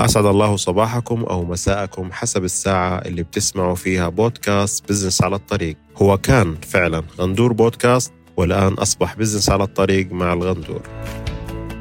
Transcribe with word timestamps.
أسعد 0.00 0.26
الله 0.26 0.56
صباحكم 0.56 1.22
أو 1.22 1.44
مساءكم 1.44 2.12
حسب 2.12 2.44
الساعة 2.44 2.98
اللي 2.98 3.22
بتسمعوا 3.22 3.74
فيها 3.74 4.08
بودكاست 4.08 4.88
business 4.88 5.22
على 5.22 5.36
الطريق. 5.36 5.76
هو 5.96 6.18
كان 6.18 6.56
فعلا 6.60 7.02
غندور 7.18 7.52
بودكاست 7.52 8.12
والآن 8.36 8.72
أصبح 8.72 9.16
business 9.16 9.50
على 9.50 9.64
الطريق 9.64 10.12
مع 10.12 10.32
الغندور. 10.32 10.82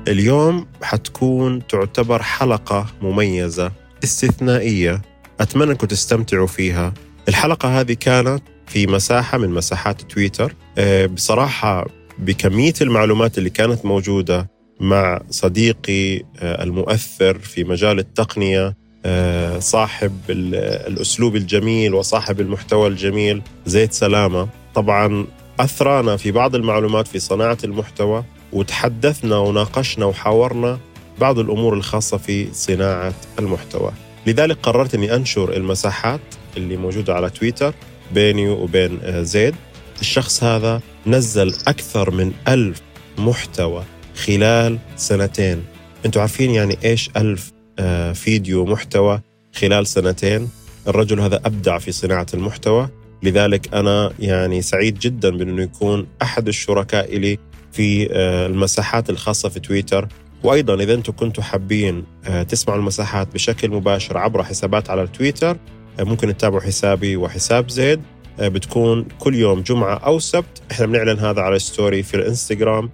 اليوم 0.07 0.67
حتكون 0.81 1.67
تعتبر 1.67 2.23
حلقة 2.23 2.85
مميزة 3.01 3.71
استثنائية 4.03 5.01
أتمنى 5.39 5.71
أنكم 5.71 5.87
تستمتعوا 5.87 6.47
فيها. 6.47 6.93
الحلقة 7.29 7.79
هذه 7.79 7.93
كانت 7.93 8.43
في 8.67 8.87
مساحة 8.87 9.37
من 9.37 9.49
مساحات 9.49 10.01
تويتر. 10.01 10.55
آه، 10.77 11.05
بصراحة 11.05 11.87
بكمية 12.19 12.73
المعلومات 12.81 13.37
اللي 13.37 13.49
كانت 13.49 13.85
موجودة 13.85 14.52
مع 14.83 15.21
صديقي 15.29 16.17
آه، 16.17 16.63
المؤثر 16.63 17.39
في 17.39 17.63
مجال 17.63 17.99
التقنية 17.99 18.75
آه، 19.05 19.59
صاحب 19.59 20.19
الأسلوب 20.29 21.35
الجميل 21.35 21.93
وصاحب 21.93 22.41
المحتوى 22.41 22.87
الجميل 22.87 23.41
زيد 23.65 23.91
سلامة. 23.91 24.47
طبعا 24.75 25.27
أثرانا 25.59 26.17
في 26.17 26.31
بعض 26.31 26.55
المعلومات 26.55 27.07
في 27.07 27.19
صناعة 27.19 27.57
المحتوى 27.63 28.23
وتحدثنا 28.53 29.37
وناقشنا 29.37 30.05
وحاورنا 30.05 30.79
بعض 31.19 31.39
الأمور 31.39 31.73
الخاصة 31.73 32.17
في 32.17 32.53
صناعة 32.53 33.13
المحتوى. 33.39 33.91
لذلك 34.27 34.57
قررت 34.63 34.95
أني 34.95 35.15
أنشر 35.15 35.53
المساحات 35.53 36.21
اللي 36.57 36.77
موجودة 36.77 37.13
على 37.13 37.29
تويتر 37.29 37.73
بيني 38.13 38.49
وبين 38.49 38.99
آه، 39.03 39.21
زيد. 39.21 39.55
الشخص 40.01 40.43
هذا 40.43 40.81
نزل 41.07 41.55
أكثر 41.67 42.11
من 42.11 42.31
ألف 42.47 42.81
محتوى. 43.17 43.83
خلال 44.15 44.79
سنتين. 44.95 45.63
أنتوا 46.05 46.21
عارفين 46.21 46.51
يعني 46.51 46.77
إيش 46.85 47.09
ألف 47.17 47.51
آه، 47.79 48.13
فيديو 48.13 48.65
محتوى 48.65 49.21
خلال 49.55 49.87
سنتين؟ 49.87 50.49
الرجل 50.87 51.19
هذا 51.19 51.35
أبدع 51.45 51.77
في 51.77 51.91
صناعة 51.91 52.25
المحتوى. 52.33 52.89
لذلك 53.23 53.73
أنا 53.73 54.13
يعني 54.19 54.61
سعيد 54.61 54.99
جدا 54.99 55.29
بأنه 55.29 55.61
يكون 55.61 56.07
أحد 56.21 56.47
الشركاء 56.47 57.17
لي 57.17 57.39
في 57.71 58.07
آه، 58.11 58.45
المساحات 58.45 59.09
الخاصة 59.09 59.49
في 59.49 59.59
تويتر. 59.59 60.07
وأيضا 60.43 60.75
إذا 60.75 60.93
أنتم 60.93 61.13
كنتوا 61.13 61.43
حابين 61.43 62.03
تسمعوا 62.49 62.79
المساحات 62.79 63.33
بشكل 63.33 63.69
مباشر 63.69 64.17
عبر 64.17 64.43
حسابات 64.43 64.89
على 64.89 65.07
تويتر 65.07 65.57
ممكن 65.99 66.37
تتابعوا 66.37 66.61
حسابي 66.61 67.17
وحساب 67.17 67.69
زيد. 67.69 68.01
آه، 68.39 68.47
بتكون 68.47 69.05
كل 69.19 69.35
يوم 69.35 69.61
جمعة 69.61 69.95
أو 69.95 70.19
سبت. 70.19 70.61
إحنا 70.71 70.85
بنعلن 70.85 71.19
هذا 71.19 71.41
على 71.41 71.59
ستوري 71.59 72.03
في 72.03 72.13
الإنستغرام. 72.13 72.85
آه، 72.85 72.89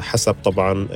حسب 0.00 0.34
طبعا 0.44 0.88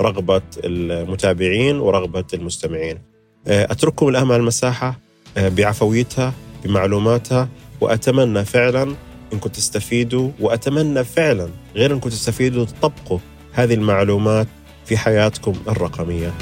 رغبة 0.00 0.42
المتابعين 0.64 1.78
ورغبة 1.78 2.24
المستمعين. 2.34 2.98
آه، 3.46 3.72
أترككم 3.72 4.08
الآن 4.08 4.30
المساحة 4.30 5.00
بعفويتها 5.36 6.34
بمعلوماتها 6.64 7.48
وأتمنى 7.80 8.44
فعلا 8.44 8.94
أنكم 9.32 9.48
تستفيدوا 9.48 10.30
وأتمنى 10.40 11.04
فعلا 11.04 11.48
غير 11.76 11.92
أنكم 11.92 12.10
تستفيدوا 12.10 12.64
تطبقوا 12.64 13.18
هذه 13.52 13.74
المعلومات 13.74 14.46
في 14.84 14.96
حياتكم 14.96 15.52
الرقمية. 15.68 16.34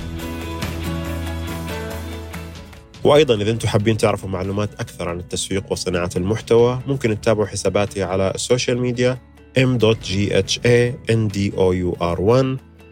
وأيضا 3.04 3.34
إذا 3.34 3.50
أنتم 3.50 3.68
حابين 3.68 3.96
تعرفوا 3.96 4.28
معلومات 4.28 4.70
أكثر 4.80 5.08
عن 5.08 5.18
التسويق 5.18 5.72
وصناعة 5.72 6.10
المحتوى 6.16 6.80
ممكن 6.86 7.20
تتابعوا 7.20 7.46
حساباتي 7.46 8.02
على 8.02 8.32
ال 8.34 8.41
social 8.41 8.80
media 8.80 9.18
m.ghandour1 9.56 12.46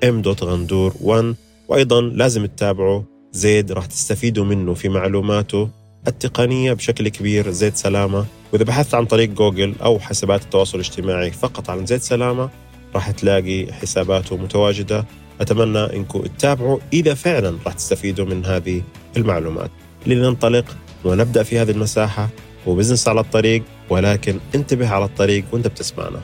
m.غندور1 0.04 1.34
وأيضا 1.68 2.00
لازم 2.00 2.46
تتابعوا 2.46 3.02
زيد 3.32 3.72
راح 3.72 3.86
تستفيدوا 3.86 4.44
منه 4.44 4.74
في 4.74 4.88
معلوماته 4.88 5.68
التقنية 6.08 6.72
بشكل 6.72 7.08
كبير. 7.08 7.50
زيد 7.50 7.76
سلامة. 7.76 8.26
وإذا 8.52 8.64
بحثت 8.64 8.94
عن 8.94 9.06
طريق 9.06 9.28
جوجل 9.28 9.74
أو 9.82 9.98
حسابات 9.98 10.42
التواصل 10.42 10.78
الاجتماعي 10.78 11.30
فقط 11.30 11.70
عن 11.70 11.86
زيد 11.86 12.00
سلامة 12.00 12.50
راح 12.94 13.10
تلاقي 13.10 13.72
حساباته 13.72 14.36
متواجدة. 14.36 15.04
أتمنى 15.40 15.78
إنكم 15.78 16.22
تتابعوا. 16.22 16.78
إذا 16.92 17.14
فعلا 17.14 17.56
راح 17.66 17.74
تستفيدوا 17.74 18.26
من 18.26 18.44
هذه 18.44 18.82
المعلومات. 19.16 19.70
لننطلق 20.06 20.76
ونبدأ 21.04 21.42
في 21.42 21.58
هذه 21.58 21.70
المساحة. 21.70 22.28
وبزنس 22.66 23.08
على 23.08 23.20
الطريق 23.20 23.62
ولكن 23.90 24.38
انتبه 24.54 24.88
على 24.88 25.04
الطريق 25.04 25.44
وانت 25.52 25.66
بتسمعنا. 25.66 26.20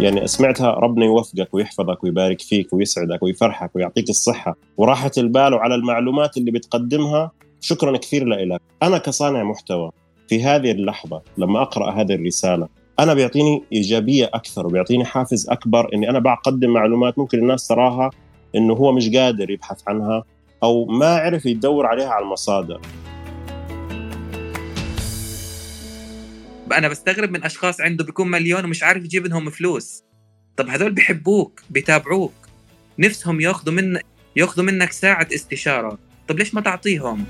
يعني 0.00 0.26
سمعتها 0.26 0.70
ربنا 0.70 1.04
يوفقك 1.04 1.54
ويحفظك 1.54 2.04
ويبارك 2.04 2.40
فيك 2.40 2.72
ويسعدك 2.72 3.22
ويفرحك 3.22 3.76
ويعطيك 3.76 4.10
الصحة 4.10 4.56
وراحة 4.76 5.10
البال 5.18 5.54
وعلى 5.54 5.74
المعلومات 5.74 6.36
اللي 6.36 6.50
بتقدمها. 6.50 7.30
شكرا 7.60 7.96
كثير 7.96 8.24
لك 8.24 8.60
أنا 8.82 8.98
كصانع 8.98 9.42
محتوى 9.42 9.90
في 10.28 10.42
هذه 10.42 10.70
اللحظة 10.70 11.22
لما 11.38 11.62
أقرأ 11.62 11.90
هذه 11.90 12.14
الرسالة 12.14 12.68
أنا 12.98 13.14
بيعطيني 13.14 13.62
إيجابية 13.72 14.30
أكثر 14.34 14.66
وبيعطيني 14.66 15.04
حافز 15.04 15.50
أكبر 15.50 15.94
إني 15.94 16.10
أنا 16.10 16.18
بقدم 16.18 16.70
معلومات 16.70 17.18
ممكن 17.18 17.38
الناس 17.38 17.68
تراها 17.68 18.10
إنه 18.56 18.74
هو 18.74 18.92
مش 18.92 19.10
قادر 19.16 19.50
يبحث 19.50 19.82
عنها 19.88 20.24
أو 20.62 20.84
ما 20.84 21.16
عرف 21.16 21.46
يدور 21.46 21.86
عليها 21.86 22.08
على 22.08 22.24
المصادر. 22.24 22.80
أنا 26.72 26.88
بستغرب 26.88 27.30
من 27.30 27.44
أشخاص 27.44 27.80
عنده 27.80 28.04
بيكون 28.04 28.30
مليون 28.30 28.64
ومش 28.64 28.82
عارف 28.82 29.04
يجيب 29.04 29.26
لهم 29.26 29.50
فلوس. 29.50 30.02
طب 30.56 30.68
هذول 30.68 30.92
بيحبوك 30.92 31.62
بيتابعوك. 31.70 32.32
نفسهم 32.98 33.40
ياخذوا 33.40 33.74
من 33.74 33.98
ياخذوا 34.36 34.66
منك 34.66 34.92
ساعة 34.92 35.28
استشارة. 35.34 35.98
طب 36.28 36.38
ليش 36.38 36.54
ما 36.54 36.60
تعطيهم؟ 36.60 37.24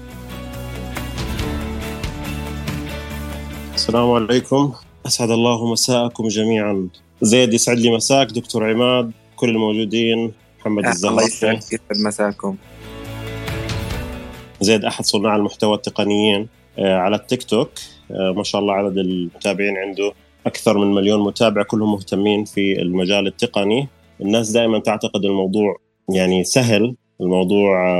السلام 3.74 4.10
عليكم. 4.10 4.72
أسعد 5.06 5.30
الله 5.30 5.72
مساءكم 5.72 6.28
جميعا. 6.28 6.88
زيد 7.22 7.54
يسعد 7.54 7.78
لي 7.78 7.96
مساك 7.96 8.26
دكتور 8.26 8.70
عماد 8.70 9.12
كل 9.36 9.48
الموجودين 9.48 10.32
محمد 10.60 10.86
الزهراء 10.86 11.26
يسعد 11.26 11.60
مساكم. 11.90 12.56
زيد 14.60 14.84
أحد 14.84 15.04
صناع 15.04 15.36
المحتوى 15.36 15.74
التقنيين 15.74 16.48
آه، 16.78 16.96
على 16.96 17.16
التيك 17.16 17.42
توك. 17.42 17.70
آه، 17.70 17.99
ما 18.36 18.42
شاء 18.42 18.60
الله 18.60 18.74
عدد 18.74 18.98
المتابعين 18.98 19.76
عنده 19.76 20.12
أكثر 20.46 20.78
من 20.78 20.94
مليون 20.94 21.20
متابع 21.20 21.62
كلهم 21.62 21.92
مهتمين 21.92 22.44
في 22.44 22.82
المجال 22.82 23.26
التقني. 23.26 23.88
الناس 24.20 24.50
دائما 24.50 24.78
تعتقد 24.78 25.24
الموضوع 25.24 25.76
يعني 26.14 26.44
سهل 26.44 26.96
الموضوع 27.20 27.90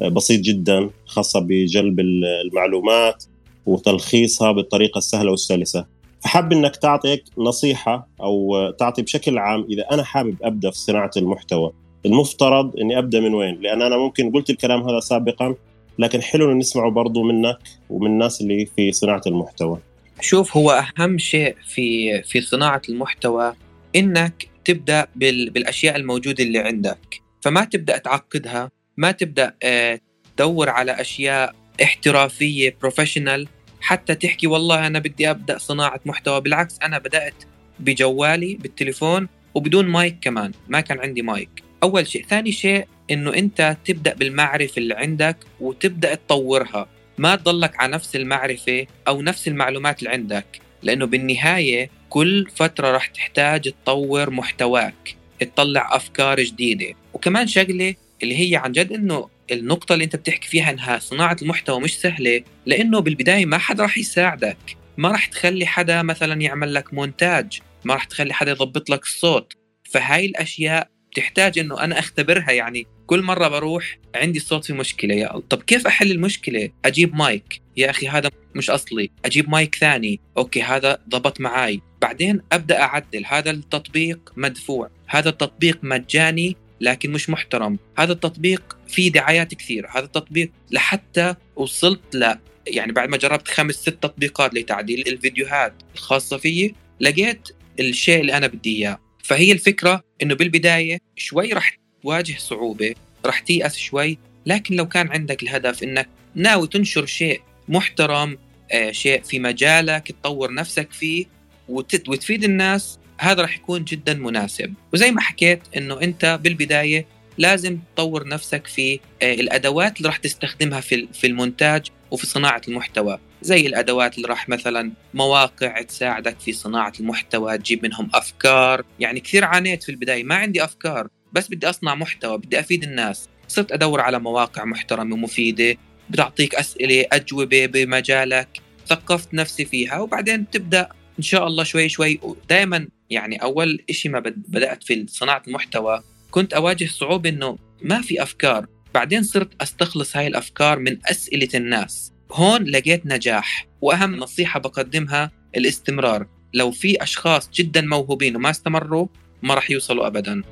آه، 0.00 0.08
بسيط 0.08 0.40
جدا 0.40 0.90
خاصة 1.06 1.40
بجلب 1.40 2.00
المعلومات 2.00 3.24
وتلخيصها 3.66 4.52
بالطريقة 4.52 4.98
السهلة 4.98 5.30
والسلسة. 5.30 5.86
فحاب 6.20 6.52
إنك 6.52 6.76
تعطيك 6.76 7.24
نصيحة 7.38 8.08
أو 8.20 8.70
تعطي 8.70 9.02
بشكل 9.02 9.38
عام 9.38 9.66
إذا 9.70 9.82
أنا 9.92 10.02
حابب 10.02 10.36
أبدأ 10.42 10.70
في 10.70 10.78
صناعة 10.78 11.10
المحتوى. 11.16 11.72
المفترض 12.06 12.76
إني 12.80 12.98
أبدأ 12.98 13.20
من 13.20 13.34
وين؟ 13.34 13.60
لأن 13.60 13.82
أنا 13.82 13.96
ممكن 13.96 14.32
قلت 14.32 14.50
الكلام 14.50 14.82
هذا 14.82 15.00
سابقا 15.00 15.54
لكن 16.00 16.22
حلو 16.22 16.52
نسمعه 16.52 16.90
برضو 16.90 17.22
منك 17.22 17.58
ومن 17.90 18.06
الناس 18.06 18.40
اللي 18.40 18.66
في 18.76 18.92
صناعة 18.92 19.22
المحتوى. 19.26 19.78
شوف 20.20 20.56
هو 20.56 20.84
أهم 20.98 21.18
شيء 21.18 21.56
في 21.66 22.22
في 22.22 22.40
صناعة 22.40 22.82
المحتوى 22.88 23.54
إنك 23.96 24.48
تبدأ 24.64 25.06
بالأشياء 25.16 25.96
الموجودة 25.96 26.44
اللي 26.44 26.58
عندك، 26.58 27.20
فما 27.40 27.64
تبدأ 27.64 27.98
تعقدها، 27.98 28.70
ما 28.96 29.10
تبدأ 29.10 29.54
آه، 29.62 30.00
تدور 30.36 30.68
على 30.68 31.00
أشياء 31.00 31.54
احترافية 31.82 32.76
professional 32.80 33.48
حتى 33.80 34.14
تحكي 34.14 34.46
والله 34.46 34.86
أنا 34.86 34.98
بدي 34.98 35.30
أبدأ 35.30 35.58
صناعة 35.58 36.00
محتوى. 36.06 36.40
بالعكس 36.40 36.78
أنا 36.82 36.98
بدأت 36.98 37.34
بجوالي 37.78 38.54
بالتليفون 38.54 39.28
وبدون 39.54 39.86
مايك 39.86 40.16
كمان. 40.20 40.52
ما 40.68 40.80
كان 40.80 40.98
عندي 41.00 41.22
مايك. 41.22 41.69
أول 41.82 42.06
شيء. 42.06 42.26
ثاني 42.26 42.52
شيء 42.52 42.86
إنه 43.10 43.34
أنت 43.34 43.76
تبدأ 43.84 44.14
بالمعرفة 44.14 44.78
اللي 44.78 44.94
عندك 44.94 45.36
وتبدأ 45.60 46.14
تطورها. 46.14 46.88
ما 47.18 47.36
تضلك 47.36 47.80
على 47.80 47.92
نفس 47.92 48.16
المعرفة 48.16 48.86
أو 49.08 49.22
نفس 49.22 49.48
المعلومات 49.48 49.98
اللي 49.98 50.10
عندك 50.10 50.60
لأنه 50.82 51.06
بالنهاية 51.06 51.90
كل 52.08 52.46
فترة 52.54 52.90
راح 52.90 53.06
تحتاج 53.06 53.72
تطور 53.84 54.30
محتواك 54.30 55.16
تطلع 55.40 55.96
أفكار 55.96 56.40
جديدة. 56.40 56.94
وكمان 57.12 57.46
شغلة 57.46 57.94
اللي 58.22 58.50
هي 58.50 58.56
عن 58.56 58.72
جد 58.72 58.92
إنه 58.92 59.28
النقطة 59.52 59.92
اللي 59.92 60.04
أنت 60.04 60.16
بتحكي 60.16 60.48
فيها 60.48 60.70
إنها 60.70 60.98
صناعة 60.98 61.36
المحتوى 61.42 61.80
مش 61.80 61.98
سهلة 61.98 62.42
لأنه 62.66 63.00
بالبداية 63.00 63.46
ما 63.46 63.58
حدا 63.58 63.82
راح 63.82 63.98
يساعدك. 63.98 64.56
ما 64.96 65.08
راح 65.08 65.26
تخلي 65.26 65.66
حدا 65.66 66.02
مثلا 66.02 66.40
يعمل 66.40 66.74
لك 66.74 66.94
مونتاج 66.94 67.60
ما 67.84 67.94
راح 67.94 68.04
تخلي 68.04 68.34
حدا 68.34 68.50
يضبط 68.50 68.90
لك 68.90 69.02
الصوت. 69.02 69.52
فهاي 69.90 70.26
الأشياء 70.26 70.88
بتحتاج 71.10 71.58
إنه 71.58 71.84
أنا 71.84 71.98
أختبرها 71.98 72.50
يعني 72.50 72.86
كل 73.06 73.22
مرة 73.22 73.48
بروح 73.48 73.98
عندي 74.14 74.38
الصوت 74.38 74.64
في 74.64 74.72
مشكلة 74.72 75.14
يا 75.14 75.38
طب 75.50 75.62
كيف 75.62 75.86
أحل 75.86 76.10
المشكلة؟ 76.10 76.70
أجيب 76.84 77.14
مايك. 77.14 77.60
يا 77.76 77.90
أخي 77.90 78.08
هذا 78.08 78.30
مش 78.54 78.70
أصلي. 78.70 79.10
أجيب 79.24 79.50
مايك 79.50 79.74
ثاني. 79.74 80.20
okay 80.36 80.62
هذا 80.62 80.98
ضبط 81.08 81.40
معاي. 81.40 81.80
بعدين 82.02 82.40
أبدأ 82.52 82.80
أعدل. 82.82 83.24
هذا 83.26 83.50
التطبيق 83.50 84.32
مدفوع. 84.36 84.90
هذا 85.06 85.28
التطبيق 85.28 85.78
مجاني 85.82 86.56
لكن 86.80 87.12
مش 87.12 87.30
محترم. 87.30 87.78
هذا 87.98 88.12
التطبيق 88.12 88.76
فيه 88.88 89.12
دعايات 89.12 89.54
كثير 89.54 89.86
هذا 89.90 90.04
التطبيق 90.04 90.50
لحتى 90.70 91.34
وصلت 91.56 92.16
ل 92.16 92.34
يعني 92.66 92.92
بعد 92.92 93.08
ما 93.08 93.16
جربت 93.16 93.48
خمس 93.48 93.74
ست 93.74 93.88
تطبيقات 93.88 94.54
لتعديل 94.54 95.08
الفيديوهات 95.08 95.72
الخاصة 95.94 96.36
فيي 96.36 96.74
لقيت 97.00 97.48
الشيء 97.80 98.20
اللي 98.20 98.36
أنا 98.36 98.46
بدي 98.46 98.76
إياه. 98.76 99.00
فهي 99.22 99.52
الفكرة 99.52 100.04
إنه 100.22 100.34
بالبداية 100.34 100.98
شوي 101.16 101.52
راح 101.52 101.78
تواجه 102.02 102.34
صعوبة 102.38 102.94
راح 103.24 103.38
تيأس 103.40 103.76
شوي 103.76 104.18
لكن 104.46 104.76
لو 104.76 104.88
كان 104.88 105.08
عندك 105.08 105.42
الهدف 105.42 105.82
إنك 105.82 106.08
ناوي 106.34 106.66
تنشر 106.66 107.06
شيء 107.06 107.40
محترم 107.68 108.38
آه، 108.72 108.90
شيء 108.90 109.22
في 109.22 109.38
مجالك 109.38 110.12
تطور 110.12 110.54
نفسك 110.54 110.92
فيه 110.92 111.26
وتفيد 111.68 112.44
الناس 112.44 112.98
هذا 113.20 113.42
راح 113.42 113.56
يكون 113.56 113.84
جدا 113.84 114.14
مناسب. 114.14 114.74
وزي 114.92 115.10
ما 115.10 115.20
حكيت 115.20 115.60
إنه 115.76 116.02
أنت 116.02 116.40
بالبداية 116.42 117.06
لازم 117.38 117.78
تطور 117.94 118.28
نفسك 118.28 118.66
في 118.66 119.00
آه، 119.22 119.34
الأدوات 119.34 119.96
اللي 119.96 120.08
راح 120.08 120.16
تستخدمها 120.16 120.80
في 120.80 121.08
في 121.12 121.26
المونتاج 121.26 121.86
وفي 122.10 122.26
صناعة 122.26 122.62
المحتوى. 122.68 123.18
زي 123.42 123.66
الأدوات 123.66 124.16
اللي 124.16 124.28
راح 124.28 124.48
مثلا 124.48 124.92
مواقع 125.14 125.82
تساعدك 125.82 126.40
في 126.40 126.52
صناعة 126.52 126.92
المحتوى 127.00 127.58
تجيب 127.58 127.82
منهم 127.82 128.10
أفكار. 128.14 128.84
يعني 129.00 129.20
كثير 129.20 129.44
عانيت 129.44 129.82
في 129.82 129.88
البداية 129.88 130.24
ما 130.24 130.34
عندي 130.34 130.64
أفكار 130.64 131.08
بس 131.32 131.48
بدي 131.48 131.70
أصنع 131.70 131.94
محتوى 131.94 132.38
بدي 132.38 132.60
أفيد 132.60 132.82
الناس. 132.82 133.28
صرت 133.48 133.72
أدور 133.72 134.00
على 134.00 134.18
مواقع 134.18 134.64
محترمة 134.64 135.14
ومفيدة 135.14 135.76
بتعطيك 136.10 136.54
أسئلة 136.54 137.06
أجوبة 137.12 137.66
بمجالك. 137.66 138.48
ثقفت 138.86 139.34
نفسي 139.34 139.64
فيها 139.64 139.98
وبعدين 139.98 140.50
تبدأ 140.50 140.88
إن 141.18 141.22
شاء 141.22 141.46
الله 141.46 141.64
شوي 141.64 141.88
شوي. 141.88 142.20
دائما 142.48 142.88
يعني 143.10 143.36
أول 143.36 143.84
شيء 143.90 144.12
ما 144.12 144.20
بدأت 144.20 144.84
في 144.84 145.06
صناعة 145.08 145.42
المحتوى 145.48 146.02
كنت 146.30 146.52
أواجه 146.52 146.86
صعوبة 146.86 147.28
إنه 147.28 147.58
ما 147.82 148.02
في 148.02 148.22
أفكار. 148.22 148.66
بعدين 148.94 149.22
صرت 149.22 149.62
أستخلص 149.62 150.16
هاي 150.16 150.26
الأفكار 150.26 150.78
من 150.78 150.98
أسئلة 151.06 151.48
الناس. 151.54 152.09
هون 152.32 152.64
لقيت 152.64 153.06
نجاح 153.06 153.66
وأهم 153.80 154.16
نصيحة 154.16 154.60
بقدمها 154.60 155.30
الاستمرار. 155.56 156.26
لو 156.54 156.70
في 156.70 157.02
أشخاص 157.02 157.50
جدا 157.50 157.80
موهوبين 157.80 158.36
وما 158.36 158.50
استمروا 158.50 159.06
ما 159.42 159.54
راح 159.54 159.70
يوصلوا 159.70 160.06
ابدا. 160.06 160.42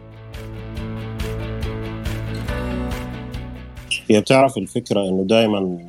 هي 4.11 4.21
بتعرف 4.21 4.59
الفكرة 4.59 5.09
إنه 5.09 5.25
دائما 5.25 5.87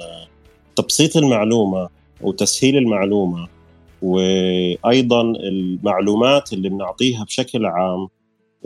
تبسيط 0.75 1.17
المعلومة 1.17 1.89
وتسهيل 2.21 2.77
المعلومة 2.77 3.47
وأيضا 4.01 5.21
المعلومات 5.21 6.53
اللي 6.53 6.69
بنعطيها 6.69 7.23
بشكل 7.23 7.65
عام 7.65 8.07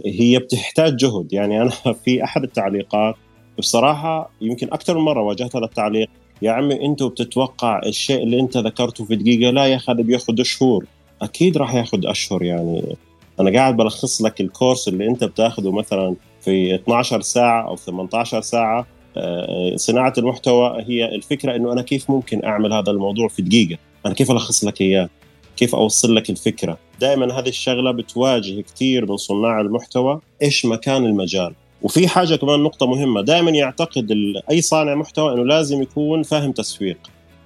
هي 0.05 0.39
بتحتاج 0.39 0.95
جهد. 0.95 1.33
يعني 1.33 1.61
أنا 1.61 1.71
في 2.05 2.23
أحد 2.23 2.43
التعليقات 2.43 3.15
بصراحة 3.59 4.31
يمكن 4.41 4.67
أكثر 4.67 4.97
من 4.97 5.03
مرة 5.03 5.21
واجهت 5.21 5.55
هذا 5.55 5.65
التعليق 5.65 6.09
يا 6.43 6.51
عمي 6.51 6.85
انت 6.85 7.03
بتتوقع 7.03 7.81
الشيء 7.85 8.23
اللي 8.23 8.39
انت 8.39 8.57
ذكرته 8.57 9.05
في 9.05 9.15
دقيقة 9.15 9.51
لا 9.51 9.65
يا 9.65 9.79
هذا 9.89 10.01
بياخذ 10.01 10.43
شهور 10.43 10.85
أكيد 11.21 11.57
راح 11.57 11.75
ياخذ 11.75 12.07
أشهر 12.07 12.43
يعني. 12.43 12.95
أنا 13.39 13.51
قاعد 13.51 13.77
بلخص 13.77 14.21
لك 14.21 14.41
الكورس 14.41 14.87
اللي 14.87 15.07
انت 15.07 15.23
بتاخذه 15.23 15.71
مثلا 15.71 16.15
في 16.41 16.75
12 16.75 17.21
ساعة 17.21 17.67
أو 17.67 17.75
18 17.75 18.41
ساعة. 18.41 18.87
آه، 19.17 19.75
صناعة 19.75 20.13
المحتوى 20.17 20.83
هي 20.87 21.15
الفكرة 21.15 21.55
إنه 21.55 21.73
أنا 21.73 21.81
كيف 21.81 22.11
ممكن 22.11 22.45
أعمل 22.45 22.73
هذا 22.73 22.91
الموضوع 22.91 23.27
في 23.27 23.41
دقيقة؟ 23.41 23.77
أنا 24.05 24.13
كيف 24.13 24.31
ألخص 24.31 24.63
لك 24.63 24.81
إياه؟ 24.81 25.09
كيف 25.57 25.75
أوصل 25.75 26.15
لك 26.15 26.29
الفكرة؟ 26.29 26.77
دائما 26.99 27.39
هذه 27.39 27.49
الشغلة 27.49 27.91
بتواجه 27.91 28.61
كثير 28.61 29.11
من 29.11 29.17
صناع 29.17 29.61
المحتوى. 29.61 30.19
إيش 30.41 30.65
مكان 30.65 31.05
المجال؟ 31.05 31.53
وفي 31.83 32.07
حاجة 32.07 32.35
كمان 32.35 32.59
نقطة 32.59 32.85
مهمة. 32.85 33.21
دائما 33.21 33.51
يعتقد 33.51 34.07
أي 34.51 34.61
صانع 34.61 34.95
محتوى 34.95 35.33
إنه 35.33 35.45
لازم 35.45 35.81
يكون 35.81 36.23
فاهم 36.23 36.51
تسويق. 36.51 36.97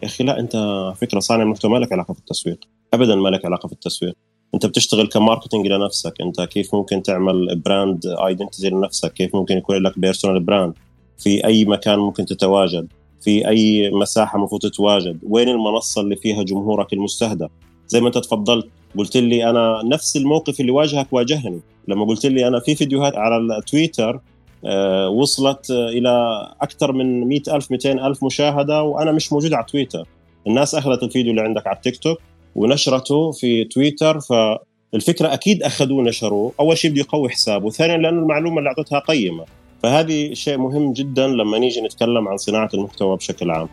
يا 0.03 0.07
أخي 0.07 0.23
لا 0.23 0.39
أنت 0.39 0.53
فكرة 1.01 1.19
صانع 1.19 1.43
محتوى 1.43 1.71
ما 1.71 1.77
لك 1.77 1.93
علاقة 1.93 2.13
في 2.13 2.19
التسويق. 2.19 2.59
ابدا 2.93 3.15
ما 3.15 3.29
لك 3.29 3.45
علاقة 3.45 3.67
في 3.67 3.73
التسويق. 3.73 4.13
أنت 4.53 4.65
بتشتغل 4.65 5.07
ك 5.07 5.13
marketing 5.13 5.67
لنفسك. 5.67 6.13
أنت 6.21 6.41
كيف 6.41 6.75
ممكن 6.75 7.01
تعمل 7.01 7.55
brand 7.55 8.05
identity 8.05 8.69
لنفسك؟ 8.69 9.13
كيف 9.13 9.35
ممكن 9.35 9.57
يكون 9.57 9.75
لك 9.75 9.99
personal 9.99 10.39
brand 10.39 10.73
في 11.17 11.45
أي 11.45 11.65
مكان 11.65 11.99
ممكن 11.99 12.25
تتواجد؟ 12.25 12.87
في 13.21 13.47
أي 13.47 13.89
مساحة 13.89 14.37
المفروض 14.37 14.61
تتواجد؟ 14.61 15.19
وين 15.23 15.49
المنصة 15.49 16.01
اللي 16.01 16.15
فيها 16.15 16.43
جمهورك 16.43 16.93
المستهدف؟ 16.93 17.49
زي 17.87 18.01
ما 18.01 18.07
أنت 18.07 18.17
تفضلت 18.17 18.67
قلت 18.97 19.17
لي 19.17 19.49
أنا 19.49 19.81
نفس 19.85 20.17
الموقف 20.17 20.59
اللي 20.59 20.71
واجهك 20.71 21.07
واجهني. 21.11 21.59
لما 21.87 22.05
قلت 22.05 22.25
لي 22.25 22.47
أنا 22.47 22.59
في 22.59 22.75
فيديوهات 22.75 23.15
على 23.15 23.37
التويتر 23.37 24.19
آه، 24.65 25.09
وصلت 25.09 25.71
إلى 25.71 26.47
أكثر 26.61 26.91
من 26.91 27.27
100000 27.27 27.71
200000 27.71 28.23
مشاهدة 28.23 28.83
وأنا 28.83 29.11
مش 29.11 29.33
موجود 29.33 29.53
على 29.53 29.65
تويتر. 29.65 30.07
الناس 30.47 30.75
أخذت 30.75 31.03
الفيديو 31.03 31.31
اللي 31.31 31.41
عندك 31.41 31.67
على 31.67 31.75
التيك 31.75 31.97
توك 31.97 32.17
ونشرته 32.55 33.31
في 33.31 33.63
تويتر 33.63 34.19
فالفكرة 34.19 35.33
أكيد 35.33 35.63
أخذوه 35.63 36.03
نشروه. 36.03 36.53
أول 36.59 36.77
شيء 36.77 36.91
بده 36.91 36.99
يقوي 36.99 37.29
حسابه 37.29 37.69
ثانيا 37.69 37.97
لأنه 37.97 38.19
المعلومة 38.19 38.59
اللي 38.59 38.69
اعطيتها 38.69 38.99
قيمة. 38.99 39.45
فهذه 39.83 40.33
شيء 40.33 40.57
مهم 40.57 40.93
جدا 40.93 41.27
لما 41.27 41.57
نيجي 41.57 41.81
نتكلم 41.81 42.27
عن 42.27 42.37
صناعة 42.37 42.69
المحتوى 42.73 43.17
بشكل 43.17 43.51
عام. 43.51 43.69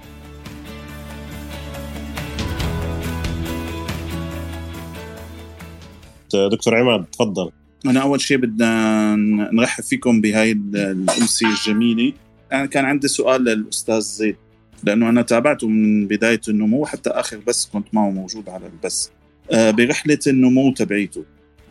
دكتور 6.51 6.75
عماد 6.75 7.05
تفضل. 7.05 7.51
أنا 7.87 8.03
أول 8.03 8.21
شيء 8.21 8.37
بدنا 8.37 9.17
نرحب 9.53 9.85
فيكم 9.85 10.21
بهاي 10.21 10.53
الأمسية 10.75 11.47
الجميلة. 11.47 12.13
أنا 12.53 12.67
كان 12.67 12.85
عندي 12.85 13.09
سؤال 13.09 13.45
للأستاذ 13.45 14.01
زيد 14.01 14.37
لأنه 14.85 15.09
أنا 15.09 15.23
تابعته 15.23 15.69
من 15.69 16.07
بداية 16.07 16.41
النمو 16.49 16.87
حتى 16.87 17.11
آخر 17.11 17.41
بس 17.47 17.69
كنت 17.73 17.87
معه 17.93 18.11
موجود 18.11 18.49
على 18.49 18.67
البث. 18.67 19.09
آه، 19.53 19.71
برحلة 19.71 20.19
النمو 20.27 20.73
تبعيته 20.73 21.25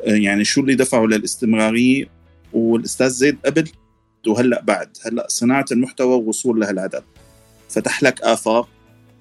آه، 0.08 0.16
يعني 0.16 0.44
شو 0.44 0.62
اللي 0.62 0.76
دفعه 0.76 1.06
للاستمرارية؟ 1.06 2.06
والأستاذ 2.54 3.10
زيد 3.10 3.38
قبل 3.46 3.70
وهلأ 4.28 4.62
بعد. 4.62 4.90
هلأ 5.06 5.26
صناعة 5.30 5.66
المحتوى 5.72 6.16
والوصول 6.16 6.60
لهالعدد 6.60 7.04
فتح 7.70 8.04
لك 8.04 8.22
آفاق. 8.22 8.70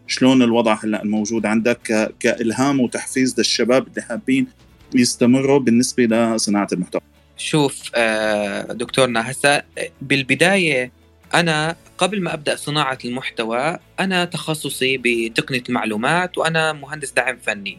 شلون 0.07 0.43
الوضع 0.43 0.79
هلأ 0.85 1.03
الموجود 1.03 1.47
عندك 1.47 2.13
كإلهام 2.21 2.81
وتحفيز 2.81 3.35
للشباب 3.39 3.87
اللي 3.89 4.03
حابين 4.03 4.47
يستمروا 4.95 5.59
بالنسبة 5.59 6.05
لصناعه 6.05 6.69
المحتوى. 6.73 7.01
شوف 7.37 7.91
آه، 7.95 8.73
دكتورنا 8.73 9.31
هسا 9.31 9.63
بالبداية 10.01 10.93
أنا 11.35 11.77
قبل 11.99 12.23
ما 12.23 12.35
أبدأ 12.35 12.57
صناعة 12.57 12.99
المحتوى 13.05 13.79
أنا 14.01 14.25
تخصصي 14.25 14.97
بتقنية 15.05 15.63
المعلومات 15.69 16.39
وأنا 16.39 16.73
مهندس 16.73 17.11
دعم 17.11 17.39
فني. 17.43 17.79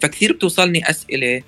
فكثير 0.00 0.32
بتوصلني 0.32 0.90
أسئلة 0.90 1.42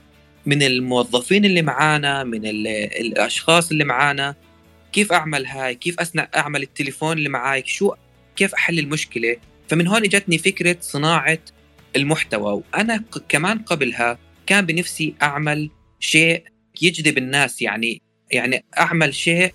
من 0.46 0.62
الموظفين 0.62 1.44
اللي 1.44 1.62
معانا 1.62 2.24
من 2.24 2.46
الأشخاص 2.46 3.70
اللي 3.70 3.84
معانا 3.84 4.34
كيف 4.92 5.12
أعمل 5.12 5.46
هاي؟ 5.46 5.74
كيف 5.74 6.00
اصنع 6.00 6.28
أعمل 6.36 6.62
التليفون 6.62 7.18
اللي 7.18 7.28
معاي؟ 7.28 7.62
شو 7.66 7.94
كيف 8.36 8.54
أحل 8.54 8.78
المشكلة؟ 8.78 9.36
فمن 9.68 9.86
هون 9.86 10.04
إجتني 10.04 10.38
فكرة 10.38 10.76
صناعة 10.80 11.38
المحتوى. 11.96 12.52
وأنا 12.52 13.04
كمان 13.28 13.58
قبلها 13.58 14.18
كان 14.46 14.66
بنفسي 14.66 15.14
أعمل 15.22 15.70
شيء 16.00 16.42
يجذب 16.82 17.18
الناس 17.18 17.62
يعني 17.62 18.02
يعني 18.30 18.64
أعمل 18.78 19.14
شيء 19.14 19.52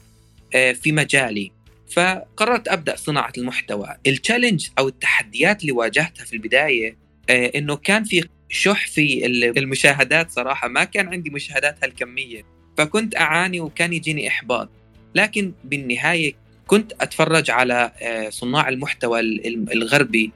آه، 0.56 0.72
في 0.72 0.92
مجالي. 0.92 1.52
فقررت 1.92 2.68
أبدأ 2.68 2.96
صناعة 2.96 3.34
المحتوى. 3.38 3.96
التشالنج 4.08 4.68
أو 4.80 4.88
التحديات 4.88 5.62
اللي 5.62 5.72
واجهتها 5.72 6.26
في 6.26 6.34
البداية 6.34 6.98
آه، 7.30 7.52
إنه 7.56 7.76
كان 7.76 8.04
في 8.04 8.28
شح 8.50 8.88
في 8.88 9.26
المشاهدات 9.58 10.32
صراحة. 10.32 10.68
ما 10.68 10.84
كان 10.84 11.08
عندي 11.08 11.30
مشاهدات 11.30 11.84
هالكمية. 11.84 12.44
فكنت 12.78 13.16
أعاني 13.16 13.60
وكان 13.60 13.94
يجيني 13.94 14.28
إحباط. 14.28 14.70
لكن 15.16 15.54
بالنهاية 15.64 16.34
كنت 16.68 16.94
أتفرج 17.02 17.52
على 17.52 17.92
آه، 18.02 18.30
صناع 18.30 18.70
المحتوى 18.70 19.20
الغربي 19.50 20.32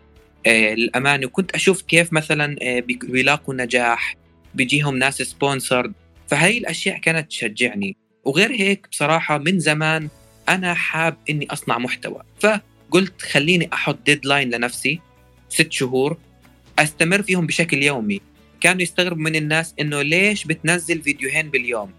للامانه 0.47 1.25
وكنت 1.27 1.51
أشوف 1.51 1.81
كيف 1.81 2.13
مثلا 2.13 2.55
بيلاقوا 3.03 3.55
نجاح. 3.55 4.15
بيجيهم 4.55 4.97
ناس 4.97 5.21
sponsored 5.21 5.93
فهي 6.27 6.57
الأشياء 6.57 6.97
كانت 6.97 7.29
تشجعني. 7.29 7.97
وغير 8.25 8.51
هيك 8.51 8.87
بصراحة 8.91 9.37
من 9.37 9.59
زمان 9.59 10.09
أنا 10.49 10.73
حاب 10.73 11.17
إني 11.29 11.47
أصنع 11.51 11.77
محتوى. 11.77 12.21
فقلت 12.39 13.21
خليني 13.21 13.69
أحط 13.73 13.97
deadline 14.05 14.49
لنفسي 14.49 14.99
ست 15.49 15.71
شهور 15.71 16.17
أستمر 16.79 17.21
فيهم 17.21 17.47
بشكل 17.47 17.83
يومي. 17.83 18.21
كانوا 18.61 18.81
يستغربوا 18.81 19.23
من 19.23 19.35
الناس 19.35 19.73
إنه 19.79 20.01
ليش 20.01 20.45
بتنزل 20.45 21.01
فيديوهين 21.01 21.49
باليوم؟ 21.49 21.91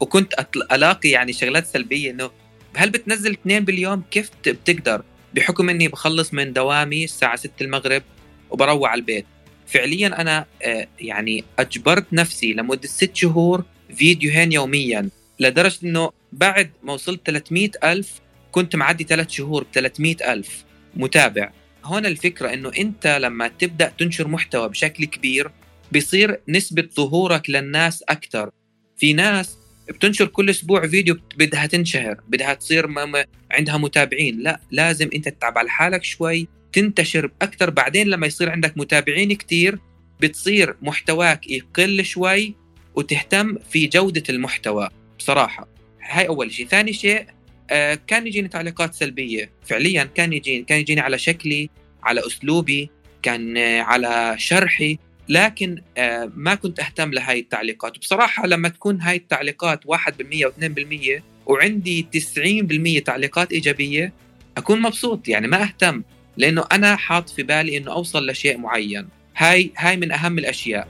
وكنت 0.00 0.34
ألاقي 0.72 1.08
يعني 1.08 1.32
شغلات 1.32 1.66
سلبية 1.66 2.10
إنه 2.10 2.30
هل 2.76 2.90
بتنزل 2.90 3.32
اثنين 3.32 3.64
باليوم؟ 3.64 4.02
كيف 4.10 4.30
بتقدر؟ 4.46 5.02
بحكم 5.34 5.68
إني 5.68 5.88
بخلص 5.88 6.34
من 6.34 6.52
دوامي 6.52 7.04
الساعة 7.04 7.36
6 7.36 7.50
المغرب 7.60 8.02
وبروح 8.50 8.90
على 8.90 8.98
البيت. 8.98 9.26
فعليا 9.72 10.20
أنا 10.20 10.46
آه، 10.62 10.88
يعني 11.00 11.44
أجبرت 11.58 12.06
نفسي 12.12 12.52
لمدة 12.52 12.88
ست 12.88 13.16
شهور 13.16 13.64
فيديوهين 13.94 14.52
يوميا 14.52 15.08
لدرجة 15.40 15.78
إنه 15.84 16.10
بعد 16.32 16.70
ما 16.82 16.92
وصلت 16.92 17.20
300 17.26 17.70
ألف 17.84 18.20
كنت 18.52 18.76
معدي 18.76 19.04
ثلاث 19.04 19.30
شهور 19.30 19.62
ب 19.64 19.66
300 19.72 20.32
ألف 20.32 20.64
متابع. 20.96 21.50
هون 21.84 22.06
الفكرة 22.06 22.52
إنه 22.54 22.72
أنت 22.78 23.06
لما 23.06 23.48
تبدأ 23.48 23.92
تنشر 23.98 24.28
محتوى 24.28 24.68
بشكل 24.68 25.04
كبير 25.04 25.50
بيصير 25.92 26.40
نسبة 26.48 26.88
ظهورك 26.96 27.50
للناس 27.50 28.02
أكثر 28.08 28.50
في 28.96 29.12
ناس 29.12 29.56
بتنشر 29.88 30.26
كل 30.26 30.50
أسبوع 30.50 30.86
فيديو 30.86 31.16
بدها 31.38 31.66
تنشهر 31.66 32.20
بدها 32.28 32.54
تصير 32.54 32.86
عندها 33.50 33.76
متابعين. 33.76 34.42
لا 34.42 34.60
لازم 34.70 35.10
أنت 35.14 35.28
تتعب 35.28 35.58
على 35.58 35.70
حالك 35.70 36.04
شوي 36.04 36.48
تنتشر 36.72 37.30
أكثر 37.42 37.70
بعدين 37.70 38.06
لما 38.06 38.26
يصير 38.26 38.50
عندك 38.50 38.72
متابعين 38.78 39.32
كثير 39.32 39.78
بتصير 40.20 40.76
محتواك 40.82 41.50
يقل 41.50 42.04
شوي 42.04 42.54
وتهتم 42.94 43.58
في 43.70 43.86
جودة 43.86 44.22
المحتوى 44.28 44.88
بصراحة. 45.18 45.68
هاي 46.02 46.28
أول 46.28 46.52
شيء. 46.52 46.66
ثاني 46.66 46.92
شيء 46.92 47.26
آه 47.70 47.98
كان 48.06 48.26
يجيني 48.26 48.48
تعليقات 48.48 48.94
سلبية. 48.94 49.50
فعليا 49.66 50.04
كان 50.04 50.32
يجيني 50.32 50.64
كان 50.64 50.78
يجيني 50.78 51.00
على 51.00 51.18
شكلي 51.18 51.70
على 52.02 52.26
أسلوبي 52.26 52.90
كان 53.22 53.56
آه 53.56 53.80
على 53.80 54.34
شرحي 54.38 54.98
لكن 55.28 55.82
آه 55.98 56.32
ما 56.36 56.54
كنت 56.54 56.80
أهتم 56.80 57.10
لهي 57.10 57.38
التعليقات. 57.38 57.96
وبصراحه 57.96 58.46
لما 58.46 58.68
تكون 58.68 59.00
هاي 59.00 59.16
التعليقات 59.16 59.84
1% 59.86 59.90
و2% 60.46 61.22
وعندي 61.46 62.06
90% 63.00 63.02
تعليقات 63.04 63.52
إيجابية 63.52 64.12
أكون 64.56 64.80
مبسوط. 64.80 65.28
يعني 65.28 65.48
ما 65.48 65.62
أهتم. 65.62 66.02
لأنه 66.36 66.64
أنا 66.72 66.96
حاط 66.96 67.28
في 67.28 67.42
بالي 67.42 67.76
إنه 67.76 67.92
أوصل 67.92 68.30
لشيء 68.30 68.58
معين. 68.58 69.08
هاي 69.36 69.70
هاي 69.78 69.96
من 69.96 70.12
أهم 70.12 70.38
الأشياء. 70.38 70.88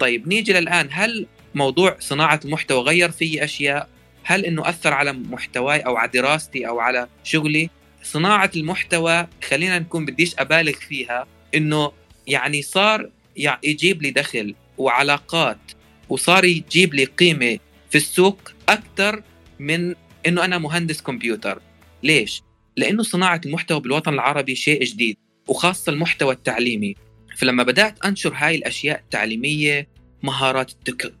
طيب 0.00 0.28
نيجي 0.28 0.52
للآن. 0.52 0.88
هل 0.90 1.26
موضوع 1.54 1.96
صناعة 2.00 2.40
المحتوى 2.44 2.82
غير 2.82 3.10
في 3.10 3.44
أشياء؟ 3.44 3.88
هل 4.24 4.44
إنه 4.44 4.68
أثر 4.68 4.92
على 4.92 5.12
محتواي 5.12 5.80
أو 5.80 5.96
على 5.96 6.10
دراستي 6.14 6.68
أو 6.68 6.80
على 6.80 7.08
شغلي؟ 7.24 7.70
صناعة 8.02 8.50
المحتوى 8.56 9.26
خلينا 9.48 9.78
نكون 9.78 10.04
بديش 10.04 10.34
أبالغ 10.38 10.72
فيها 10.72 11.26
إنه 11.54 11.92
يعني 12.26 12.62
صار 12.62 13.10
يجيب 13.36 14.02
لي 14.02 14.10
دخل 14.10 14.54
وعلاقات 14.78 15.58
وصار 16.08 16.44
يجيب 16.44 16.94
لي 16.94 17.04
قيمة 17.04 17.58
في 17.90 17.98
السوق 17.98 18.52
أكثر 18.68 19.22
من 19.58 19.94
إنه 20.26 20.44
أنا 20.44 20.58
مهندس 20.58 21.02
كمبيوتر. 21.02 21.62
ليش؟ 22.02 22.42
لأنه 22.76 23.02
صناعة 23.02 23.40
المحتوى 23.46 23.80
بالوطن 23.80 24.14
العربي 24.14 24.54
شيء 24.54 24.84
جديد 24.84 25.16
وخاصة 25.48 25.92
المحتوى 25.92 26.34
التعليمي. 26.34 26.94
فلما 27.36 27.62
بدأت 27.62 28.04
أنشر 28.04 28.32
هاي 28.36 28.54
الأشياء 28.54 28.98
التعليمية 28.98 29.88
مهارات 30.22 30.72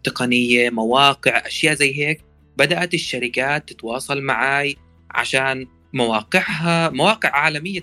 تقنية 0.04 0.70
مواقع 0.70 1.46
أشياء 1.46 1.74
زي 1.74 2.06
هيك 2.06 2.20
بدأت 2.56 2.94
الشركات 2.94 3.68
تتواصل 3.68 4.22
معي 4.22 4.76
عشان 5.10 5.66
مواقعها 5.92 6.90
مواقع 6.90 7.28
عالمية 7.28 7.80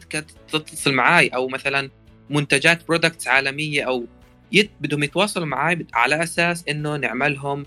تتصل 0.51 0.93
معي 0.93 1.27
أو 1.27 1.47
مثلا 1.47 1.89
منتجات 2.29 2.87
products 2.87 3.27
عالمية 3.27 3.83
أو 3.83 4.05
يت 4.51 4.71
بدهم 4.81 5.03
يتواصلوا 5.03 5.45
معي 5.45 5.85
على 5.93 6.23
أساس 6.23 6.63
إنه 6.69 6.95
نعملهم 6.95 7.65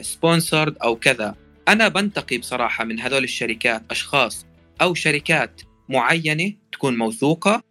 sponsored 0.00 0.76
آه، 0.76 0.84
أو 0.84 0.96
كذا. 0.96 1.34
أنا 1.68 1.88
بنتقي 1.88 2.38
بصراحة 2.38 2.84
من 2.84 3.00
هذول 3.00 3.24
الشركات 3.24 3.82
أشخاص 3.90 4.46
أو 4.80 4.94
شركات 4.94 5.60
معينة 5.88 6.52
تكون 6.72 6.98
موثوقة. 6.98 7.62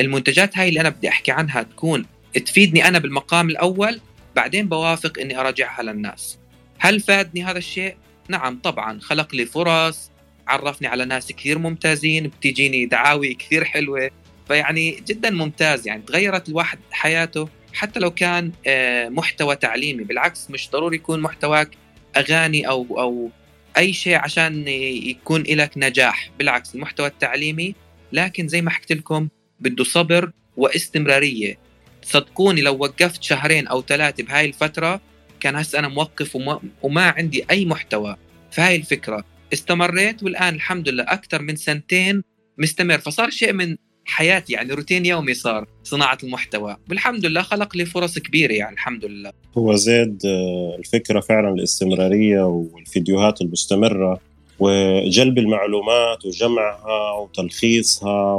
المنتجات 0.00 0.58
هاي 0.58 0.68
اللي 0.68 0.80
أنا 0.80 0.88
بدي 0.88 1.08
أحكي 1.08 1.32
عنها 1.32 1.62
تكون 1.62 2.06
تفيدني 2.46 2.88
أنا 2.88 2.98
بالمقام 2.98 3.50
الأول 3.50 4.00
بعدين 4.36 4.68
بوافق 4.68 5.18
إني 5.18 5.40
أراجعها 5.40 5.82
للناس. 5.82 6.38
هل 6.78 7.00
فادني 7.00 7.44
هذا 7.44 7.58
الشيء؟ 7.58 7.96
نعم 8.28 8.58
طبعا. 8.62 9.00
خلق 9.00 9.34
لي 9.34 9.46
فرص 9.46 10.10
عرفني 10.48 10.88
على 10.88 11.04
ناس 11.04 11.32
كثير 11.32 11.58
ممتازين 11.58 12.26
بتجيني 12.26 12.86
دعاوي 12.86 13.34
كثير 13.34 13.64
حلوة. 13.64 14.10
فيعني 14.48 15.02
جدا 15.06 15.30
ممتاز 15.30 15.88
يعني 15.88 16.02
تغيرت 16.02 16.48
الواحد 16.48 16.78
حياته 16.90 17.48
حتى 17.74 18.00
لو 18.00 18.10
كان 18.10 18.52
آه، 18.66 19.08
محتوى 19.08 19.56
تعليمي. 19.56 20.04
بالعكس 20.04 20.50
مش 20.50 20.70
ضروري 20.70 20.96
يكون 20.96 21.20
محتواك 21.20 21.70
أغاني 22.18 22.68
أو 22.68 23.00
أو 23.00 23.30
أي 23.76 23.92
شيء 23.92 24.14
عشان 24.14 24.68
يكون 24.68 25.42
لك 25.42 25.70
نجاح 25.76 26.30
بالعكس 26.38 26.74
المحتوى 26.74 27.06
التعليمي. 27.06 27.74
لكن 28.12 28.48
زي 28.48 28.62
ما 28.62 28.70
حكيت 28.70 28.92
لكم 28.98 29.28
بده 29.60 29.84
صبر 29.84 30.30
واستمرارية. 30.56 31.58
صدقوني 32.02 32.60
لو 32.60 32.76
وقفت 32.78 33.22
شهرين 33.22 33.66
أو 33.66 33.82
ثلاثة 33.82 34.24
بهاي 34.24 34.44
الفترة 34.44 35.00
كان 35.40 35.56
هسه 35.56 35.78
أنا 35.78 35.88
موقف 35.88 36.36
وما, 36.36 36.60
وما 36.82 37.08
عندي 37.10 37.44
أي 37.50 37.64
محتوى. 37.64 38.16
فهاي 38.50 38.76
الفكرة. 38.76 39.24
استمريت 39.52 40.22
والآن 40.22 40.54
الحمد 40.54 40.88
لله 40.88 41.04
أكثر 41.04 41.42
من 41.42 41.56
سنتين 41.56 42.22
مستمر. 42.58 42.98
فصار 42.98 43.30
شيء 43.30 43.52
من 43.52 43.76
حياتي 44.08 44.52
يعني 44.52 44.72
روتين 44.72 45.06
يومي 45.06 45.34
صار 45.34 45.66
صناعة 45.84 46.18
المحتوى. 46.22 46.76
والحمد 46.90 47.26
لله 47.26 47.42
خلق 47.42 47.76
لي 47.76 47.84
فرص 47.84 48.18
كبيرة 48.18 48.52
يعني 48.52 48.74
الحمد 48.74 49.04
لله. 49.04 49.32
هو 49.58 49.74
زيد 49.74 50.22
آه، 50.26 50.76
الفكرة 50.78 51.20
فعلا 51.20 51.48
الاستمرارية 51.48 52.42
والفيديوهات 52.42 53.40
المستمرة 53.40 54.20
وجلب 54.58 55.38
المعلومات 55.38 56.26
وجمعها 56.26 57.12
وتلخيصها 57.12 58.34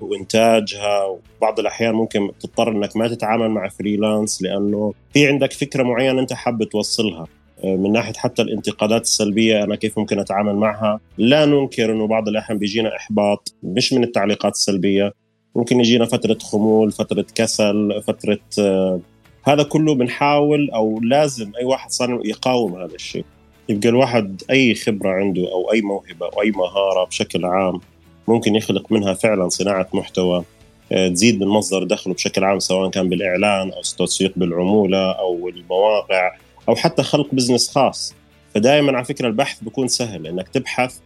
وإنتاجها. 0.00 1.04
وبعض 1.38 1.60
الأحيان 1.60 1.94
ممكن 1.94 2.30
تضطر 2.40 2.70
إنك 2.70 2.96
ما 2.96 3.08
تتعامل 3.08 3.48
مع 3.48 3.68
فريلانس 3.68 4.42
لأنه 4.42 4.94
في 5.12 5.26
عندك 5.26 5.52
فكرة 5.52 5.82
معينة 5.82 6.20
أنت 6.20 6.32
حابب 6.32 6.64
توصلها. 6.64 7.26
من 7.64 7.92
ناحية 7.92 8.12
حتى 8.12 8.42
الانتقادات 8.42 9.02
السلبية 9.02 9.64
أنا 9.64 9.76
كيف 9.76 9.98
ممكن 9.98 10.18
أتعامل 10.18 10.54
معها؟ 10.54 11.00
لا 11.18 11.44
ننكر 11.44 11.92
إنه 11.92 12.06
بعض 12.06 12.28
الأحيان 12.28 12.58
بيجينا 12.58 12.96
إحباط 12.96 13.54
مش 13.62 13.92
من 13.92 14.04
التعليقات 14.04 14.52
السلبية. 14.52 15.12
ممكن 15.56 15.80
يجينا 15.80 16.04
فترة 16.04 16.38
خمول 16.42 16.92
فترة 16.92 17.26
كسل 17.34 18.02
فترة 18.06 18.38
آه، 18.60 19.00
هذا 19.44 19.62
كله 19.62 19.94
بنحاول 19.94 20.70
أو 20.70 21.00
لازم 21.00 21.52
أي 21.60 21.64
واحد 21.64 21.90
صار 21.90 22.20
يقاوم 22.24 22.74
هذا 22.74 22.94
الشيء. 22.94 23.24
يبقى 23.68 23.88
الواحد 23.88 24.42
أي 24.50 24.74
خبرة 24.74 25.10
عنده 25.10 25.52
أو 25.52 25.72
أي 25.72 25.80
موهبة 25.80 26.26
أو 26.26 26.42
أي 26.42 26.50
مهارة 26.50 27.04
بشكل 27.04 27.44
عام 27.44 27.80
ممكن 28.28 28.54
يخلق 28.54 28.92
منها 28.92 29.14
فعلا 29.14 29.48
صناعة 29.48 29.88
محتوى 29.94 30.44
آه، 30.92 31.08
تزيد 31.08 31.40
من 31.40 31.46
مصدر 31.48 31.84
دخله 31.84 32.14
بشكل 32.14 32.44
عام 32.44 32.58
سواء 32.58 32.90
كان 32.90 33.08
بالإعلان 33.08 33.70
أو 33.70 33.80
التسويق 33.80 34.32
بالعمولة 34.36 35.12
أو 35.12 35.48
المواقع. 35.48 36.30
أو 36.68 36.76
حتى 36.76 37.02
خلق 37.02 37.34
بزنس 37.34 37.70
خاص. 37.70 38.14
فدائما 38.54 38.96
على 38.96 39.04
فكرة 39.04 39.26
البحث 39.26 39.62
بيكون 39.62 39.88
سهل 39.88 40.26
إنك 40.26 40.48
تبحث 40.48 40.98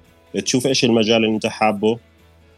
تشوف 0.44 0.66
إيش 0.66 0.84
المجال 0.84 1.16
اللي 1.16 1.34
أنت 1.34 1.46
حابه. 1.46 1.98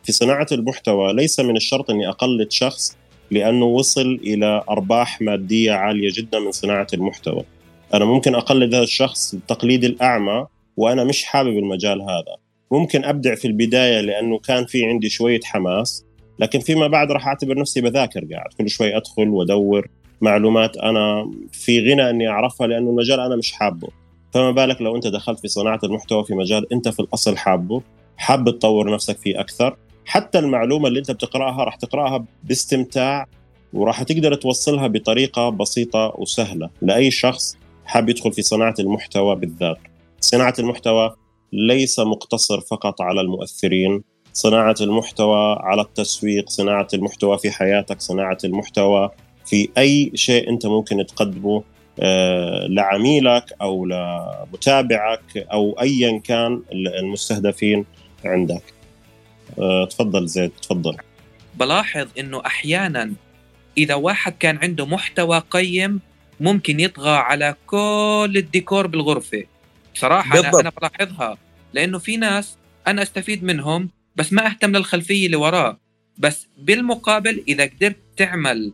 في 0.05 0.13
صناعة 0.13 0.47
المحتوى 0.53 1.13
ليس 1.13 1.41
من 1.41 1.57
الشرط 1.57 1.91
إني 1.91 2.09
أقلد 2.09 2.53
شخص 2.53 2.97
لأنه 3.31 3.65
وصل 3.65 4.21
إلى 4.23 4.65
أرباح 4.71 5.21
مادية 5.21 5.73
عالية 5.73 6.11
جدا 6.15 6.39
من 6.39 6.53
صناعة 6.53 6.87
المحتوى. 6.95 7.45
أنا 7.95 8.05
ممكن 8.05 8.35
أقلد 8.35 8.75
هذا 8.75 8.85
الشخص 8.85 9.35
التقليد 9.35 9.85
الأعمى 9.85 10.47
وأنا 10.77 11.05
مش 11.05 11.25
حابب 11.25 11.59
المجال 11.59 12.03
هذا. 12.03 12.37
ممكن 12.71 13.05
أبدع 13.05 13.35
في 13.35 13.45
البداية 13.45 14.01
لأنه 14.01 14.39
كان 14.39 14.67
في 14.67 14.85
عندي 14.87 15.09
شوية 15.09 15.41
حماس 15.45 16.05
لكن 16.39 16.61
فيما 16.61 16.87
بعد 16.87 17.13
راح 17.13 17.27
أعتبر 17.27 17.59
نفسي 17.59 17.81
بذاكر 17.81 18.25
قاعد. 18.33 18.53
كل 18.59 18.69
شوي 18.69 18.97
أدخل 18.97 19.29
وأدور. 19.29 19.89
معلومات 20.21 20.77
أنا 20.77 21.31
في 21.53 21.81
غنى 21.81 22.11
إني 22.11 22.29
أعرفها 22.29 22.67
لأنه 22.67 22.91
المجال 22.91 23.21
أنا 23.21 23.37
مش 23.37 23.53
حابه. 23.53 23.89
فما 24.33 24.51
بالك 24.51 24.83
لو 24.83 24.97
أنت 24.97 25.07
دخلت 25.07 25.41
في 25.41 25.49
صناعة 25.49 25.81
المحتوى 25.85 26.25
في 26.25 26.35
مجال 26.35 26.73
أنت 26.73 26.89
في 26.89 27.01
الأصل 27.01 27.37
حابه 27.37 27.83
حاب 28.17 28.51
تطور 28.51 28.95
نفسك 28.95 29.19
فيه 29.19 29.41
أكثر. 29.41 29.77
حتى 30.05 30.39
المعلومة 30.39 30.89
اللي 30.89 30.99
أنت 30.99 31.11
بتقرأها 31.11 31.65
راح 31.65 31.77
تقرأها 31.77 32.25
باستمتاع 32.45 33.27
وراح 33.73 34.03
تقدر 34.03 34.35
توصلها 34.35 34.87
بطريقة 34.87 35.49
بسيطة 35.51 36.13
وسهلة. 36.19 36.71
لأي 36.83 37.11
شخص 37.11 37.57
حاب 37.85 38.09
يدخل 38.09 38.33
في 38.33 38.43
صناعة 38.43 38.75
المحتوى 38.79 39.37
بالذات. 39.37 39.79
صناعة 40.21 40.55
المحتوى 40.59 41.15
ليس 41.53 41.99
مقتصر 41.99 42.61
فقط 42.61 43.03
على 43.03 43.21
المؤثرين. 43.21 44.03
صناعة 44.33 44.77
المحتوى 44.81 45.57
على 45.61 45.83
التسويق 45.83 46.49
صناعة 46.49 46.89
المحتوى 46.95 47.39
في 47.39 47.51
حياتك 47.51 48.01
صناعة 48.01 48.39
المحتوى 48.45 49.11
في 49.47 49.69
أي 49.79 50.11
شيء 50.15 50.51
أنت 50.51 50.67
ممكن 50.67 51.07
تقدمه 51.07 51.63
آه، 52.01 52.67
لعميلك 52.67 53.53
أو 53.61 53.87
لمتابعك 53.87 55.37
أو 55.37 55.77
ايا 55.81 56.19
كان 56.19 56.63
المستهدفين 56.73 57.85
عندك. 58.25 58.63
آه، 59.59 59.85
تفضل 59.85 60.27
زيد 60.27 60.51
تفضل. 60.63 60.97
بلاحظ 61.55 62.09
إنه 62.19 62.43
أحيانا 62.47 63.13
إذا 63.79 63.95
واحد 63.95 64.33
كان 64.41 64.59
عنده 64.63 64.87
محتوى 64.87 65.43
قيم 65.51 66.01
ممكن 66.41 66.81
يطغى 66.81 67.17
على 67.17 67.55
كل 67.67 68.33
الديكور 68.37 68.87
بالغرفة. 68.87 69.45
بصراحه 69.95 70.37
بالضبط. 70.37 70.55
أنا 70.55 70.73
بلاحظها 70.81 71.39
لأنه 71.73 71.99
في 71.99 72.17
ناس 72.17 72.57
أنا 72.87 73.03
أستفيد 73.03 73.45
منهم 73.45 73.91
بس 74.17 74.33
ما 74.33 74.47
أهتم 74.47 74.77
للخلفية 74.77 75.27
اللي 75.27 75.37
وراه. 75.37 75.79
بس 76.19 76.47
بالمقابل 76.59 77.45
إذا 77.49 77.65
قدرت 77.65 77.97
تعمل 78.17 78.73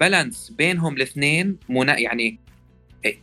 بالانس 0.00 0.52
بينهم 0.58 0.96
الاثنين 0.96 1.56
يعني 1.70 2.38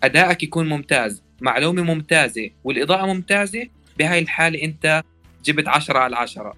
أدائك 0.03 0.43
يكون 0.43 0.69
ممتاز 0.69 1.23
معلومة 1.41 1.81
ممتازة 1.81 2.49
والإضاءة 2.63 3.05
ممتازة 3.05 3.67
بهاي 3.99 4.19
الحالة 4.19 4.63
أنت 4.63 5.03
جبت 5.45 5.67
عشرة 5.67 5.99
على 5.99 6.15
عشرة. 6.15 6.53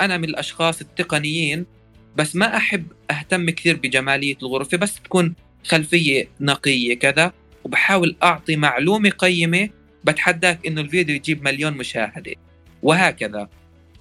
أنا 0.00 0.16
من 0.16 0.24
الأشخاص 0.24 0.80
التقنيين 0.80 1.66
بس 2.16 2.36
ما 2.36 2.56
أحب 2.56 2.86
أهتم 3.10 3.50
كثير 3.50 3.76
بجمالية 3.76 4.36
الغرفة 4.42 4.76
بس 4.76 5.00
تكون 5.00 5.34
خلفية 5.64 6.28
نقية 6.40 6.98
كذا 6.98 7.32
وبحاول 7.64 8.16
أعطي 8.22 8.56
معلومة 8.56 9.10
قيمة 9.10 9.68
بتحداك 10.04 10.66
إنه 10.66 10.80
الفيديو 10.80 11.16
يجيب 11.16 11.44
مليون 11.44 11.72
مشاهدة. 11.72 12.34
وهكذا. 12.82 13.48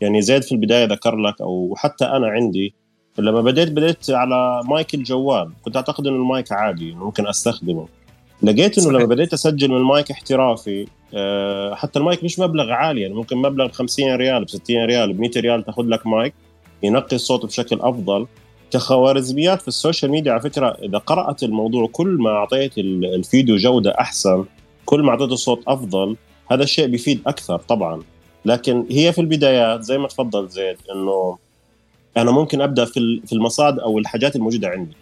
يعني 0.02 0.22
زيد 0.22 0.44
في 0.44 0.52
البداية 0.52 0.86
ذكر 0.86 1.16
لك 1.16 1.42
أو 1.42 1.76
حتى 1.78 2.06
أنا 2.06 2.28
عندي 2.28 2.74
لما 3.18 3.42
بديت 3.42 3.72
بديت 3.72 4.10
على 4.10 4.62
مايك 4.66 4.94
الجوال 4.94 5.52
كنت 5.66 5.76
أعتقد 5.76 6.08
إنه 6.08 6.16
المايك 6.16 6.52
عادي 6.52 6.92
ممكن 6.92 7.28
أستخدمه. 7.28 7.88
لقيت 8.42 8.78
إنه 8.78 8.92
لما 8.92 9.06
بديت 9.06 9.34
أسجل 9.34 9.72
من 9.72 9.82
مايك 9.82 10.12
احترافي 10.12 10.88
آه، 11.14 11.76
حتى 11.76 12.00
المايك 12.00 12.24
مش 12.24 12.40
مبلغ 12.40 12.72
عالي 12.72 13.02
يعني 13.02 13.14
ممكن 13.14 13.38
مبلغ 13.38 13.68
ب 13.68 13.72
50 13.72 14.16
ريال 14.16 14.46
ب 14.46 14.50
60 14.50 14.86
ريال 14.86 15.14
ب 15.14 15.20
100 15.20 15.32
ريال 15.38 15.66
تاخذ 15.66 15.84
لك 15.84 16.08
مايك 16.08 16.34
ينقي 16.84 17.16
الصوت 17.16 17.46
بشكل 17.46 17.80
أفضل. 17.82 18.28
كخوارزميات 18.72 19.62
في 19.62 19.68
ال 19.68 19.74
social 19.74 20.12
media 20.12 20.32
على 20.32 20.42
فكرة 20.42 20.78
إذا 20.84 20.98
قرأت 20.98 21.44
الموضوع 21.44 21.88
كل 21.92 22.08
ما 22.08 22.30
أعطيت 22.30 22.78
الفيديو 22.78 23.56
جودة 23.58 23.92
أحسن 24.00 24.46
كل 24.86 25.02
ما 25.02 25.10
أعطيته 25.10 25.36
صوت 25.36 25.64
أفضل 25.68 26.16
هذا 26.52 26.64
الشيء 26.64 26.88
بيفيد 26.88 27.22
أكثر 27.28 27.58
طبعا. 27.58 28.04
لكن 28.46 28.86
هي 28.92 29.14
في 29.14 29.22
البدايات 29.22 29.82
زي 29.82 29.98
ما 29.98 30.08
تفضل 30.08 30.50
زيد 30.50 30.78
إنه 30.96 31.38
أنا 32.18 32.32
ممكن 32.32 32.62
أبدأ 32.62 32.86
في 32.86 33.22
في 33.26 33.34
المصادر 33.34 33.84
أو 33.84 34.00
الحاجات 34.00 34.36
الموجودة 34.36 34.68
عندي. 34.68 34.96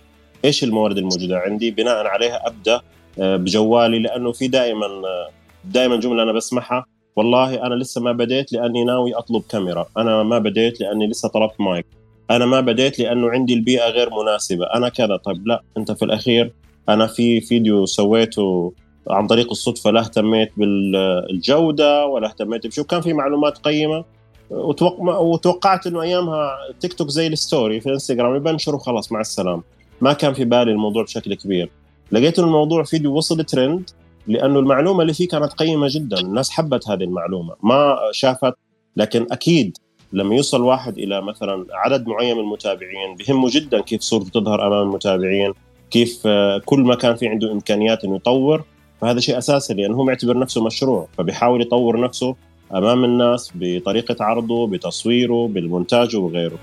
إيش 0.45 0.63
الموارد 0.63 0.97
الموجودة 0.97 1.37
عندي؟ 1.37 1.71
بناء 1.71 2.05
عليها 2.05 2.47
أبدأ 2.47 2.81
آه، 3.19 3.35
بجوالي 3.35 3.99
لأنه 3.99 4.31
في 4.31 4.47
دائما 4.47 4.85
آه، 4.85 5.29
دائما 5.65 5.95
جملة 5.95 6.23
أنا 6.23 6.31
بسمعها. 6.31 6.85
والله 7.15 7.65
أنا 7.65 7.75
لسه 7.75 8.01
ما 8.01 8.11
بديت 8.11 8.53
لأني 8.53 8.83
ناوي 8.83 9.15
أطلب 9.15 9.43
كاميرا. 9.49 9.85
أنا 9.97 10.23
ما 10.23 10.39
بديت 10.39 10.81
لأني 10.81 11.07
لسه 11.07 11.29
طلبت 11.29 11.61
مايك. 11.61 11.85
أنا 12.31 12.45
ما 12.45 12.61
بديت 12.61 12.99
لأنه 12.99 13.29
عندي 13.29 13.53
البيئة 13.53 13.89
غير 13.89 14.09
مناسبة. 14.09 14.65
أنا 14.65 14.89
كذا. 14.89 15.15
طيب 15.15 15.47
لا 15.47 15.63
أنت 15.77 15.91
في 15.91 16.05
الأخير. 16.05 16.51
أنا 16.89 17.07
في 17.07 17.41
فيديو 17.41 17.85
سويته 17.85 18.73
عن 19.09 19.27
طريق 19.27 19.49
الصدفة 19.49 19.91
لا 19.91 19.99
اهتميت 19.99 20.51
بالجودة 20.57 22.05
ولا 22.05 22.27
اهتميت 22.27 22.67
بشو. 22.67 22.83
كان 22.83 23.01
في 23.01 23.13
معلومات 23.13 23.57
قيمة. 23.57 24.05
وتوقعت 24.51 25.87
إنه 25.87 26.01
أيامها 26.01 26.51
تيك 26.79 26.93
توك 26.93 27.07
زي 27.07 27.27
ال 27.27 27.36
story 27.36 27.81
في 27.81 27.85
الانستغرام 27.85 28.35
يبنشر 28.35 28.75
وخلاص 28.75 29.11
مع 29.11 29.21
السلامه 29.21 29.61
ما 30.01 30.13
كان 30.13 30.33
في 30.33 30.45
بالي 30.45 30.71
الموضوع 30.71 31.03
بشكل 31.03 31.33
كبير. 31.33 31.69
لقيت 32.11 32.39
إنه 32.39 32.47
الموضوع 32.47 32.83
فيديو 32.83 33.17
وصل 33.17 33.43
ترند 33.43 33.89
لأنه 34.27 34.59
المعلومة 34.59 35.01
اللي 35.01 35.13
فيه 35.13 35.27
كانت 35.27 35.53
قيمة 35.53 35.87
جدا. 35.89 36.19
الناس 36.19 36.49
حبت 36.49 36.89
هذه 36.89 37.03
المعلومة. 37.03 37.55
ما 37.63 37.95
شافت 38.11 38.53
لكن 38.97 39.27
أكيد 39.31 39.77
لما 40.13 40.35
يوصل 40.35 40.61
واحد 40.61 40.97
إلى 40.97 41.21
مثلا 41.21 41.65
عدد 41.73 42.07
معين 42.07 42.35
من 42.35 42.43
المتابعين. 42.43 43.15
بهمه 43.15 43.49
جدا 43.51 43.81
كيف 43.81 44.01
صورته 44.01 44.39
تظهر 44.39 44.67
أمام 44.67 44.81
المتابعين. 44.81 45.53
كيف 45.91 46.27
كل 46.65 46.79
ما 46.79 46.95
كان 46.95 47.15
في 47.15 47.27
عنده 47.27 47.51
إمكانيات 47.51 48.03
إنه 48.03 48.15
يطور. 48.15 48.63
فهذا 49.01 49.19
شيء 49.19 49.37
أساسي 49.37 49.73
لأنه 49.73 49.95
هو 49.95 50.03
معتبر 50.03 50.37
نفسه 50.37 50.63
مشروع 50.63 51.07
فبيحاول 51.17 51.61
يطور 51.61 52.01
نفسه. 52.01 52.35
أمام 52.75 53.03
الناس 53.05 53.51
بطريقة 53.55 54.15
عرضه 54.19 54.67
بتصويره 54.67 55.47
بالمونتاج 55.47 56.15
وغيره. 56.15 56.59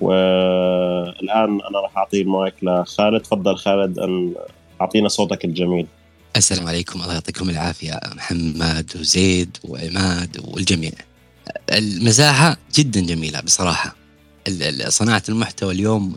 والآن 0.00 1.60
أنا 1.70 1.80
راح 1.82 1.96
أعطي 1.96 2.20
المايك 2.20 2.54
لخالد. 2.62 3.20
تفضل 3.20 3.56
خالد 3.56 3.98
أن 3.98 4.34
أعطينا 4.80 5.08
صوتك 5.08 5.44
الجميل. 5.44 5.86
السلام 6.36 6.66
عليكم. 6.66 7.02
الله 7.02 7.14
يعطيكم 7.14 7.50
العافية. 7.50 8.00
محمد 8.16 8.92
وزيد 9.00 9.56
وعماد 9.64 10.44
والجميع. 10.44 10.92
المساحه 11.72 12.56
جدا 12.74 13.00
جميلة 13.00 13.40
بصراحة. 13.40 13.96
صناعة 14.88 15.22
المحتوى 15.28 15.72
اليوم 15.74 16.14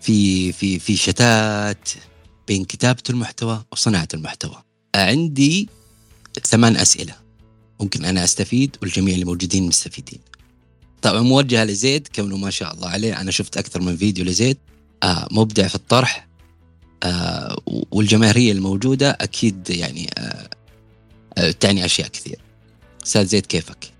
في 0.00 0.52
في 0.52 0.78
في 0.78 0.96
شتات 0.96 1.88
بين 2.48 2.64
كتابة 2.64 3.02
المحتوى 3.10 3.62
وصناعة 3.72 4.08
المحتوى. 4.14 4.63
عندي 4.94 5.68
ثمان 6.42 6.76
أسئلة. 6.76 7.14
ممكن 7.80 8.04
أنا 8.04 8.24
أستفيد 8.24 8.76
والجميع 8.82 9.14
اللي 9.14 9.24
موجودين 9.24 9.66
مستفيدين. 9.66 10.20
طبعا 11.02 11.20
موجهة 11.20 11.64
لزيد 11.64 12.08
كونه 12.14 12.36
ما 12.36 12.50
شاء 12.50 12.74
الله 12.74 12.88
عليه. 12.88 13.20
أنا 13.20 13.30
شفت 13.30 13.56
أكثر 13.56 13.80
من 13.80 13.96
فيديو 13.96 14.24
لزيد. 14.24 14.58
آه 15.02 15.28
مبدع 15.30 15.68
في 15.68 15.74
الطرح. 15.74 16.28
آه 17.02 17.56
والجماهيرية 17.66 18.52
الموجودة 18.52 19.10
أكيد 19.10 19.70
يعني 19.70 20.10
آه 20.18 20.48
آه 21.38 21.50
تعني 21.50 21.84
أشياء 21.84 22.08
كثير. 22.08 22.38
أستاذ 23.06 23.26
زيد 23.26 23.46
كيفك؟ 23.46 23.92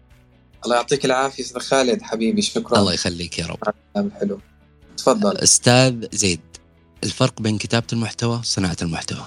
الله 0.64 0.76
يعطيك 0.76 1.04
العافية 1.04 1.42
أستاذ 1.42 1.60
خالد 1.60 2.02
حبيبي 2.02 2.42
شكرا. 2.42 2.78
الله 2.78 2.92
يخليك 2.92 3.38
يا 3.38 3.46
رب. 3.46 3.58
حلو. 4.20 4.40
تفضل. 4.96 5.36
أستاذ 5.36 6.06
زيد 6.12 6.40
الفرق 7.04 7.42
بين 7.42 7.58
كتابة 7.58 7.86
المحتوى 7.92 8.38
وصناعة 8.38 8.76
المحتوى. 8.82 9.24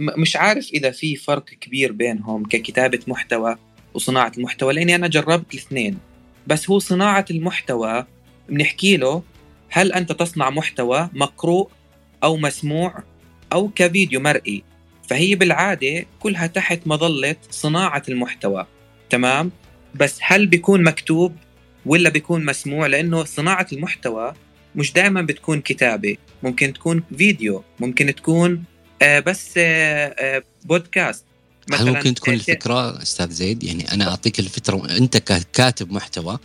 مش 0.00 0.36
عارف 0.36 0.70
إذا 0.74 0.90
في 0.90 1.16
فرق 1.16 1.44
كبير 1.44 1.92
بينهم 1.92 2.44
ككتابة 2.44 3.00
محتوى 3.06 3.56
وصناعة 3.94 4.32
المحتوى 4.38 4.72
لأني 4.74 4.94
أنا 4.94 5.08
جربت 5.08 5.54
الاثنين. 5.54 5.98
بس 6.46 6.70
هو 6.70 6.78
صناعة 6.78 7.24
المحتوى 7.30 8.06
بنحكي 8.48 8.96
له 8.96 9.22
هل 9.70 9.92
أنت 9.92 10.12
تصنع 10.12 10.50
محتوى 10.50 11.08
مقروء 11.12 11.70
أو 12.24 12.36
مسموع 12.36 13.02
أو 13.52 13.68
كفيديو 13.76 14.20
مرئي؟ 14.20 14.62
فهي 15.08 15.34
بالعادة 15.34 16.06
كلها 16.20 16.46
تحت 16.46 16.80
مظلة 16.86 17.36
صناعة 17.50 18.02
المحتوى. 18.08 18.66
تمام؟ 19.10 19.50
بس 19.94 20.18
هل 20.22 20.46
بيكون 20.46 20.82
مكتوب 20.82 21.36
ولا 21.86 22.10
بيكون 22.10 22.44
مسموع؟ 22.44 22.86
لأنه 22.86 23.24
صناعة 23.24 23.66
المحتوى 23.72 24.34
مش 24.74 24.92
دائما 24.92 25.22
بتكون 25.22 25.60
كتابة 25.60 26.16
ممكن 26.42 26.72
تكون 26.72 27.02
فيديو 27.16 27.64
ممكن 27.80 28.14
تكون 28.14 28.64
بس 29.02 29.54
آه 29.56 30.14
آه 30.18 30.42
بودكاست. 30.64 31.24
هل 31.72 31.86
ممكن 31.86 32.14
تكون 32.14 32.34
الفكرة 32.34 33.02
أستاذ 33.02 33.30
زيد؟ 33.30 33.62
يعني 33.62 33.92
أنا 33.92 34.08
أعطيك 34.08 34.40
الفكرة 34.40 34.96
أنت 34.96 35.16
ككاتب 35.16 35.92
محتوى 35.92 36.38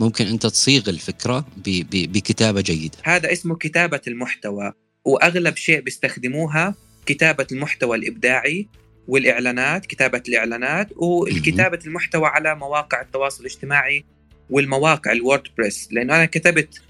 ممكن 0.00 0.26
أنت 0.26 0.46
تصيغ 0.46 0.90
الفكرة 0.90 1.44
بكتابة 1.92 2.60
جيدة. 2.60 2.98
هذا 3.02 3.32
اسمه 3.32 3.56
كتابة 3.56 4.00
المحتوى 4.08 4.72
وأغلب 5.04 5.56
شيء 5.56 5.80
بيستخدموها 5.80 6.74
كتابة 7.06 7.46
المحتوى 7.52 7.96
الإبداعي 7.96 8.68
والإعلانات 9.08 9.86
كتابة 9.86 10.22
الإعلانات 10.28 10.88
وكتابة 10.96 11.78
المحتوى 11.86 12.26
على 12.26 12.54
مواقع 12.54 13.00
التواصل 13.00 13.40
الاجتماعي 13.40 14.04
والمواقع 14.50 15.12
الووردبريس 15.12 15.88
لأنه 15.90 16.16
أنا 16.16 16.24
كتبت 16.24 16.82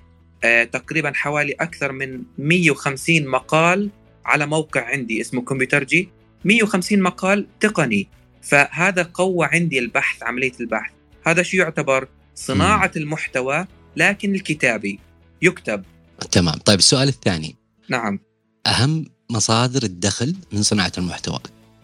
آه 0.45 0.65
تقريبا 0.65 1.13
حوالي 1.15 1.53
أكثر 1.53 1.93
من 1.93 2.23
150 2.39 3.27
مقال 3.27 3.91
على 4.25 4.47
موقع 4.47 4.85
عندي 4.87 5.21
اسمه 5.21 5.43
كمبيوترجي 5.43 6.09
150 6.45 7.03
مقال 7.03 7.47
تقني. 7.61 8.09
فهذا 8.43 9.03
قوى 9.03 9.49
عندي 9.53 9.79
البحث 9.79 10.23
عملية 10.23 10.53
البحث. 10.61 10.93
هذا 11.27 11.43
شو 11.43 11.57
يعتبر 11.57 12.09
صناعة 12.35 12.91
م. 12.97 12.99
المحتوى 12.99 13.67
لكن 13.97 14.35
الكتابي. 14.35 15.01
يكتب. 15.43 15.85
تمام. 16.31 16.55
طيب 16.55 16.79
السؤال 16.79 17.09
الثاني. 17.09 17.57
نعم. 17.89 18.21
أهم 18.67 19.05
مصادر 19.31 19.83
الدخل 19.83 20.37
من 20.53 20.63
صناعة 20.63 20.93
المحتوى؟ 20.99 21.39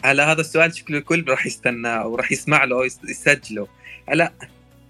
هلا 0.04 0.32
هذا 0.32 0.40
السؤال 0.40 0.76
شكله 0.76 0.98
الكل 0.98 1.24
راح 1.28 1.46
يستناه 1.46 2.06
وراح 2.06 2.32
يسمع 2.32 2.64
له 2.64 2.76
ويسجله 2.76 3.68
هلا 4.08 4.32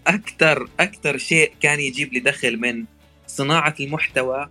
أكثر 0.06 0.68
أكثر 0.80 1.18
شيء 1.18 1.52
كان 1.60 1.80
يجيب 1.80 2.12
لي 2.12 2.20
دخل 2.20 2.56
من 2.56 2.84
صناعة 3.26 3.74
المحتوى 3.80 4.48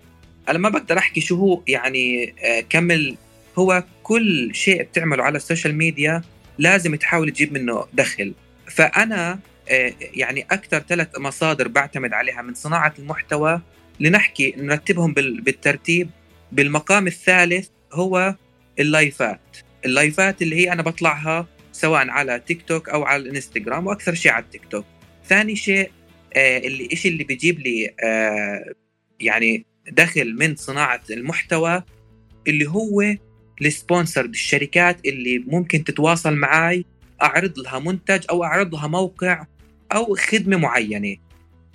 أنا 0.49 0.59
ما 0.59 0.69
بقدر 0.69 0.97
أحكي 0.97 1.21
شو 1.21 1.35
هو 1.35 1.61
يعني 1.67 2.35
آه، 2.43 2.61
كمل. 2.61 3.15
هو 3.57 3.83
كل 4.03 4.55
شيء 4.55 4.83
بتعمله 4.83 5.23
على 5.23 5.37
ال 5.37 5.43
social 5.43 5.75
media 5.75 6.21
لازم 6.57 6.95
تحاول 6.95 7.31
تجيب 7.31 7.53
منه 7.53 7.85
دخل. 7.93 8.33
فأنا 8.71 9.39
آه، 9.69 9.93
يعني 9.99 10.45
أكثر 10.51 10.79
ثلاث 10.79 11.19
مصادر 11.19 11.67
بعتمد 11.67 12.13
عليها 12.13 12.41
من 12.41 12.53
صناعة 12.53 12.93
المحتوى 12.99 13.61
لنحكي 13.99 14.55
نرتبهم 14.57 15.13
بالترتيب. 15.13 16.09
بالمقام 16.51 17.07
الثالث 17.07 17.67
هو 17.93 18.35
اللايفات. 18.79 19.57
اللايفات 19.85 20.41
اللي 20.41 20.55
هي 20.55 20.71
أنا 20.71 20.81
بطلعها 20.81 21.47
سواء 21.71 22.09
على 22.09 22.39
تيك 22.39 22.61
توك 22.61 22.89
أو 22.89 23.03
على 23.03 23.23
الإنستغرام 23.23 23.87
وأكثر 23.87 24.13
شيء 24.13 24.31
على 24.31 24.43
التيك 24.43 24.65
توك 24.65 24.85
ثاني 25.29 25.55
شيء 25.55 25.91
آه، 26.33 26.57
اللي 26.57 26.87
إيش 26.91 27.05
اللي 27.05 27.23
بيجيب 27.23 27.59
لي 27.59 27.93
يعني 29.19 29.65
دخل 29.91 30.35
من 30.35 30.55
صناعة 30.55 31.01
المحتوى 31.11 31.83
اللي 32.47 32.69
هو 32.69 33.15
ال 33.61 33.69
sponsor 33.69 34.25
الشركات 34.25 35.05
اللي 35.05 35.39
ممكن 35.39 35.83
تتواصل 35.83 36.35
معي 36.35 36.85
أعرض 37.21 37.59
لها 37.59 37.79
منتج 37.79 38.25
أو 38.29 38.43
أعرض 38.43 38.75
لها 38.75 38.87
موقع 38.87 39.45
أو 39.91 40.15
خدمة 40.15 40.57
معينة. 40.57 41.17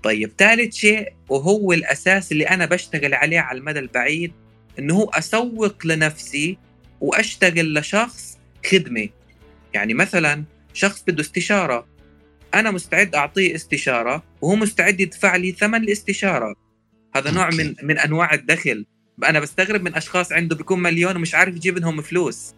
طيب 0.02 0.32
ثالث 0.38 0.74
شيء 0.74 1.12
وهو 1.28 1.72
الأساس 1.72 2.32
اللي 2.32 2.44
أنا 2.44 2.66
بشتغل 2.66 3.14
عليه 3.14 3.40
على 3.40 3.58
المدى 3.58 3.78
البعيد 3.78 4.32
إنه 4.78 4.94
هو 4.94 5.10
أسوق 5.10 5.86
لنفسي 5.86 6.58
وأشتغل 7.00 7.74
لشخص 7.78 8.38
خدمة. 8.66 9.08
يعني 9.74 9.94
مثلا 9.94 10.44
شخص 10.74 11.04
بده 11.06 11.20
استشارة 11.20 11.86
أنا 12.54 12.70
مستعد 12.70 13.14
أعطيه 13.14 13.54
استشارة 13.54 14.22
وهو 14.40 14.56
مستعد 14.56 15.00
يدفع 15.00 15.36
لي 15.36 15.52
ثمن 15.52 15.82
الاستشارة. 15.82 16.54
هذا 17.16 17.30
نوع 17.30 17.50
من 17.50 17.74
من 17.82 17.98
أنواع 17.98 18.34
الدخل. 18.34 18.86
أنا 19.24 19.40
بستغرب 19.40 19.82
من 19.82 19.94
أشخاص 19.94 20.32
عنده 20.32 20.56
بيكون 20.56 20.82
مليون 20.82 21.16
ومش 21.16 21.34
عارف 21.34 21.56
يجيب 21.56 21.78
لهم 21.78 22.02
فلوس. 22.02 22.54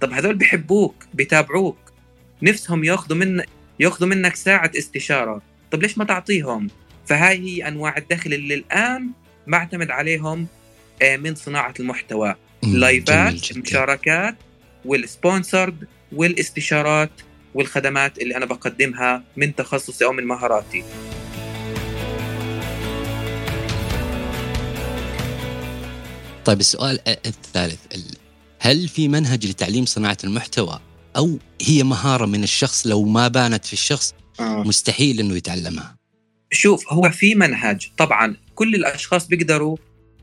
طب 0.00 0.12
هذول 0.12 0.34
بيحبوك 0.34 0.94
بيتابعوك. 1.14 1.78
نفسهم 2.42 2.84
ياخذوا 2.84 3.18
من 3.18 3.42
ياخذوا 3.80 4.08
منك 4.08 4.36
ساعة 4.36 4.70
استشارة. 4.78 5.42
طب 5.70 5.82
ليش 5.82 5.98
ما 5.98 6.04
تعطيهم؟ 6.04 6.68
فهاي 7.06 7.38
هي 7.38 7.68
أنواع 7.68 7.96
الدخل 7.96 8.34
اللي 8.34 8.54
الآن 8.54 9.10
بعتمد 9.46 9.90
عليهم 9.90 10.46
آه، 11.02 11.16
من 11.16 11.34
صناعة 11.34 11.74
المحتوى. 11.80 12.34
لايفات 12.62 13.56
مشاركات 13.56 14.36
وال 14.84 15.03
sponsored 15.03 15.88
والاستشارات 16.12 17.10
والخدمات 17.54 18.18
اللي 18.18 18.36
أنا 18.36 18.46
بقدمها 18.46 19.24
من 19.36 19.54
تخصصي 19.54 20.04
أو 20.04 20.12
من 20.12 20.24
مهاراتي. 20.24 20.84
طيب 26.44 26.60
السؤال 26.60 27.00
الثالث 27.08 27.80
هل 28.60 28.88
في 28.88 29.08
منهج 29.08 29.46
لتعليم 29.46 29.84
صناعة 29.84 30.16
المحتوى 30.24 30.80
أو 31.16 31.38
هي 31.62 31.82
مهارة 31.82 32.26
من 32.26 32.42
الشخص؟ 32.42 32.86
لو 32.86 33.02
ما 33.04 33.28
بانت 33.28 33.64
في 33.64 33.72
الشخص 33.72 34.14
آه. 34.40 34.62
مستحيل 34.62 35.20
إنه 35.20 35.36
يتعلمها. 35.36 35.96
شوف 36.52 36.92
هو 36.92 37.10
في 37.10 37.34
منهج. 37.34 37.90
طبعا 37.96 38.36
كل 38.54 38.74
الأشخاص 38.74 39.26
بيقدروا 39.26 39.76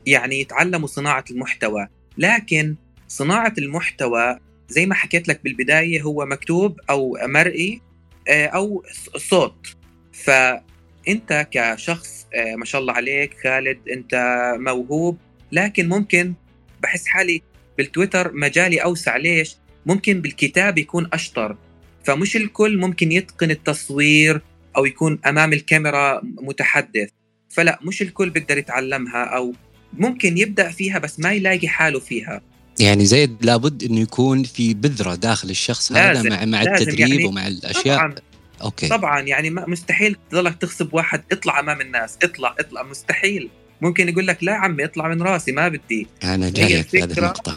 يعني 0.06 0.40
يتعلموا 0.40 0.88
صناعة 0.88 1.24
المحتوى 1.30 1.88
لكن 2.18 2.76
صناعة 3.08 3.54
المحتوى 3.58 4.38
زي 4.68 4.86
ما 4.86 4.94
حكيت 4.94 5.28
لك 5.28 5.44
بالبداية 5.44 6.02
هو 6.02 6.26
مكتوب 6.26 6.80
أو 6.90 7.18
مرئي 7.22 7.80
آه، 8.28 8.46
أو 8.46 8.84
صوت. 9.16 9.66
فأنت 10.12 11.48
كشخص 11.50 12.26
آه، 12.34 12.54
ما 12.56 12.64
شاء 12.64 12.80
الله 12.80 12.92
عليك 12.92 13.36
خالد 13.44 13.88
أنت 13.88 14.14
موهوب 14.58 15.18
لكن 15.52 15.88
ممكن 15.88 16.34
بحس 16.82 17.06
حالي 17.06 17.42
بالتويتر 17.78 18.32
مجالي 18.32 18.78
أوسع. 18.78 19.16
ليش؟ 19.16 19.56
ممكن 19.86 20.20
بالكتاب 20.20 20.78
يكون 20.78 21.08
أشطر. 21.12 21.56
فمش 22.04 22.36
الكل 22.36 22.78
ممكن 22.78 23.12
يتقن 23.12 23.50
التصوير 23.50 24.42
أو 24.76 24.86
يكون 24.86 25.18
أمام 25.26 25.52
الكاميرا 25.52 26.20
متحدث. 26.24 27.10
فلا 27.48 27.78
مش 27.82 28.02
الكل 28.02 28.30
بيقدر 28.30 28.58
يتعلمها 28.58 29.24
أو 29.24 29.54
ممكن 29.92 30.38
يبدأ 30.38 30.70
فيها 30.70 30.98
بس 30.98 31.20
ما 31.20 31.32
يلاقي 31.32 31.68
حاله 31.68 32.00
فيها. 32.00 32.42
يعني 32.80 33.06
زيد 33.06 33.36
لابد 33.44 33.84
إنه 33.84 34.00
يكون 34.00 34.42
في 34.42 34.74
بذرة 34.74 35.14
داخل 35.14 35.50
الشخص 35.50 35.92
هذا 35.92 36.28
مع 36.28 36.44
مع 36.44 36.62
التدريب 36.62 37.00
يعني 37.00 37.24
ومع 37.24 37.46
الأشياء. 37.46 37.96
طبعا 37.96 38.14
أوكي. 38.62 38.88
طبعا 38.88 39.20
يعني 39.20 39.50
مستحيل 39.50 40.16
تضلك 40.30 40.56
تغصب 40.56 40.94
واحد 40.94 41.22
اطلع 41.32 41.60
أمام 41.60 41.80
الناس 41.80 42.18
اطلع 42.22 42.54
اطلع 42.58 42.82
مستحيل. 42.82 43.50
ممكن 43.80 44.08
يقول 44.08 44.26
لك 44.26 44.44
لا 44.44 44.54
عمي 44.54 44.84
اطلع 44.84 45.08
من 45.08 45.22
راسي 45.22 45.52
ما 45.52 45.68
بدي. 45.68 46.06
أنا 46.24 46.50
جاي 46.50 46.82
في 46.82 47.02
هذه 47.02 47.18
النقطه 47.18 47.56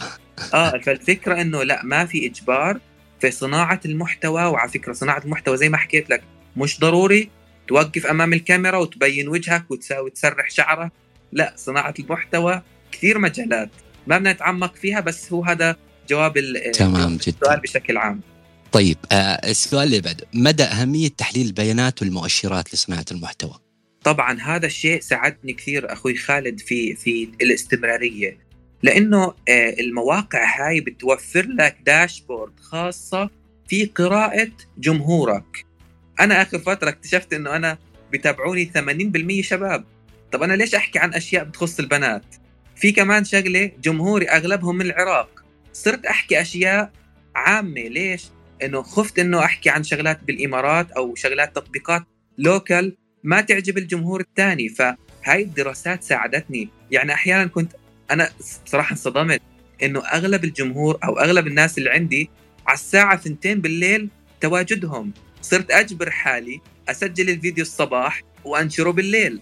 آه 0.53 0.77
فالفكرة 0.77 1.41
إنه 1.41 1.63
لا 1.63 1.81
ما 1.83 2.05
في 2.05 2.27
إجبار 2.27 2.79
في 3.21 3.31
صناعة 3.31 3.79
المحتوى 3.85 4.43
وعلى 4.43 4.69
فكرة 4.69 4.93
صناعة 4.93 5.21
المحتوى 5.25 5.57
زي 5.57 5.69
ما 5.69 5.77
حكيت 5.77 6.09
لك 6.09 6.23
مش 6.57 6.79
ضروري 6.79 7.29
توقف 7.67 8.05
أمام 8.05 8.33
الكاميرا 8.33 8.77
وتبين 8.77 9.27
وجهك 9.27 9.71
وتساوي 9.71 10.09
تسرح 10.09 10.49
شعرك. 10.49 10.91
لا 11.31 11.53
صناعة 11.57 11.93
المحتوى 11.99 12.61
كثير 12.91 13.19
مجالات 13.19 13.69
ما 14.07 14.17
بدنا 14.17 14.33
نتعمق 14.33 14.75
فيها 14.75 14.99
بس 14.99 15.33
هو 15.33 15.43
هذا 15.43 15.75
جواب 16.09 16.33
تمام 16.73 17.17
جدا. 17.17 17.37
السؤال 17.41 17.59
بشكل 17.59 17.97
عام. 17.97 18.21
طيب 18.71 18.97
آه 19.11 19.15
السؤال 19.49 19.87
اللي 19.87 20.01
بعده 20.01 20.25
مدى 20.33 20.63
أهمية 20.63 21.09
تحليل 21.09 21.47
البيانات 21.47 22.01
والمؤشرات 22.01 22.73
لصناعة 22.73 23.05
المحتوى؟ 23.11 23.59
طبعا 24.03 24.41
هذا 24.41 24.65
الشيء 24.65 25.01
ساعدني 25.01 25.53
كثير 25.53 25.93
أخوي 25.93 26.15
خالد 26.15 26.59
في 26.59 26.95
في 26.95 27.29
الاستمرارية 27.41 28.37
لأنه 28.83 29.23
آه 29.49 29.75
المواقع 29.79 30.45
هاي 30.59 30.81
بتوفر 30.81 31.45
لك 31.47 31.77
داشبورد 31.85 32.59
خاصة 32.59 33.29
في 33.67 33.85
قراءة 33.85 34.51
جمهورك. 34.77 35.65
أنا 36.19 36.41
آخر 36.41 36.59
فترة 36.59 36.89
اكتشفت 36.89 37.33
أنه 37.33 37.55
أنا 37.55 37.77
بتابعوني 38.13 38.71
80% 39.41 39.45
شباب. 39.45 39.83
طب 40.31 40.43
أنا 40.43 40.53
ليش 40.53 40.75
أحكي 40.75 40.99
عن 40.99 41.13
أشياء 41.13 41.43
بتخص 41.43 41.79
البنات؟ 41.79 42.35
في 42.75 42.91
كمان 42.91 43.23
شغلة 43.23 43.71
جمهوري 43.81 44.25
أغلبهم 44.29 44.75
من 44.77 44.85
العراق. 44.85 45.43
صرت 45.73 46.05
أحكي 46.05 46.41
أشياء 46.41 46.91
عامة. 47.35 47.81
ليش؟ 47.81 48.23
إنه 48.63 48.81
خفت 48.81 49.19
إنه 49.19 49.39
أحكي 49.39 49.69
عن 49.69 49.83
شغلات 49.83 50.23
بالإمارات 50.23 50.91
أو 50.91 51.15
شغلات 51.15 51.55
تطبيقات 51.55 52.03
لوكال 52.37 52.97
ما 53.23 53.41
تعجب 53.41 53.77
الجمهور 53.77 54.21
الثاني 54.21 54.69
فهاي 54.69 55.43
الدراسات 55.43 56.03
ساعدتني. 56.03 56.69
يعني 56.91 57.13
أحيانا 57.13 57.45
كنت 57.45 57.71
أنا 58.11 58.29
صراحة 58.65 58.91
انصدمت 58.91 59.41
إنه 59.83 59.99
أغلب 59.99 60.43
الجمهور 60.43 60.99
أو 61.03 61.19
أغلب 61.19 61.47
الناس 61.47 61.77
اللي 61.77 61.89
عندي 61.89 62.29
على 62.67 62.75
الساعة 62.75 63.15
2 63.15 63.61
بالليل 63.61 64.09
تواجدهم. 64.41 65.13
صرت 65.41 65.71
أجبر 65.71 66.11
حالي 66.11 66.61
أسجل 66.89 67.29
الفيديو 67.29 67.61
الصباح 67.61 68.21
وأنشره 68.45 68.91
بالليل. 68.91 69.39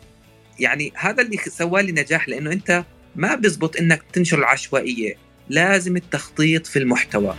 يعني 0.60 0.94
هذا 0.96 1.22
اللي 1.22 1.38
سوى 1.38 1.82
لي 1.84 1.92
نجاح 1.92 2.30
لأنه 2.30 2.52
أنت 2.52 2.86
ما 3.16 3.36
بيزبط 3.36 3.78
إنك 3.78 4.04
تنشر 4.14 4.40
العشوائية. 4.40 5.16
لازم 5.50 5.96
التخطيط 5.98 6.68
في 6.68 6.80
المحتوى. 6.80 7.36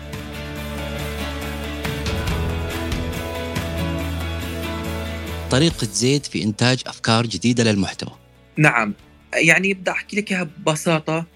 طريقة 5.52 5.86
زيد 5.86 6.26
في 6.26 6.42
إنتاج 6.42 6.82
أفكار 6.86 7.26
جديدة 7.26 7.64
للمحتوى. 7.64 8.12
نعم. 8.56 8.94
يعني 9.34 9.74
بدي 9.74 9.90
أحكي 9.90 10.16
لك 10.16 10.32
إياها 10.32 10.42
ببساطة. 10.42 11.26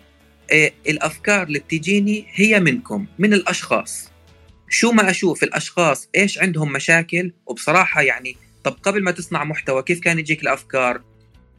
إيه 0.52 0.72
الأفكار 0.88 1.42
اللي 1.42 1.59
بتجيني 1.59 2.26
هي 2.35 2.61
منكم 2.61 3.07
من 3.18 3.33
الأشخاص. 3.33 4.11
شو 4.68 4.92
ما 4.92 5.11
أشوف 5.11 5.42
الأشخاص 5.42 6.09
إيش 6.16 6.38
عندهم 6.38 6.72
مشاكل 6.72 7.33
وبصراحة 7.46 8.02
يعني 8.02 8.37
طب 8.64 8.72
قبل 8.83 9.02
ما 9.02 9.11
تصنع 9.11 9.44
محتوى 9.44 9.83
كيف 9.83 10.00
كان 10.00 10.18
يجيك 10.18 10.42
الأفكار؟ 10.42 11.02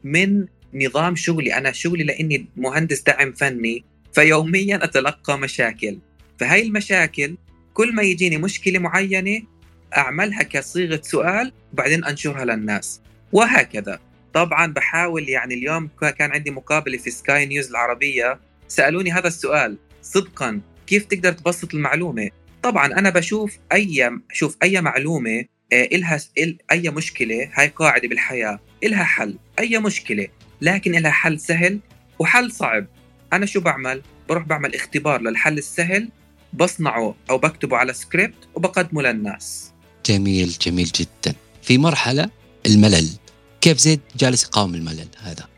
من 0.04 0.46
نظام 0.74 1.16
شغلي 1.16 1.54
أنا 1.54 1.72
شغلي 1.72 2.04
لأني 2.04 2.46
مهندس 2.56 3.02
دعم 3.02 3.32
فني 3.32 3.84
فيوميا 4.12 4.84
أتلقى 4.84 5.38
مشاكل. 5.38 5.98
فهاي 6.40 6.62
المشاكل 6.62 7.36
كل 7.74 7.94
ما 7.94 8.02
يجيني 8.02 8.36
مشكلة 8.36 8.78
معينة 8.78 9.42
أعملها 9.96 10.42
كصيغة 10.42 11.00
سؤال 11.04 11.52
وبعدين 11.72 12.04
أنشرها 12.04 12.44
للناس. 12.44 13.00
وهكذا. 13.32 14.00
طبعا 14.34 14.72
بحاول 14.72 15.28
يعني 15.28 15.54
اليوم 15.54 15.88
كان 16.18 16.32
عندي 16.32 16.50
مقابلة 16.50 16.98
في 16.98 17.10
سكاي 17.10 17.46
نيوز 17.46 17.70
العربية. 17.70 18.40
سألوني 18.68 19.12
هذا 19.12 19.28
السؤال. 19.28 19.78
صدقا 20.02 20.60
كيف 20.86 21.04
تقدر 21.04 21.32
تبسط 21.32 21.74
المعلومة؟ 21.74 22.30
طبعا 22.62 22.86
أنا 22.86 23.10
بشوف 23.10 23.58
أي 23.72 24.10
شوف 24.32 24.56
أي 24.62 24.80
معلومة 24.80 25.44
آه، 25.72 25.88
إلها 25.92 26.20
أي 26.72 26.90
مشكلة 26.90 27.50
هاي 27.54 27.68
قاعدة 27.68 28.08
بالحياة. 28.08 28.60
إلها 28.84 29.04
حل 29.04 29.38
أي 29.58 29.78
مشكلة 29.78 30.28
لكن 30.60 30.92
لها 30.92 31.10
حل 31.10 31.40
سهل 31.40 31.80
وحل 32.18 32.52
صعب. 32.52 32.86
أنا 33.32 33.46
شو 33.46 33.60
بعمل؟ 33.60 34.02
بروح 34.28 34.44
بعمل 34.44 34.74
اختبار 34.74 35.20
للحل 35.20 35.58
السهل 35.58 36.08
بصنعه 36.52 37.14
أو 37.30 37.38
بكتبه 37.38 37.76
على 37.76 37.92
سكريبت 37.92 38.48
وبقدمه 38.54 39.02
للناس. 39.02 39.74
جميل 40.08 40.48
جميل 40.48 40.86
جدا. 40.86 41.34
في 41.62 41.78
مرحلة 41.78 42.30
الملل. 42.66 43.08
كيف 43.60 43.78
زيد 43.78 44.00
جالس 44.16 44.44
يقاوم 44.44 44.74
الملل 44.74 45.08
هذا؟ 45.22 45.48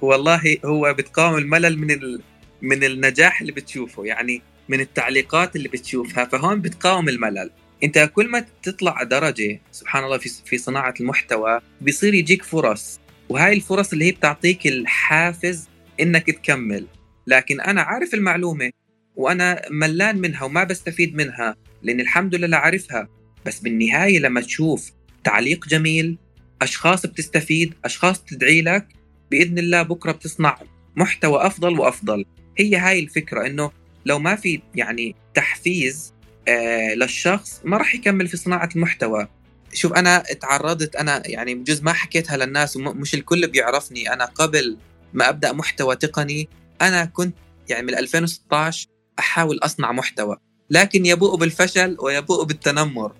والله 0.00 0.56
هو 0.64 0.94
بتقاوم 0.94 1.36
الملل 1.38 1.78
من 1.78 1.90
ال... 1.90 2.22
من 2.62 2.84
النجاح 2.84 3.40
اللي 3.40 3.52
بتشوفه 3.52 4.04
يعني 4.04 4.42
من 4.68 4.80
التعليقات 4.80 5.56
اللي 5.56 5.68
بتشوفها 5.68 6.24
فهون 6.24 6.60
بتقاوم 6.60 7.08
الملل. 7.08 7.50
انت 7.84 8.10
كل 8.14 8.28
ما 8.28 8.46
تطلع 8.62 9.02
درجة 9.02 9.60
سبحان 9.72 10.04
الله 10.04 10.18
في 10.18 10.30
في 10.44 10.58
صناعة 10.58 10.94
المحتوى 11.00 11.60
بيصير 11.80 12.14
يجيك 12.14 12.42
فرص. 12.42 13.00
وهاي 13.28 13.52
الفرص 13.52 13.92
اللي 13.92 14.04
هي 14.04 14.12
بتعطيك 14.12 14.66
الحافز 14.66 15.68
إنك 16.00 16.26
تكمل. 16.26 16.86
لكن 17.26 17.60
أنا 17.60 17.82
عارف 17.82 18.14
المعلومة 18.14 18.70
وأنا 19.16 19.62
ملان 19.70 20.18
منها 20.18 20.44
وما 20.44 20.64
بستفيد 20.64 21.14
منها 21.14 21.56
لأن 21.82 22.00
الحمد 22.00 22.34
لله 22.34 22.56
عارفها. 22.56 23.19
بس 23.46 23.60
بالنهاية 23.60 24.18
لما 24.18 24.40
تشوف 24.40 24.92
تعليق 25.24 25.68
جميل 25.68 26.18
أشخاص 26.62 27.06
بتستفيد 27.06 27.74
أشخاص 27.84 28.24
تدعي 28.24 28.62
لك 28.62 28.88
بإذن 29.30 29.58
الله 29.58 29.82
بكرة 29.82 30.12
بتصنع 30.12 30.58
محتوى 30.96 31.46
أفضل 31.46 31.78
وأفضل. 31.78 32.24
هي 32.58 32.76
هاي 32.76 32.98
الفكرة 33.00 33.46
إنه 33.46 33.70
لو 34.06 34.18
ما 34.18 34.36
في 34.36 34.62
يعني 34.74 35.16
تحفيز 35.34 36.14
آه 36.48 36.94
للشخص 36.94 37.60
ما 37.64 37.76
راح 37.76 37.94
يكمل 37.94 38.28
في 38.28 38.36
صناعة 38.36 38.68
المحتوى. 38.76 39.28
شوف 39.72 39.92
أنا 39.92 40.18
تعرضت 40.18 40.96
أنا 40.96 41.22
يعني 41.26 41.54
بجوز 41.54 41.82
ما 41.82 41.92
حكيتها 41.92 42.36
للناس 42.36 42.76
ومش 42.76 43.14
الكل 43.14 43.48
بيعرفني. 43.48 44.12
أنا 44.12 44.24
قبل 44.24 44.76
ما 45.14 45.28
أبدأ 45.28 45.52
محتوى 45.52 45.96
تقني 45.96 46.48
أنا 46.82 47.04
كنت 47.04 47.34
يعني 47.68 47.86
من 47.86 47.94
2016 47.94 48.88
أحاول 49.18 49.58
أصنع 49.62 49.92
محتوى. 49.92 50.36
لكن 50.70 51.06
يبوء 51.06 51.36
بالفشل 51.36 51.96
ويبوء 52.00 52.44
بالتنمر. 52.44 53.12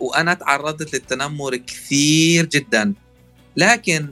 وأنا 0.00 0.34
تعرضت 0.34 0.94
للتنمر 0.94 1.56
كثير 1.56 2.46
جدا. 2.46 2.94
لكن 3.56 4.08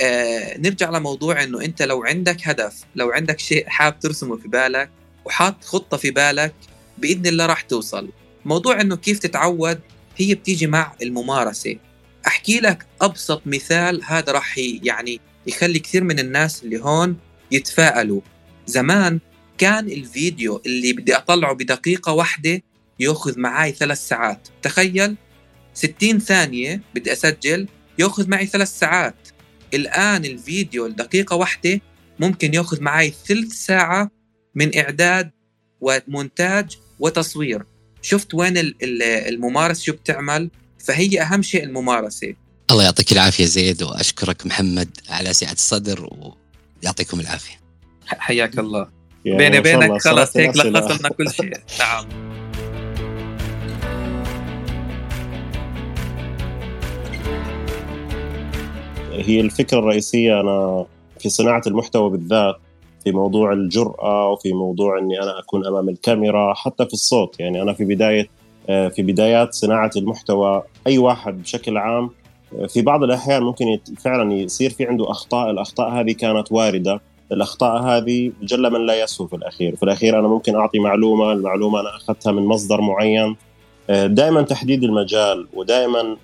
آه 0.00 0.58
نرجع 0.58 0.90
لموضوع 0.90 1.42
إنه 1.42 1.60
أنت 1.60 1.82
لو 1.82 2.04
عندك 2.04 2.48
هدف 2.48 2.84
لو 2.96 3.10
عندك 3.10 3.38
شيء 3.40 3.68
حاب 3.68 4.00
ترسمه 4.00 4.36
في 4.36 4.48
بالك 4.48 4.90
وحاط 5.24 5.64
خطة 5.64 5.96
في 5.96 6.10
بالك 6.10 6.54
بإذن 6.98 7.26
الله 7.26 7.46
راح 7.46 7.60
توصل. 7.60 8.08
موضوع 8.44 8.80
إنه 8.80 8.96
كيف 8.96 9.18
تتعود 9.18 9.80
هي 10.16 10.34
بتيجي 10.34 10.66
مع 10.66 10.92
الممارسة. 11.02 11.76
أحكي 12.26 12.60
لك 12.60 12.86
أبسط 13.00 13.42
مثال 13.46 14.00
هذا 14.04 14.32
راح 14.32 14.58
يعني 14.58 15.20
يخلي 15.46 15.78
كثير 15.78 16.04
من 16.04 16.18
الناس 16.18 16.62
اللي 16.64 16.80
هون 16.80 17.16
يتفائلوا. 17.50 18.20
زمان 18.66 19.20
كان 19.58 19.88
الفيديو 19.88 20.62
اللي 20.66 20.92
بدي 20.92 21.16
أطلعه 21.16 21.54
بدقيقة 21.54 22.12
واحدة 22.12 22.62
يأخذ 23.00 23.40
معي 23.40 23.72
ثلاث 23.72 24.08
ساعات. 24.08 24.48
تخيل 24.62 25.16
60 25.74 26.18
ثانية 26.18 26.80
بدي 26.94 27.12
أسجل. 27.12 27.68
ياخذ 27.98 28.28
معي 28.28 28.46
ثلاث 28.46 28.78
ساعات. 28.78 29.28
الآن 29.74 30.24
الفيديو 30.24 30.86
الدقيقة 30.86 31.36
واحدة 31.36 31.80
ممكن 32.20 32.54
ياخذ 32.54 32.80
معي 32.80 33.14
ثلث 33.26 33.52
ساعة 33.52 34.10
من 34.54 34.78
إعداد 34.78 35.30
ومونتاج 35.80 36.78
وتصوير. 36.98 37.62
شفت 38.02 38.34
وين 38.34 38.74
الممارسة 38.82 39.82
شو 39.82 39.92
بتعمل؟ 39.92 40.50
فهي 40.78 41.22
أهم 41.22 41.42
شيء 41.42 41.64
الممارسة. 41.64 42.34
الله 42.70 42.84
يعطيك 42.84 43.12
العافية 43.12 43.44
زيد 43.44 43.82
وأشكرك 43.82 44.46
محمد 44.46 44.88
على 45.08 45.32
سعة 45.32 45.52
الصدر 45.52 46.08
ويعطيكم 46.82 47.20
العافية. 47.20 47.60
حياك 48.06 48.58
الله. 48.58 48.88
بيني 49.24 49.60
بينك 49.60 50.02
خلص 50.02 50.36
هيك 50.36 50.56
لخصنا 50.56 51.08
كل 51.08 51.30
شيء. 51.32 51.52
نعم. 51.78 52.23
هي 59.20 59.40
الفكرة 59.40 59.78
الرئيسية 59.78 60.40
أنا 60.40 60.86
في 61.20 61.28
صناعة 61.28 61.62
المحتوى 61.66 62.10
بالذات 62.10 62.56
في 63.04 63.12
موضوع 63.12 63.52
الجرأة 63.52 64.30
وفي 64.30 64.52
موضوع 64.52 64.98
إني 64.98 65.22
أنا 65.22 65.38
أكون 65.38 65.66
أمام 65.66 65.88
الكاميرا 65.88 66.54
حتى 66.54 66.86
في 66.86 66.92
الصوت. 66.92 67.40
يعني 67.40 67.62
أنا 67.62 67.72
في 67.72 67.84
بداية 67.84 68.28
آه، 68.68 68.88
في 68.88 69.02
بدايات 69.02 69.54
صناعة 69.54 69.90
المحتوى 69.96 70.62
أي 70.86 70.98
واحد 70.98 71.42
بشكل 71.42 71.76
عام 71.76 72.10
آه، 72.58 72.66
في 72.66 72.82
بعض 72.82 73.02
الأحيان 73.02 73.42
ممكن 73.42 73.78
فعلا 73.98 74.32
يصير 74.32 74.70
في 74.70 74.86
عنده 74.86 75.10
أخطاء 75.10 75.50
الأخطاء 75.50 75.90
هذه 75.90 76.12
كانت 76.12 76.52
واردة 76.52 77.00
الأخطاء 77.32 77.82
هذه 77.82 78.32
جل 78.42 78.72
من 78.72 78.86
لا 78.86 79.02
يسهو 79.02 79.26
في 79.26 79.36
الأخير. 79.36 79.76
في 79.76 79.82
الأخير 79.82 80.18
أنا 80.18 80.28
ممكن 80.28 80.54
أعطي 80.54 80.78
معلومة 80.78 81.32
المعلومة 81.32 81.80
أنا 81.80 81.96
أخذتها 81.96 82.32
من 82.32 82.42
مصدر 82.42 82.80
معين. 82.80 83.36
آه، 83.90 84.06
دائما 84.06 84.42
تحديد 84.42 84.84
المجال 84.84 85.46
ودائما 85.54 86.16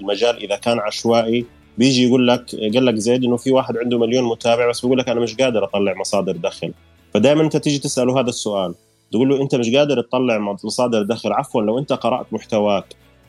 المجال 0.00 0.42
إذا 0.44 0.56
كان 0.56 0.78
عشوائي 0.78 1.46
بيجي 1.78 2.06
يقول 2.06 2.28
لك 2.28 2.54
قال 2.74 2.86
لك 2.86 2.94
زيد 2.94 3.24
إنه 3.24 3.36
في 3.36 3.50
واحد 3.52 3.76
عنده 3.76 3.98
مليون 3.98 4.24
متابع 4.24 4.70
بس 4.70 4.80
بيقول 4.80 4.98
لك 4.98 5.08
أنا 5.08 5.20
مش 5.20 5.34
قادر 5.34 5.64
أطلع 5.64 5.94
مصادر 5.94 6.36
دخل. 6.36 6.72
فدائما 7.14 7.42
أنت 7.42 7.56
تيجي 7.56 7.78
تسأله 7.78 8.20
هذا 8.20 8.28
السؤال. 8.28 8.74
تقول 9.12 9.28
له 9.28 9.42
أنت 9.42 9.54
مش 9.54 9.74
قادر 9.74 10.00
تطلع 10.00 10.38
مصادر 10.38 11.02
دخل. 11.02 11.32
عفوا 11.32 11.62
لو 11.62 11.78
أنت 11.78 11.92
قرأت 11.92 12.26
محتواك 12.32 12.84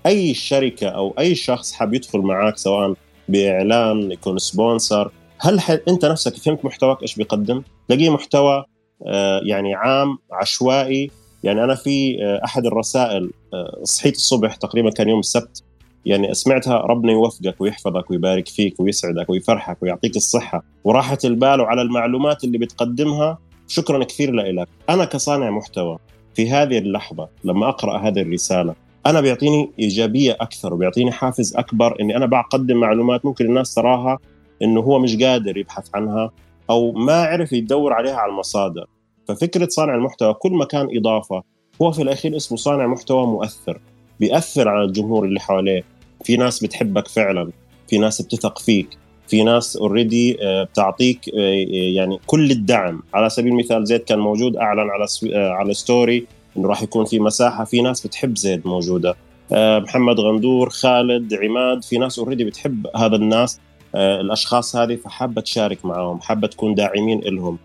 أي 0.05 0.34
شركة 0.34 0.88
أو 0.88 1.13
أي 1.19 1.36
شخص 1.36 1.71
حاب 1.71 1.93
يدخل 1.93 2.19
معك 2.19 2.58
سواء 2.58 2.93
بإعلان 3.29 4.12
يكون 4.12 4.38
سبونسر 4.38 5.12
هل 5.39 5.60
أنت 5.88 6.05
نفسك 6.05 6.36
فهمت 6.36 6.65
محتواك 6.65 7.01
إيش 7.01 7.15
بيقدم؟ 7.15 7.63
تلاقيه 7.88 8.10
محتوى 8.10 8.63
آه 9.08 9.41
يعني 9.43 9.75
عام 9.75 10.17
عشوائي. 10.31 11.12
يعني 11.43 11.63
أنا 11.63 11.75
في 11.75 12.23
آه 12.23 12.41
أحد 12.45 12.65
الرسائل 12.65 13.31
آه 13.53 13.79
صحيت 13.84 14.15
الصبح 14.15 14.55
تقريبا 14.55 14.89
كان 14.89 15.10
يوم 15.10 15.19
السبت 15.19 15.63
يعني 16.06 16.34
سمعتها 16.34 16.78
ربنا 16.78 17.12
يوفقك 17.12 17.62
ويحفظك 17.62 18.12
ويبارك 18.12 18.48
فيك 18.48 18.80
ويسعدك 18.80 19.30
ويفرحك 19.30 19.78
ويعطيك 19.84 20.15
الصحة 20.15 20.63
وراحة 20.84 21.18
البال 21.26 21.62
وعلى 21.62 21.82
المعلومات 21.82 22.44
اللي 22.44 22.58
بتقدمها. 22.58 23.38
شكرا 23.68 24.04
كثير 24.04 24.32
لك 24.32 24.68
أنا 24.89 25.06
كصانع 25.06 25.50
محتوى 25.50 25.98
في 26.36 26.50
هذه 26.50 26.78
اللحظة 26.78 27.30
لما 27.44 27.70
أقرأ 27.70 27.98
هذه 27.98 28.22
الرسالة 28.22 28.76
أنا 29.06 29.22
بيعطيني 29.22 29.72
إيجابية 29.80 30.38
أكثر 30.41 30.74
وبيعطيني 30.74 31.12
حافز 31.12 31.56
أكبر 31.56 32.02
إني 32.02 32.18
أنا 32.18 32.26
بقدم 32.26 32.78
معلومات 32.78 33.26
ممكن 33.26 33.46
الناس 33.46 33.74
تراها 33.74 34.18
إنه 34.62 34.82
هو 34.82 35.00
مش 35.00 35.15
قادر 35.15 35.58
يبحث 35.58 35.89
عنها 35.96 36.32
أو 36.70 36.91
ما 36.91 37.24
عرف 37.24 37.54
يدور 37.54 37.94
عليها 37.94 38.15
على 38.15 38.32
المصادر. 38.32 38.86
ففكرة 39.28 39.68
صانع 39.70 39.96
المحتوى 39.96 40.34
كل 40.34 40.52
ما 40.52 40.65
كان 40.65 40.88
إضافة 40.98 41.44
هو 41.82 41.91
في 41.91 42.02
الأخير 42.02 42.36
اسمه 42.36 42.58
صانع 42.58 42.88
محتوى 42.88 43.28
مؤثر 43.28 43.80
بيأثر 44.20 44.70
على 44.70 44.84
الجمهور 44.84 45.26
اللي 45.26 45.39
حواليه. 45.39 45.84
في 46.26 46.38
ناس 46.38 46.64
بتحبك 46.64 47.08
فعلا 47.08 47.52
في 47.88 47.98
ناس 47.98 48.22
بتثق 48.22 48.60
فيك 48.60 48.98
في 49.28 49.44
ناس 49.44 49.78
already 49.78 50.38
آه، 50.42 50.64
بتعطيك 50.64 51.30
آه، 51.30 51.54
يعني 51.96 52.20
كل 52.26 52.52
الدعم. 52.52 53.02
على 53.14 53.30
سبيل 53.30 53.52
المثال 53.52 53.86
زيد 53.86 54.00
كان 54.00 54.20
موجود 54.20 54.58
أعلن 54.58 54.90
على 54.90 55.06
آه، 55.34 55.50
على 55.50 55.74
story 55.74 56.28
إنه 56.58 56.68
راح 56.68 56.84
يكون 56.84 57.06
في 57.06 57.20
مساحة 57.20 57.64
في 57.64 57.82
ناس 57.82 58.08
بتحب 58.08 58.38
زيد 58.38 58.68
موجودة. 58.68 59.16
محمد 59.52 60.20
غندور 60.20 60.70
خالد 60.70 61.34
عماد 61.34 61.84
في 61.84 61.98
ناس 61.98 62.20
already 62.19 62.43
بتحب 62.44 62.88
هذا 62.96 63.16
الناس 63.16 63.60
الأشخاص 63.96 64.76
هذه 64.76 64.96
فحابة 64.96 65.42
تشارك 65.42 65.86
معهم 65.86 66.22
حابة 66.22 66.48
تكون 66.48 66.76
داعمين 66.76 67.20
لهم 67.20 67.58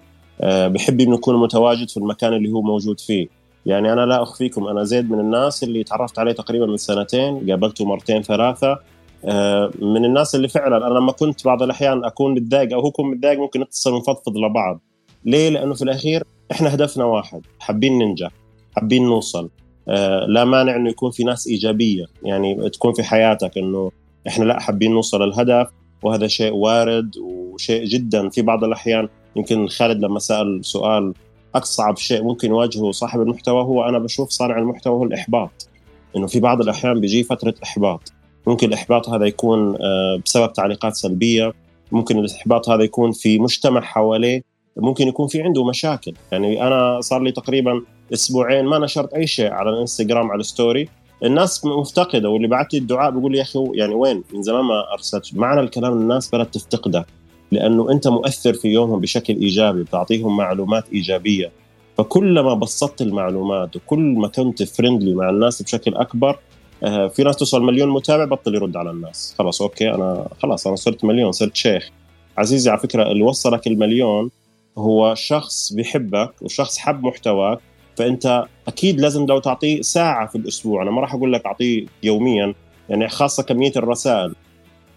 بحب 0.43 1.01
إنه 1.01 1.15
يكون 1.15 1.37
متواجد 1.37 1.91
في 1.91 1.97
المكان 1.97 2.33
اللي 2.35 2.53
هو 2.53 2.63
موجود 2.63 3.01
فيه. 3.01 3.29
يعني 3.67 3.93
أنا 3.93 4.07
لا 4.07 4.23
أخفيكم 4.23 4.67
أنا 4.67 4.85
زيد 4.85 5.11
من 5.11 5.21
الناس 5.21 5.63
اللي 5.63 5.85
تعرفت 5.85 6.19
عليه 6.19 6.33
تقريبا 6.33 6.67
من 6.67 6.77
سنتين 6.77 7.51
قابلته 7.51 7.85
مرتين 7.85 8.23
ثلاثة. 8.23 8.79
آه، 9.25 9.71
من 9.81 10.05
الناس 10.05 10.35
اللي 10.35 10.49
فعلا 10.49 10.87
أنا 10.87 10.95
لما 10.95 11.13
كنت 11.13 11.45
بعض 11.45 11.63
الأحيان 11.63 12.05
أكون 12.05 12.35
متضايق 12.35 12.73
أو 12.73 12.81
هو 12.81 12.89
يكون 12.89 13.11
متضايق 13.11 13.39
ممكن 13.39 13.61
نتصل 13.61 13.93
ونفضفض 13.93 14.39
لبعض. 14.39 14.81
ليه؟ 15.25 15.49
لأنه 15.49 15.75
في 15.75 15.83
الأخير 15.83 16.25
إحنا 16.53 16.75
هدفنا 16.75 17.05
واحد 17.05 17.43
حابين 17.59 17.99
ننجح 17.99 18.31
حابين 18.77 19.05
نوصل. 19.05 19.51
آه، 19.89 20.27
لا 20.29 20.45
مانع 20.45 20.77
إنه 20.77 20.91
يكون 20.91 21.11
في 21.11 21.25
ناس 21.25 21.47
إيجابية 21.47 22.07
يعني 22.23 22.71
تكون 22.71 22.93
في 22.93 23.03
حياتك 23.03 23.59
إنه 23.59 23.91
إحنا 24.29 24.45
لا 24.45 24.61
حابين 24.61 24.93
نوصل 24.93 25.23
الهدف 25.23 25.69
وهذا 26.03 26.27
شيء 26.27 26.53
وارد 26.53 27.17
وشيء 27.17 27.85
جدا. 27.85 28.29
في 28.29 28.43
بعض 28.43 28.65
الأحيان 28.65 29.09
يمكن 29.37 29.69
خالد 29.69 30.05
لما 30.05 30.19
سأل 30.19 30.65
سؤال 30.65 31.15
أصعب 31.55 31.97
شيء 31.97 32.23
ممكن 32.23 32.51
يواجهه 32.51 32.91
صاحب 32.91 33.21
المحتوى 33.21 33.63
هو 33.63 33.85
أنا 33.85 33.99
بشوف 33.99 34.31
صانع 34.31 34.59
المحتوى 34.59 34.93
هو 34.93 35.05
الإحباط. 35.05 35.69
إنه 36.17 36.27
في 36.27 36.41
بعض 36.41 36.61
الأحيان 36.61 37.01
بيجي 37.01 37.23
فترة 37.23 37.55
إحباط. 37.63 38.13
ممكن 38.47 38.69
الإحباط 38.69 39.09
هذا 39.09 39.27
يكون 39.27 39.75
آه، 39.75 40.21
بسبب 40.25 40.53
تعليقات 40.53 40.95
سلبية. 40.95 41.53
ممكن 41.93 42.19
الإحباط 42.19 42.69
هذا 42.69 42.83
يكون 42.83 43.13
في 43.13 43.39
مجتمع 43.39 43.81
حواليه. 43.81 44.43
ممكن 44.77 45.09
يكون 45.09 45.29
في 45.29 45.43
عنده 45.43 45.65
مشاكل. 45.65 46.15
يعني 46.33 46.67
أنا 46.67 47.01
صار 47.01 47.23
لي 47.23 47.33
تقريبا 47.33 47.83
أسبوعين 48.13 48.65
ما 48.65 48.79
نشرت 48.79 49.15
أي 49.15 49.27
شيء 49.27 49.53
على 49.53 49.71
الإنستغرام 49.71 50.31
على 50.31 50.41
الستوري. 50.41 50.89
الناس 51.25 51.65
مفتقدة 51.65 52.29
واللي 52.29 52.49
بعت 52.49 52.75
لي 52.75 52.79
الدعاء 52.79 53.11
بيقول 53.11 53.33
لي 53.33 53.39
يا 53.39 53.43
أخي 53.43 53.71
يعني 53.75 53.95
وين؟ 53.95 54.23
من 54.35 54.43
زمان 54.43 54.65
ما 54.65 54.93
أرسلت. 54.93 55.35
معنى 55.35 55.61
الكلام 55.61 55.93
الناس 55.93 56.35
بدأت 56.35 56.55
تفتقدك 56.55 57.07
لأنه 57.53 57.93
أنت 57.93 58.09
مؤثر 58.09 58.53
في 58.53 58.69
يومهم 58.69 59.01
بشكل 59.01 59.37
إيجابي 59.37 59.83
بتعطيهم 59.83 60.37
معلومات 60.37 60.85
إيجابية. 60.93 61.51
فكلما 61.99 62.55
بسطت 62.55 63.03
المعلومات 63.03 63.77
وكل 63.77 63.99
ما 64.01 64.29
كنت 64.29 64.63
friendly 64.63 65.15
مع 65.15 65.31
الناس 65.31 65.63
بشكل 65.63 65.95
أكبر 65.95 66.39
آه، 66.85 67.09
في 67.09 67.23
ناس 67.23 67.37
توصل 67.37 67.63
مليون 67.63 67.89
متابع 67.89 68.25
بطل 68.25 68.55
يرد 68.55 68.77
على 68.77 68.91
الناس. 68.91 69.35
خلاص 69.39 69.63
okay 69.63 69.91
أنا 69.91 70.29
خلاص 70.43 70.67
أنا 70.67 70.77
صرت 70.77 71.05
مليون 71.05 71.33
صرت 71.33 71.57
شيخ. 71.57 71.91
عزيزي 72.39 72.71
على 72.71 72.81
فكرة 72.81 73.11
اللي 73.13 73.23
وصلك 73.23 73.67
المليون 73.67 74.31
هو 74.79 75.15
شخص 75.15 75.73
بيحبك 75.73 76.43
وشخص 76.43 76.79
حب 76.79 77.05
محتواك. 77.05 77.59
فأنت 77.97 78.45
أكيد 78.69 79.01
لازم 79.01 79.27
لو 79.27 79.39
تعطيه 79.39 79.83
ساعة 79.83 80.27
في 80.27 80.39
الأسبوع 80.39 80.83
أنا 80.83 80.91
ما 80.91 81.01
راح 81.01 81.15
أقول 81.15 81.33
لك 81.33 81.47
أعطيه 81.47 81.87
يوميا 82.03 82.55
يعني 82.89 83.09
خاصة 83.09 83.43
كمية 83.43 83.73
الرسائل. 83.77 84.35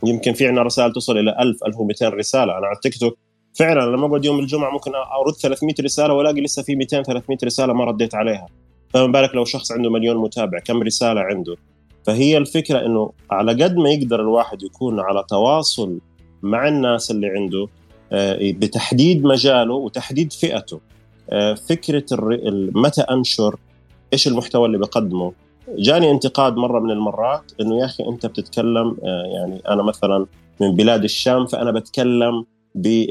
يمكن 0.05 0.33
في 0.33 0.47
عندنا 0.47 0.63
رسائل 0.63 0.93
تصل 0.93 1.17
إلى 1.17 1.35
1000 1.39 1.63
1200 1.63 2.09
رسالة. 2.09 2.57
أنا 2.57 2.67
على 2.67 2.75
التيك 2.75 2.97
توك 2.97 3.17
فعلا 3.53 3.95
لما 3.95 4.07
اقعد 4.07 4.25
يوم 4.25 4.39
الجمعة 4.39 4.71
ممكن 4.71 4.91
أرد 4.95 5.33
300 5.33 5.75
رسالة 5.81 6.13
وألاقي 6.13 6.41
لسه 6.41 6.63
في 6.63 6.75
200 6.75 7.03
300 7.03 7.37
رسالة 7.43 7.73
ما 7.73 7.85
رديت 7.85 8.15
عليها. 8.15 8.47
فما 8.89 9.07
بالك 9.07 9.35
لو 9.35 9.45
شخص 9.45 9.71
عنده 9.71 9.89
مليون 9.89 10.17
متابع 10.17 10.59
كم 10.59 10.83
رسالة 10.83 11.21
عنده؟ 11.21 11.55
فهي 12.05 12.37
الفكرة 12.37 12.85
إنه 12.85 13.11
على 13.31 13.63
قد 13.63 13.75
ما 13.75 13.89
يقدر 13.89 14.21
الواحد 14.21 14.63
يكون 14.63 14.99
على 14.99 15.23
تواصل 15.29 15.99
مع 16.41 16.67
الناس 16.67 17.11
اللي 17.11 17.27
عنده 17.27 17.67
آه، 18.11 18.37
بتحديد 18.41 19.23
مجاله 19.23 19.73
وتحديد 19.73 20.33
فئته. 20.33 20.79
آه، 21.29 21.53
فكرة 21.53 22.05
متى 22.75 23.01
أنشر 23.01 23.55
إيش 24.13 24.27
المحتوى 24.27 24.65
اللي 24.65 24.77
بقدمه 24.77 25.33
جاني 25.69 26.11
انتقاد 26.11 26.55
مرة 26.55 26.79
من 26.79 26.91
المرات 26.91 27.51
إنه 27.61 27.79
يا 27.79 27.85
أخي 27.85 28.03
أنت 28.09 28.25
بتتكلم 28.25 28.97
آه، 29.03 29.23
يعني 29.35 29.61
أنا 29.69 29.83
مثلا 29.83 30.25
من 30.61 30.75
بلاد 30.75 31.03
الشام 31.03 31.45
فأنا 31.45 31.71
بتكلم 31.71 32.45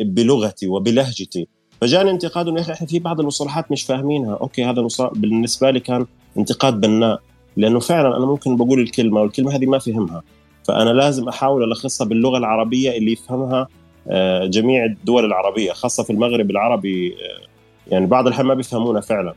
بلغتي 0.04 0.66
وبلهجتي. 0.66 1.48
فجاني 1.80 2.10
انتقاد 2.10 2.48
إنه 2.48 2.56
يا 2.56 2.62
أخي 2.62 2.72
إحنا 2.72 2.86
في 2.86 2.98
بعض 2.98 3.20
المصطلحات 3.20 3.72
مش 3.72 3.82
فاهمينها. 3.82 4.34
أوكي 4.34 4.64
هذا 4.64 4.86
بالنسبة 5.14 5.70
لي 5.70 5.80
كان 5.80 6.06
انتقاد 6.38 6.80
بناء 6.80 7.20
لأنه 7.56 7.80
فعلا 7.80 8.16
أنا 8.16 8.26
ممكن 8.26 8.56
بقول 8.56 8.80
الكلمة 8.80 9.20
والكلمة 9.20 9.56
هذه 9.56 9.66
ما 9.66 9.78
فهمها. 9.78 10.22
فأنا 10.64 10.90
لازم 10.90 11.28
أحاول 11.28 11.64
ألخصها 11.64 12.04
باللغة 12.04 12.38
العربية 12.38 12.98
اللي 12.98 13.12
يفهمها 13.12 13.68
آه، 14.08 14.46
جميع 14.46 14.84
الدول 14.84 15.24
العربية 15.24 15.72
خاصة 15.72 16.02
في 16.02 16.10
المغرب 16.10 16.50
العربي 16.50 17.12
آه، 17.12 17.46
يعني 17.92 18.06
بعض 18.06 18.26
الأحيان 18.26 18.46
ما 18.46 18.54
بيفهمونا 18.54 19.00
فعلا. 19.00 19.34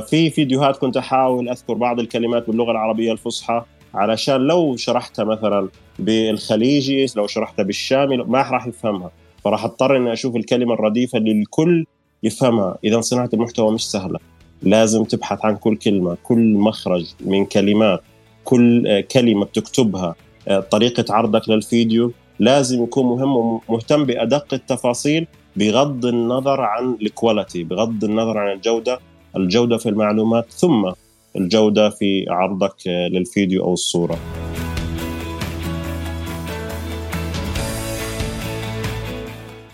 ففي 0.00 0.30
فيديوهات 0.30 0.76
كنت 0.76 0.96
أحاول 0.96 1.48
أذكر 1.48 1.74
بعض 1.74 2.00
الكلمات 2.00 2.46
باللغة 2.46 2.70
العربية 2.70 3.12
الفصحى 3.12 3.62
علشان 3.94 4.36
لو 4.36 4.76
شرحتها 4.76 5.24
مثلا 5.24 5.68
بالخليجي 5.98 7.06
لو 7.16 7.26
شرحتها 7.26 7.62
بالشامي 7.62 8.16
ما 8.16 8.38
راح 8.38 8.66
يفهمها. 8.66 9.10
فراح 9.44 9.64
أضطر 9.64 9.96
إني 9.96 10.12
أشوف 10.12 10.36
الكلمة 10.36 10.74
الرديفة 10.74 11.18
اللي 11.18 11.32
الكل 11.32 11.86
يفهمها. 12.22 12.78
اذا 12.84 13.00
صناعة 13.00 13.30
المحتوى 13.34 13.72
مش 13.72 13.90
سهلة. 13.90 14.18
لازم 14.62 15.04
تبحث 15.04 15.44
عن 15.44 15.56
كل 15.56 15.76
كلمة 15.76 16.16
كل 16.22 16.54
مخرج 16.54 17.06
من 17.20 17.44
كلمات 17.44 18.02
كل 18.44 18.86
آه، 18.86 19.00
كلمة 19.00 19.44
بتكتبها 19.44 20.14
آه، 20.48 20.60
طريقة 20.60 21.14
عرضك 21.14 21.48
للفيديو. 21.48 22.12
لازم 22.38 22.82
يكون 22.82 23.06
مهم 23.06 23.36
ومهتم 23.36 24.04
بأدق 24.04 24.54
التفاصيل 24.54 25.26
بغض 25.56 26.06
النظر 26.06 26.60
عن 26.60 26.96
الكواليتي 27.02 27.64
بغض 27.64 28.04
النظر 28.04 28.38
عن 28.38 28.56
الجودة. 28.56 28.98
الجودة 29.36 29.76
في 29.76 29.88
المعلومات 29.88 30.46
ثم 30.50 30.92
الجودة 31.36 31.90
في 31.90 32.26
عرضك 32.28 32.86
للفيديو 32.86 33.64
أو 33.64 33.72
الصورة. 33.72 34.18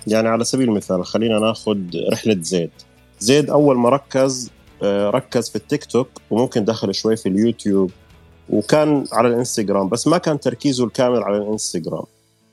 يعني 0.06 0.28
على 0.28 0.44
سبيل 0.44 0.68
المثال 0.68 1.04
خلينا 1.04 1.38
ناخذ 1.38 1.78
رحلة 2.12 2.36
زيد. 2.40 2.70
زيد 3.20 3.50
أول 3.50 3.76
ما 3.76 3.88
ركز 3.88 4.50
آه، 4.82 5.10
ركز 5.10 5.50
في 5.50 5.56
التيك 5.56 5.84
توك 5.84 6.08
وممكن 6.30 6.64
دخل 6.64 6.94
شوي 6.94 7.16
في 7.16 7.28
اليوتيوب 7.28 7.90
وكان 8.50 9.04
على 9.12 9.28
الإنستغرام 9.28 9.88
بس 9.88 10.06
ما 10.06 10.18
كان 10.18 10.40
تركيزه 10.40 10.84
الكامل 10.84 11.22
على 11.22 11.36
الإنستغرام. 11.36 12.04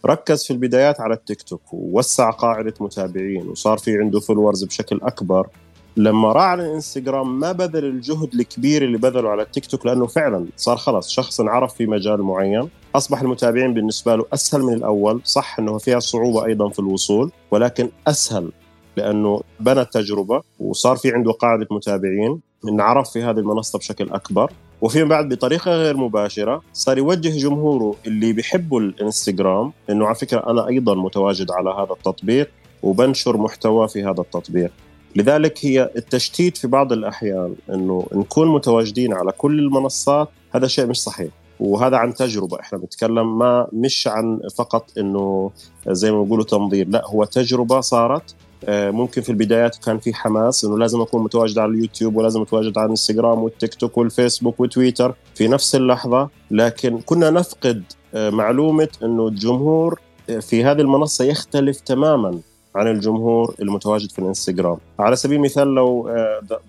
ركز 0.06 0.46
في 0.46 0.54
البدايات 0.54 1.02
على 1.02 1.14
التيك 1.14 1.42
توك 1.42 1.74
ووسع 1.74 2.30
قاعدة 2.30 2.74
متابعين 2.80 3.48
وصار 3.48 3.78
في 3.78 3.98
عنده 3.98 4.20
followers 4.20 4.64
بشكل 4.64 5.00
أكبر. 5.04 5.48
لما 5.98 6.32
راح 6.32 6.44
على 6.44 6.66
الانستغرام 6.66 7.40
ما 7.40 7.52
بذل 7.52 7.86
الجهد 7.86 8.34
الكبير 8.34 8.84
اللي 8.84 8.98
بذله 8.98 9.30
على 9.30 9.42
التيك 9.42 9.66
توك 9.66 9.86
لأنه 9.86 10.08
فعلا 10.08 10.46
صار 10.58 10.78
خلص 10.78 11.10
شخص 11.10 11.40
انعرف 11.40 11.74
في 11.74 11.86
مجال 11.86 12.22
معين. 12.22 12.70
أصبح 12.96 13.22
المتابعين 13.22 13.74
بالنسبة 13.74 14.16
له 14.16 14.26
أسهل 14.34 14.62
من 14.62 14.74
الأول. 14.74 15.22
صح 15.26 15.60
إنه 15.60 15.78
فيها 15.78 16.00
صعوبة 16.00 16.46
أيضا 16.46 16.70
في 16.70 16.80
الوصول 16.80 17.32
ولكن 17.52 17.90
أسهل 18.08 18.52
لأنه 18.98 19.42
بنى 19.60 19.86
تجربه 19.86 20.42
وصار 20.60 20.98
في 20.98 21.12
عنده 21.12 21.32
قاعدة 21.32 21.68
متابعين. 21.72 22.40
انعرف 22.70 23.10
في 23.10 23.24
هذه 23.24 23.38
المنصة 23.38 23.80
بشكل 23.80 24.10
أكبر. 24.10 24.52
وفيما 24.82 25.10
بعد 25.10 25.34
بطريقة 25.34 25.72
غير 25.72 25.98
مباشرة 25.98 26.62
صار 26.74 26.98
يوجه 26.98 27.30
جمهوره 27.30 27.96
اللي 28.08 28.34
بيحبوا 28.34 28.80
الانستغرام 28.80 29.72
إنه 29.90 30.06
على 30.06 30.16
فكرة 30.16 30.50
أنا 30.52 30.68
أيضا 30.68 30.96
متواجد 30.96 31.52
على 31.52 31.70
هذا 31.70 31.92
التطبيق 31.92 32.50
وبنشر 32.84 33.38
محتوى 33.38 33.88
في 33.88 34.04
هذا 34.04 34.22
التطبيق. 34.22 34.72
لذلك 35.16 35.66
هي 35.66 35.90
التشتيت 35.96 36.58
في 36.58 36.68
بعض 36.68 36.94
الأحيان 36.94 37.56
إنه 37.70 38.08
نكون 38.14 38.48
متواجدين 38.48 39.14
على 39.14 39.32
كل 39.32 39.60
المنصات 39.60 40.30
هذا 40.52 40.68
شيء 40.68 40.86
مش 40.86 41.02
صحيح. 41.02 41.32
وهذا 41.60 41.98
عن 41.98 42.14
تجربة. 42.14 42.60
إحنا 42.60 42.78
بنتكلم 42.78 43.38
ما 43.40 43.68
مش 43.74 44.08
عن 44.08 44.40
فقط 44.58 44.98
إنه 44.98 45.52
زي 45.88 46.12
ما 46.12 46.24
بيقولوا 46.24 46.46
تنظير 46.46 46.88
لا 46.88 47.02
هو 47.06 47.24
تجربة 47.24 47.82
صارت. 47.82 48.36
آه، 48.66 48.92
ممكن 48.92 49.22
في 49.22 49.30
البدايات 49.30 49.76
كان 49.76 50.00
في 50.00 50.14
حماس 50.14 50.66
إنه 50.66 50.78
لازم 50.78 51.02
أكون 51.02 51.24
متواجد 51.24 51.58
على 51.58 51.72
اليوتيوب 51.72 52.16
ولازم 52.16 52.42
أتواجد 52.42 52.78
على 52.78 52.86
الإنستغرام 52.86 53.44
والتيك 53.44 53.74
توك 53.74 53.98
والفيسبوك 53.98 54.60
وتويتر 54.60 55.16
في 55.36 55.48
نفس 55.48 55.76
اللحظة. 55.76 56.30
لكن 56.52 57.00
كنا 57.00 57.30
نفقد 57.30 57.84
آه، 58.14 58.30
معلومة 58.30 58.90
إنه 59.04 59.28
الجمهور 59.28 60.00
آه، 60.30 60.40
في 60.40 60.64
هذه 60.64 60.82
المنصة 60.82 61.26
يختلف 61.26 61.80
تماما. 61.80 62.40
عن 62.78 62.88
الجمهور 62.88 63.56
المتواجد 63.62 64.12
في 64.12 64.20
الانستغرام. 64.20 64.78
على 65.00 65.16
سبيل 65.16 65.38
المثال 65.38 65.68
لو 65.68 66.10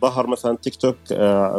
ظهر 0.02 0.26
مثلا 0.26 0.56
تيك 0.56 0.76
توك 0.76 0.96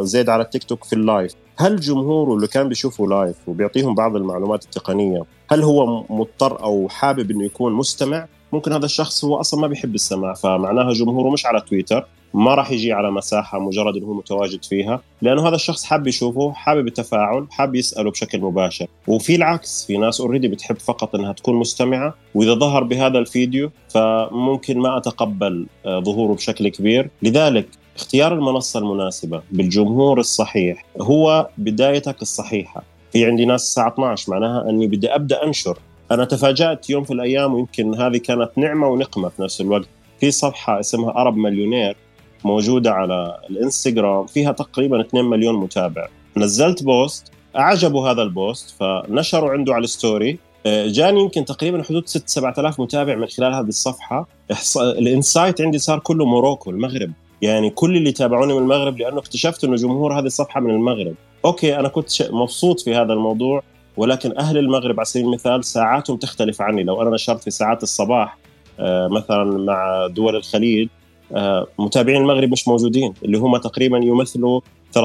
زيد 0.00 0.28
على 0.28 0.42
التيك 0.42 0.64
توك 0.64 0.84
في 0.84 0.92
ال 0.92 1.00
live 1.00 1.34
هل 1.58 1.80
جمهوره 1.80 2.34
اللي 2.34 2.46
كان 2.46 2.68
بيشوفوا 2.68 3.06
live 3.06 3.36
وبيعطيهم 3.48 3.94
بعض 3.94 4.16
المعلومات 4.16 4.64
التقنية 4.64 5.22
هل 5.50 5.62
هو 5.62 6.04
مضطر 6.10 6.62
أو 6.62 6.88
حابب 6.88 7.30
إنه 7.30 7.44
يكون 7.44 7.72
مستمع؟ 7.72 8.26
ممكن 8.52 8.72
هذا 8.72 8.84
الشخص 8.84 9.24
هو 9.24 9.40
أصلا 9.40 9.60
ما 9.60 9.66
بيحب 9.66 9.94
السماع 9.94 10.34
فمعناها 10.34 10.92
جمهوره 10.92 11.30
مش 11.30 11.46
على 11.46 11.60
تويتر. 11.60 12.06
ما 12.34 12.54
راح 12.54 12.70
يجي 12.70 12.92
على 12.92 13.10
مساحة 13.10 13.58
مجرد 13.58 13.96
إنه 13.96 14.06
هو 14.06 14.14
متواجد 14.14 14.64
فيها 14.64 15.00
لأنه 15.22 15.48
هذا 15.48 15.54
الشخص 15.54 15.84
حاب 15.84 16.06
يشوفه 16.06 16.52
حابب 16.52 16.86
التفاعل 16.86 17.46
حاب 17.50 17.74
يسأله 17.74 18.10
بشكل 18.10 18.40
مباشر. 18.40 18.86
وفي 19.06 19.34
العكس 19.34 19.84
في 19.86 19.96
ناس 19.96 20.20
اوريدي 20.20 20.48
بتحب 20.48 20.78
فقط 20.78 21.14
إنها 21.14 21.32
تكون 21.32 21.54
مستمعة 21.56 22.14
وإذا 22.34 22.54
ظهر 22.54 22.84
بهذا 22.84 23.18
الفيديو 23.18 23.70
فممكن 23.88 24.78
ما 24.78 24.96
أتقبل 24.96 25.66
آه، 25.86 26.00
ظهوره 26.00 26.34
بشكل 26.34 26.68
كبير. 26.68 27.10
لذلك 27.22 27.68
اختيار 27.96 28.34
المنصة 28.34 28.80
المناسبة 28.80 29.42
بالجمهور 29.50 30.20
الصحيح 30.20 30.84
هو 31.00 31.48
بدايتك 31.58 32.22
الصحيحة. 32.22 32.82
في 33.12 33.26
عندي 33.26 33.44
ناس 33.44 33.62
الساعة 33.62 33.88
12 33.88 34.32
معناها 34.32 34.70
أني 34.70 34.86
بدي 34.86 35.14
أبدأ 35.14 35.44
أنشر. 35.44 35.78
أنا 36.10 36.24
تفاجأت 36.24 36.90
يوم 36.90 37.04
في 37.04 37.12
الأيام 37.12 37.54
ويمكن 37.54 37.94
هذه 37.94 38.16
كانت 38.16 38.50
نعمة 38.56 38.88
ونقمة 38.88 39.28
في 39.28 39.42
نفس 39.42 39.60
الوقت. 39.60 39.88
في 40.20 40.30
صفحة 40.30 40.80
اسمها 40.80 41.10
Arab 41.10 41.36
Millionaire 41.36 41.96
موجودة 42.44 42.92
على 42.92 43.38
الإنستغرام 43.50 44.26
فيها 44.26 44.52
تقريبا 44.52 45.00
2 45.00 45.24
مليون 45.24 45.54
متابع. 45.54 46.08
نزلت 46.36 46.82
post 46.82 47.32
أعجبه 47.56 48.08
هذا 48.08 48.22
ال 48.22 48.32
post 48.32 48.74
فنشروا 48.80 49.50
عنده 49.50 49.74
على 49.74 49.84
ال 49.84 49.92
story. 49.92 50.38
آه، 50.66 50.86
جاني 50.86 51.20
يمكن 51.20 51.44
تقريبا 51.44 51.82
حدود 51.82 52.06
6 52.06 52.22
7000 52.26 52.80
متابع 52.80 53.14
من 53.14 53.26
خلال 53.26 53.54
هذه 53.54 53.68
الصفحة. 53.68 54.28
ال 54.76 54.87
insight 54.87 55.60
عندي 55.60 55.78
صار 55.78 55.98
كله 55.98 56.24
Morocco 56.24 56.70
المغرب. 56.70 57.12
يعني 57.42 57.70
كل 57.70 57.96
اللي 57.96 58.12
تابعوني 58.12 58.54
من 58.54 58.62
المغرب 58.62 58.98
لأنه 58.98 59.18
اكتشفت 59.18 59.64
إنه 59.64 59.76
جمهور 59.76 60.18
هذه 60.18 60.26
الصفحة 60.26 60.60
من 60.60 60.70
المغرب. 60.70 61.14
okay 61.44 61.78
أنا 61.78 61.88
كنت 61.88 62.08
مبسوط 62.30 62.80
في 62.80 62.94
هذا 62.94 63.12
الموضوع 63.12 63.62
ولكن 63.96 64.38
أهل 64.38 64.58
المغرب 64.58 65.00
على 65.00 65.04
سبيل 65.04 65.26
المثال 65.26 65.64
ساعاتهم 65.64 66.16
تختلف 66.16 66.62
عني. 66.62 66.82
لو 66.82 67.02
أنا 67.02 67.10
نشرت 67.10 67.44
في 67.44 67.50
ساعات 67.50 67.82
الصباح 67.82 68.38
آه، 68.80 69.08
مثلا 69.08 69.44
مع 69.44 70.06
دول 70.06 70.36
الخليج 70.36 70.88
متابعين 71.78 72.22
المغرب 72.22 72.52
مش 72.52 72.68
موجودين 72.68 73.14
اللي 73.24 73.38
هم 73.38 73.56
تقريبا 73.56 73.98
يمثلوا 73.98 74.60
13% 74.94 75.00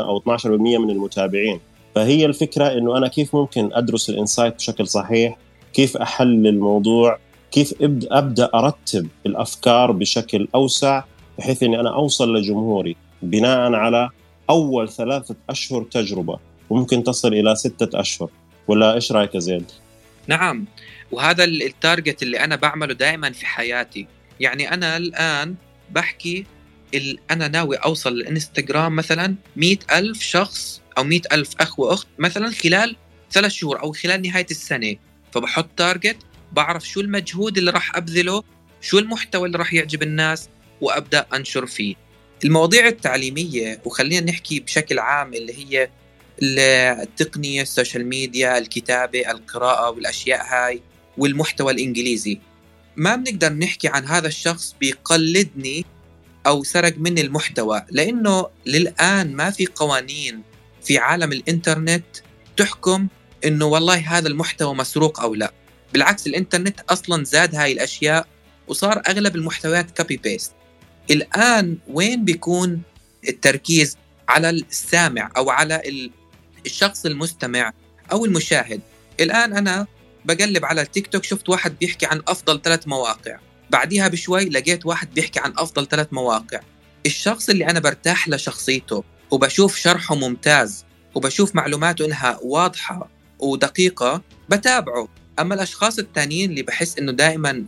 أو 0.00 0.20
12% 0.20 0.46
من 0.46 0.90
المتابعين. 0.90 1.60
فهي 1.94 2.26
الفكرة 2.26 2.72
إنه 2.72 2.96
أنا 2.96 3.08
كيف 3.08 3.36
ممكن 3.36 3.70
أدرس 3.72 4.10
ال 4.10 4.15
insight 4.15 4.54
بشكل 4.54 4.86
صحيح؟ 4.86 5.38
كيف 5.72 5.96
احلل 5.96 6.46
الموضوع؟ 6.46 7.18
كيف 7.52 7.74
أبدأ 8.10 8.50
أرتب 8.54 9.08
الأفكار 9.26 9.92
بشكل 9.92 10.48
أوسع 10.54 11.02
بحيث 11.38 11.62
إني 11.62 11.80
أنا 11.80 11.94
أوصل 11.94 12.36
لجمهوري 12.36 12.96
بناء 13.22 13.72
على 13.72 14.10
أول 14.50 14.88
ثلاثة 14.88 15.36
أشهر 15.50 15.82
تجربة 15.82 16.38
وممكن 16.70 17.04
تصل 17.04 17.28
إلى 17.28 17.54
ستة 17.54 18.00
أشهر. 18.00 18.28
ولا 18.68 18.94
إيش 18.94 19.12
رأيك 19.12 19.34
يا 19.34 19.40
زيد؟ 19.40 19.70
نعم. 20.26 20.64
وهذا 21.12 21.44
ال 21.44 21.55
target 21.55 22.22
اللي 22.22 22.44
أنا 22.44 22.56
بعمله 22.56 22.94
دائما 22.94 23.30
في 23.30 23.46
حياتي. 23.46 24.06
يعني 24.40 24.74
أنا 24.74 24.96
الآن 24.96 25.54
بحكي 25.90 26.46
أنا 27.30 27.48
ناوي 27.48 27.76
أوصل 27.76 28.12
الانستغرام 28.12 28.96
مثلا 28.96 29.34
مئة 29.56 29.98
ألف 29.98 30.22
شخص 30.22 30.82
أو 30.98 31.04
مئة 31.04 31.22
ألف 31.32 31.50
أخ 31.60 31.78
وأخت 31.80 32.08
مثلا 32.18 32.50
خلال 32.50 32.96
ثلاث 33.32 33.52
شهور 33.52 33.82
أو 33.82 33.92
خلال 33.92 34.22
نهاية 34.22 34.46
السنة. 34.50 34.96
فبحط 35.32 35.68
target 35.76 36.16
بعرف 36.52 36.88
شو 36.88 37.00
المجهود 37.00 37.58
اللي 37.58 37.70
راح 37.70 37.96
أبذله 37.96 38.42
شو 38.80 38.98
المحتوى 38.98 39.46
اللي 39.46 39.58
راح 39.58 39.74
يعجب 39.74 40.02
الناس 40.02 40.48
وأبدأ 40.80 41.26
أنشر 41.34 41.66
فيه. 41.66 41.94
المواضيع 42.44 42.86
التعليمية 42.86 43.80
وخلينا 43.84 44.26
نحكي 44.26 44.60
بشكل 44.60 44.98
عام 44.98 45.34
اللي 45.34 45.54
هي 45.58 45.90
التقنية 47.02 47.62
ال 47.62 47.68
social 47.68 48.06
media 48.06 48.58
الكتابة 48.58 49.30
القراءة 49.30 49.90
والأشياء 49.90 50.46
هاي 50.46 50.82
والمحتوى 51.18 51.72
الإنجليزي. 51.72 52.40
ما 53.00 53.16
بنقدر 53.16 53.52
نحكي 53.52 53.88
عن 53.88 54.06
هذا 54.06 54.28
الشخص 54.28 54.74
بيقلدني 54.80 55.86
أو 56.46 56.64
سرق 56.64 56.98
مني 56.98 57.20
المحتوى 57.20 57.82
لأنه 57.90 58.46
للآن 58.66 59.36
ما 59.36 59.50
في 59.50 59.66
قوانين 59.66 60.42
في 60.82 60.98
عالم 60.98 61.32
الإنترنت 61.32 62.04
تحكم 62.56 63.08
إنه 63.44 63.64
والله 63.64 64.18
هذا 64.18 64.28
المحتوى 64.28 64.74
مسروق 64.74 65.20
أو 65.20 65.34
لا. 65.34 65.52
بالعكس 65.92 66.26
الإنترنت 66.26 66.80
أصلا 66.80 67.24
زاد 67.24 67.54
هاي 67.54 67.72
الأشياء 67.72 68.26
وصار 68.68 69.02
أغلب 69.08 69.36
المحتويات 69.36 69.96
copy 69.96 70.16
paste 70.16 70.52
الآن 71.10 71.78
وين 71.88 72.24
بيكون 72.24 72.82
التركيز 73.28 73.96
على 74.28 74.50
السامع 74.50 75.30
أو 75.36 75.50
على 75.50 75.82
الشخص 76.66 77.06
المستمع 77.06 77.72
أو 78.12 78.24
المشاهد؟ 78.24 78.80
الآن 79.20 79.56
أنا 79.56 79.86
بقلب 80.24 80.64
على 80.64 80.82
التيك 80.82 81.06
توك 81.06 81.24
شفت 81.24 81.48
واحد 81.48 81.78
بيحكي 81.78 82.06
عن 82.06 82.22
أفضل 82.28 82.62
ثلاث 82.62 82.88
مواقع. 82.88 83.38
بعديها 83.70 84.08
بشوي 84.08 84.44
لقيت 84.44 84.86
واحد 84.86 85.14
بيحكي 85.14 85.40
عن 85.40 85.52
أفضل 85.58 85.86
ثلاث 85.86 86.06
مواقع. 86.12 86.60
الشخص 87.06 87.48
اللي 87.48 87.66
أنا 87.66 87.80
برتاح 87.80 88.28
لشخصيته 88.28 89.04
وبشوف 89.30 89.76
شرحه 89.76 90.14
ممتاز 90.14 90.84
وبشوف 91.14 91.54
معلوماته 91.56 92.04
إنها 92.04 92.38
واضحة 92.42 93.08
ودقيقة 93.38 94.22
بتابعه. 94.48 95.08
أما 95.38 95.54
الأشخاص 95.54 95.98
الثانيين 95.98 96.50
اللي 96.50 96.62
بحس 96.62 96.98
إنه 96.98 97.12
دائما 97.12 97.64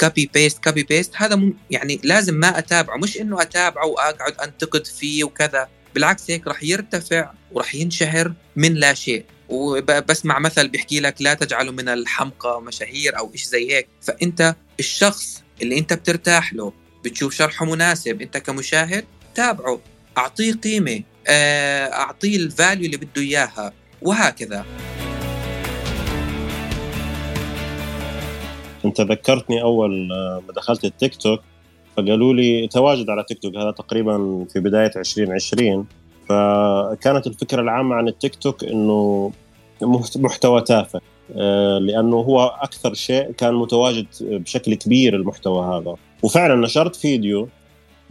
copy 0.00 0.30
paste 0.34 0.64
copy 0.64 0.82
paste 0.82 1.12
هذا 1.16 1.36
مم 1.36 1.54
يعني 1.70 2.00
لازم 2.04 2.34
ما 2.34 2.58
أتابعه. 2.58 2.96
مش 2.96 3.20
إنه 3.20 3.42
أتابعه 3.42 3.86
وأقعد 3.86 4.34
أنتقد 4.42 4.86
فيه 4.86 5.24
وكذا. 5.24 5.68
بالعكس 5.94 6.30
هيك 6.30 6.46
راح 6.46 6.62
يرتفع 6.62 7.30
وراح 7.52 7.74
ينشهر 7.74 8.32
من 8.56 8.74
لا 8.74 8.94
شيء. 8.94 9.24
وبسمع 9.48 10.38
المثل 10.38 10.68
بيحكي 10.68 11.00
لك 11.00 11.22
لا 11.22 11.34
تجعلوا 11.34 11.72
من 11.72 11.88
الحمقى 11.88 12.62
مشاهير 12.62 13.18
أو 13.18 13.32
شيء 13.34 13.46
زي 13.48 13.72
هيك. 13.72 13.88
فأنت 14.02 14.54
الشخص 14.78 15.42
اللي 15.62 15.78
أنت 15.78 15.92
بترتاح 15.92 16.54
له 16.54 16.72
بتشوف 17.04 17.34
شرحه 17.34 17.66
مناسب 17.66 18.22
أنت 18.22 18.36
كمشاهد 18.36 19.04
تابعه 19.34 19.80
أعطيه 20.18 20.52
قيمة 20.52 21.02
آه، 21.28 21.86
أعطيه 21.86 22.36
ال 22.36 22.44
value 22.44 22.86
اللي 22.86 22.96
بده 22.96 23.22
إياها 23.22 23.72
وهكذا. 24.02 24.64
أنت 28.84 29.00
ذكرتني 29.00 29.62
أول 29.62 30.12
آه، 30.12 30.42
ما 30.46 30.52
دخلت 30.52 30.84
التيك 30.84 31.16
توك 31.16 31.40
فقالوا 31.96 32.34
لي 32.34 32.68
تواجد 32.68 33.10
على 33.10 33.24
تيك 33.28 33.38
توك 33.38 33.56
هذا 33.56 33.70
تقريبا 33.70 34.46
في 34.52 34.60
بداية 34.60 34.90
2020 34.96 35.86
فكانت 36.28 37.26
الفكرة 37.26 37.60
العامة 37.60 37.94
عن 37.94 38.08
التيك 38.08 38.34
توك 38.34 38.64
إنه 38.64 39.32
محتوى 40.16 40.60
تافه. 40.60 41.00
آه، 41.36 41.78
لأنه 41.78 42.16
هو 42.16 42.46
أكثر 42.60 42.94
شيء 42.94 43.30
كان 43.32 43.54
متواجد 43.54 44.06
بشكل 44.20 44.74
كبير 44.74 45.16
المحتوى 45.16 45.66
هذا. 45.66 45.94
وفعلا 46.22 46.54
نشرت 46.54 46.96
فيديو 46.96 47.48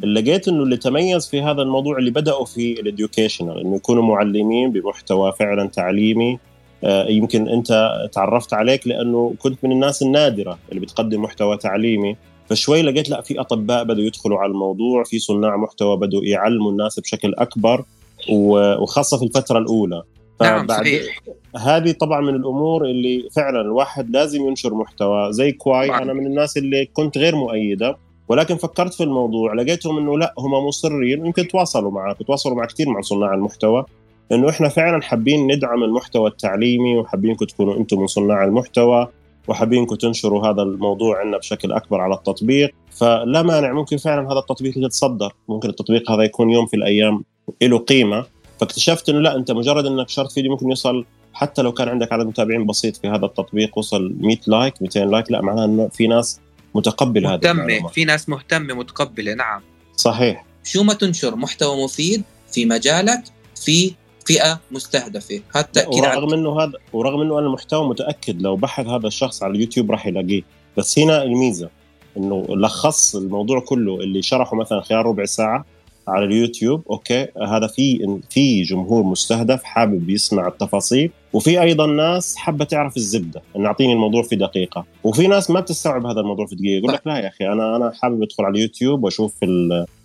لقيت 0.04 0.48
إنه 0.48 0.64
اللي 0.64 0.78
تميز 0.78 1.28
في 1.28 1.42
هذا 1.42 1.62
الموضوع 1.62 1.98
اللي 1.98 2.12
بدأوا 2.12 2.46
في 2.46 2.80
ال 2.80 2.86
educational 2.86 3.60
إنه 3.60 3.76
يكونوا 3.76 4.04
معلمين 4.04 4.72
بمحتوى 4.72 5.32
فعلا 5.40 5.68
تعليمي. 5.70 6.40
آه، 6.84 7.08
يمكن 7.08 7.48
أنت 7.48 7.92
تعرفت 8.14 8.54
عليك 8.54 8.88
لأنه 8.88 9.34
كنت 9.40 9.64
من 9.64 9.72
الناس 9.72 10.02
النادرة 10.02 10.58
اللي 10.70 10.80
بتقدم 10.80 11.22
محتوى 11.22 11.58
تعليمي. 11.58 12.16
فشوي 12.50 12.82
لقيت 12.82 13.10
لا 13.10 13.22
في 13.22 13.40
أطباء 13.40 13.84
بدوا 13.84 14.04
يدخلوا 14.04 14.40
على 14.40 14.52
الموضوع 14.52 15.04
في 15.04 15.20
صناع 15.20 15.58
محتوى 15.58 15.98
بدوا 15.98 16.24
يعلموا 16.24 16.72
الناس 16.72 17.00
بشكل 17.00 17.34
أكبر. 17.38 17.86
وخاصة 18.30 19.18
في 19.18 19.24
الفترة 19.24 19.58
الأولى. 19.58 20.04
نعم 20.42 20.68
صحيح. 20.68 21.22
هذه 21.58 21.92
طبعا 21.92 22.22
من 22.22 22.36
الأمور 22.36 22.86
اللي 22.86 23.30
فعلا 23.36 23.62
الواحد 23.62 24.10
لازم 24.10 24.48
ينشر 24.48 24.74
محتوى 24.74 25.34
زي 25.34 25.52
كواي. 25.52 25.88
طبعا. 25.88 26.02
أنا 26.02 26.14
من 26.14 26.26
الناس 26.26 26.58
اللي 26.58 26.86
كنت 26.86 27.18
غير 27.18 27.36
مؤيدة 27.36 27.98
ولكن 28.30 28.56
فكرت 28.56 28.94
في 28.94 29.04
الموضوع 29.04 29.54
لقيتهم 29.54 29.98
إنه 29.98 30.18
لا 30.18 30.34
هم 30.40 30.68
مصرين 30.68 31.26
يمكن 31.26 31.48
تواصلوا 31.48 31.92
معك 31.92 32.18
تواصلوا 32.28 32.56
مع 32.56 32.66
كثير 32.66 32.90
مع 32.90 33.02
صناع 33.02 33.34
المحتوى 33.34 33.86
إنه 34.32 34.50
إحنا 34.50 34.70
فعلا 34.70 35.02
حابين 35.02 35.52
ندعم 35.52 35.84
المحتوى 35.84 36.30
التعليمي 36.30 36.98
وحابينكم 36.98 37.46
تكونوا 37.46 37.78
أنتم 37.78 38.00
من 38.00 38.08
صناع 38.08 38.44
المحتوى 38.44 39.08
وحابينكم 39.48 39.96
تنشروا 39.96 40.48
هذا 40.48 40.62
الموضوع 40.62 41.20
عندنا 41.20 41.38
بشكل 41.38 41.72
أكبر 41.72 42.02
على 42.02 42.14
التطبيق. 42.14 42.72
فلا 42.92 43.42
مانع 43.42 43.74
ممكن 43.74 43.98
فعلا 43.98 44.32
هذا 44.32 44.40
التطبيق 44.40 44.74
يتصدر. 44.78 45.34
ممكن 45.48 45.70
التطبيق 45.70 46.12
هذا 46.12 46.24
يكون 46.24 46.50
يوم 46.50 46.66
في 46.66 46.76
الأيام. 46.76 47.24
له 47.62 47.78
قيمة 47.78 48.26
فاكتشفت 48.60 49.10
إنه 49.10 49.20
لا 49.20 49.36
أنت 49.36 49.52
مجرد 49.52 49.86
إنك 49.86 50.10
short 50.10 50.32
video 50.32 50.52
ممكن 50.52 50.70
يوصل 50.70 51.06
حتى 51.34 51.62
لو 51.62 51.72
كان 51.72 51.90
عندك 51.90 52.14
عدد 52.14 52.26
متابعين 52.26 52.66
بسيط 52.66 52.98
في 52.98 53.08
هذا 53.08 53.26
التطبيق 53.26 53.78
وصل 53.78 54.16
100 54.20 54.38
like 54.48 54.82
200 54.82 55.00
like 55.00 55.32
لا 55.32 55.42
معناها 55.42 55.66
إنه 55.66 55.88
في 55.88 56.08
ناس 56.08 56.40
متقبله 56.76 57.34
هذا 57.34 57.54
مهتمة 57.54 57.88
في 57.88 58.06
ناس 58.06 58.30
مهتمة 58.30 58.74
متقبلة 58.74 59.34
نعم. 59.34 59.62
صحيح. 59.96 60.46
شو 60.64 60.84
ما 60.84 60.94
تنشر 60.94 61.36
محتوى 61.36 61.84
مفيد 61.84 62.24
في 62.52 62.66
مجالك 62.66 63.24
في 63.56 63.94
فئة 64.26 64.60
مستهدفة. 64.72 65.42
تاكيد 65.74 66.00
ورغم 66.00 66.34
إنه 66.34 66.62
هذا 66.62 66.74
ورغم 66.94 67.22
إنه 67.22 67.40
أنا 67.40 67.48
المحتوى 67.48 67.90
متأكد 67.90 68.42
لو 68.42 68.56
بحث 68.56 68.86
هذا 68.86 69.08
الشخص 69.08 69.44
على 69.44 69.54
اليوتيوب 69.54 69.92
راح 69.92 70.08
يلاقيه. 70.08 70.42
بس 70.78 71.00
هنا 71.00 71.24
الميزة 71.24 71.70
إنه 72.18 72.46
لخص 72.50 73.16
الموضوع 73.16 73.60
كله 73.60 73.96
اللي 73.96 74.22
شرحه 74.22 74.56
مثلا 74.56 74.82
خلال 74.82 75.06
ربع 75.06 75.26
ساعة 75.26 75.66
على 76.08 76.26
اليوتيوب 76.26 76.84
أوكي؟ 76.90 77.28
هذا 77.48 77.68
في 77.68 78.20
في 78.30 78.62
جمهور 78.62 79.04
مستهدف 79.04 79.64
حابب 79.64 80.10
يسمع 80.10 80.48
التفاصيل 80.48 81.12
وفي 81.34 81.62
أيضا 81.62 81.86
ناس 81.86 82.36
حابة 82.36 82.66
تعرف 82.66 82.98
الزبدة 82.98 83.42
انه 83.56 83.68
اعطيني 83.68 83.94
الموضوع 83.94 84.24
في 84.24 84.36
دقيقة. 84.36 84.86
وفي 85.04 85.28
ناس 85.28 85.52
ما 85.52 85.60
بتستوعب 85.60 86.06
هذا 86.06 86.20
الموضوع 86.20 86.46
في 86.46 86.56
دقيقة 86.56 86.78
يقول 86.78 86.94
لك 86.94 87.02
لا 87.06 87.18
يا 87.18 87.28
أخي 87.28 87.48
أنا 87.48 87.76
أنا 87.76 87.92
حابب 88.02 88.24
أدخل 88.24 88.44
على 88.44 88.58
اليوتيوب 88.58 89.04
وأشوف 89.04 89.36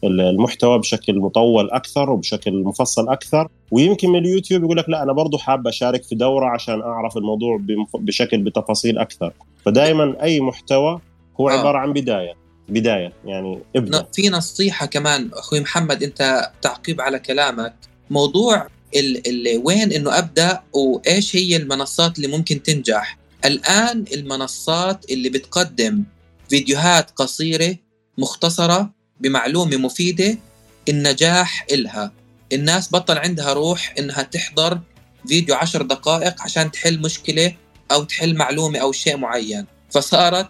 المحتوى 0.05 0.79
بشكل 0.79 1.19
مطول 1.19 1.71
أكثر 1.71 2.11
وبشكل 2.11 2.63
مفصل 2.65 3.09
أكثر. 3.09 3.49
ويمكن 3.71 4.09
من 4.09 4.19
اليوتيوب 4.19 4.65
يقول 4.65 4.77
لك 4.77 4.89
لا 4.89 5.03
أنا 5.03 5.13
برضه 5.13 5.39
حاب 5.39 5.67
أشارك 5.67 6.03
في 6.03 6.15
دورة 6.15 6.47
عشان 6.47 6.81
أعرف 6.81 7.17
الموضوع 7.17 7.61
بشكل 7.95 8.39
بتفاصيل 8.39 8.99
أكثر. 8.99 9.33
فدائما 9.65 10.23
أي 10.23 10.41
محتوى 10.41 11.01
هو 11.41 11.49
آه. 11.49 11.53
عبارة 11.53 11.79
عن 11.79 11.93
بداية. 11.93 12.42
بداية 12.69 13.13
يعني 13.25 13.59
ابدأ. 13.77 14.07
في 14.13 14.29
نصيحة 14.29 14.87
كمان 14.87 15.31
أخوي 15.33 15.61
محمد 15.61 16.03
أنت 16.03 16.51
تعقيب 16.63 17.01
على 17.01 17.19
كلامك. 17.19 17.75
موضوع 18.11 18.67
ال 18.97 19.29
ال 19.29 19.63
وين 19.65 19.93
إنه 19.93 20.19
أبدأ 20.19 20.63
وإيش 20.73 21.37
هي 21.37 21.57
المنصات 21.57 22.17
اللي 22.17 22.29
ممكن 22.29 22.63
تنجح. 22.63 23.19
الآن 23.45 24.05
المنصات 24.13 25.11
اللي 25.11 25.29
بتقدم 25.29 26.05
فيديوهات 26.49 27.11
قصيرة 27.11 27.77
مختصرة 28.19 28.91
بمعلومة 29.21 29.77
مفيدة 29.77 30.39
النجاح 30.89 31.67
إلها. 31.73 32.13
الناس 32.53 32.93
بطل 32.93 33.19
عندها 33.19 33.53
روح 33.53 33.95
إنها 33.99 34.23
تحضر 34.23 34.81
فيديو 35.29 35.55
عشر 35.55 35.83
دقائق 35.83 36.43
عشان 36.43 36.71
تحل 36.71 37.01
مشكلة 37.01 37.55
أو 37.93 38.05
تحل 38.05 38.37
معلومة 38.37 38.79
أو 38.79 38.93
شيء 38.93 39.17
معين. 39.17 39.67
فصارت 39.91 40.49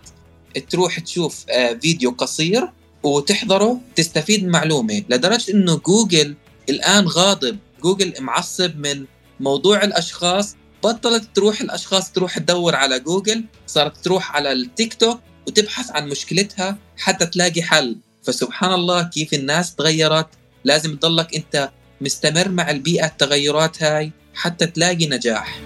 تروح 0.58 1.00
تشوف 1.00 1.44
آه، 1.50 1.72
فيديو 1.72 2.10
قصير 2.10 2.70
وتحضره 3.02 3.80
تستفيد 3.96 4.44
معلومة 4.44 5.04
لدرجة 5.08 5.52
إنه 5.52 5.76
جوجل 5.76 6.34
الآن 6.68 7.06
غاضب. 7.06 7.58
جوجل 7.82 8.14
معصب 8.20 8.76
من 8.76 9.04
موضوع 9.40 9.84
الأشخاص. 9.84 10.56
بطلت 10.84 11.28
تروح 11.34 11.60
الأشخاص 11.60 12.12
تروح 12.12 12.38
تدور 12.38 12.74
على 12.74 13.00
جوجل 13.00 13.44
صارت 13.66 14.04
تروح 14.04 14.36
على 14.36 14.52
التيك 14.52 14.94
توك 14.94 15.20
وتبحث 15.46 15.90
عن 15.90 16.08
مشكلتها 16.08 16.78
حتى 16.96 17.26
تلاقي 17.26 17.62
حل. 17.62 17.96
فسبحان 18.22 18.72
الله 18.72 19.02
كيف 19.02 19.34
الناس 19.34 19.74
تغيرت. 19.74 20.28
لازم 20.64 20.96
تضلك 20.96 21.34
أنت 21.36 21.70
مستمر 22.00 22.48
مع 22.48 22.70
البيئة 22.70 23.06
التغيرات 23.06 23.82
هاي 23.82 24.12
حتى 24.34 24.66
تلاقي 24.66 25.06
نجاح. 25.06 25.60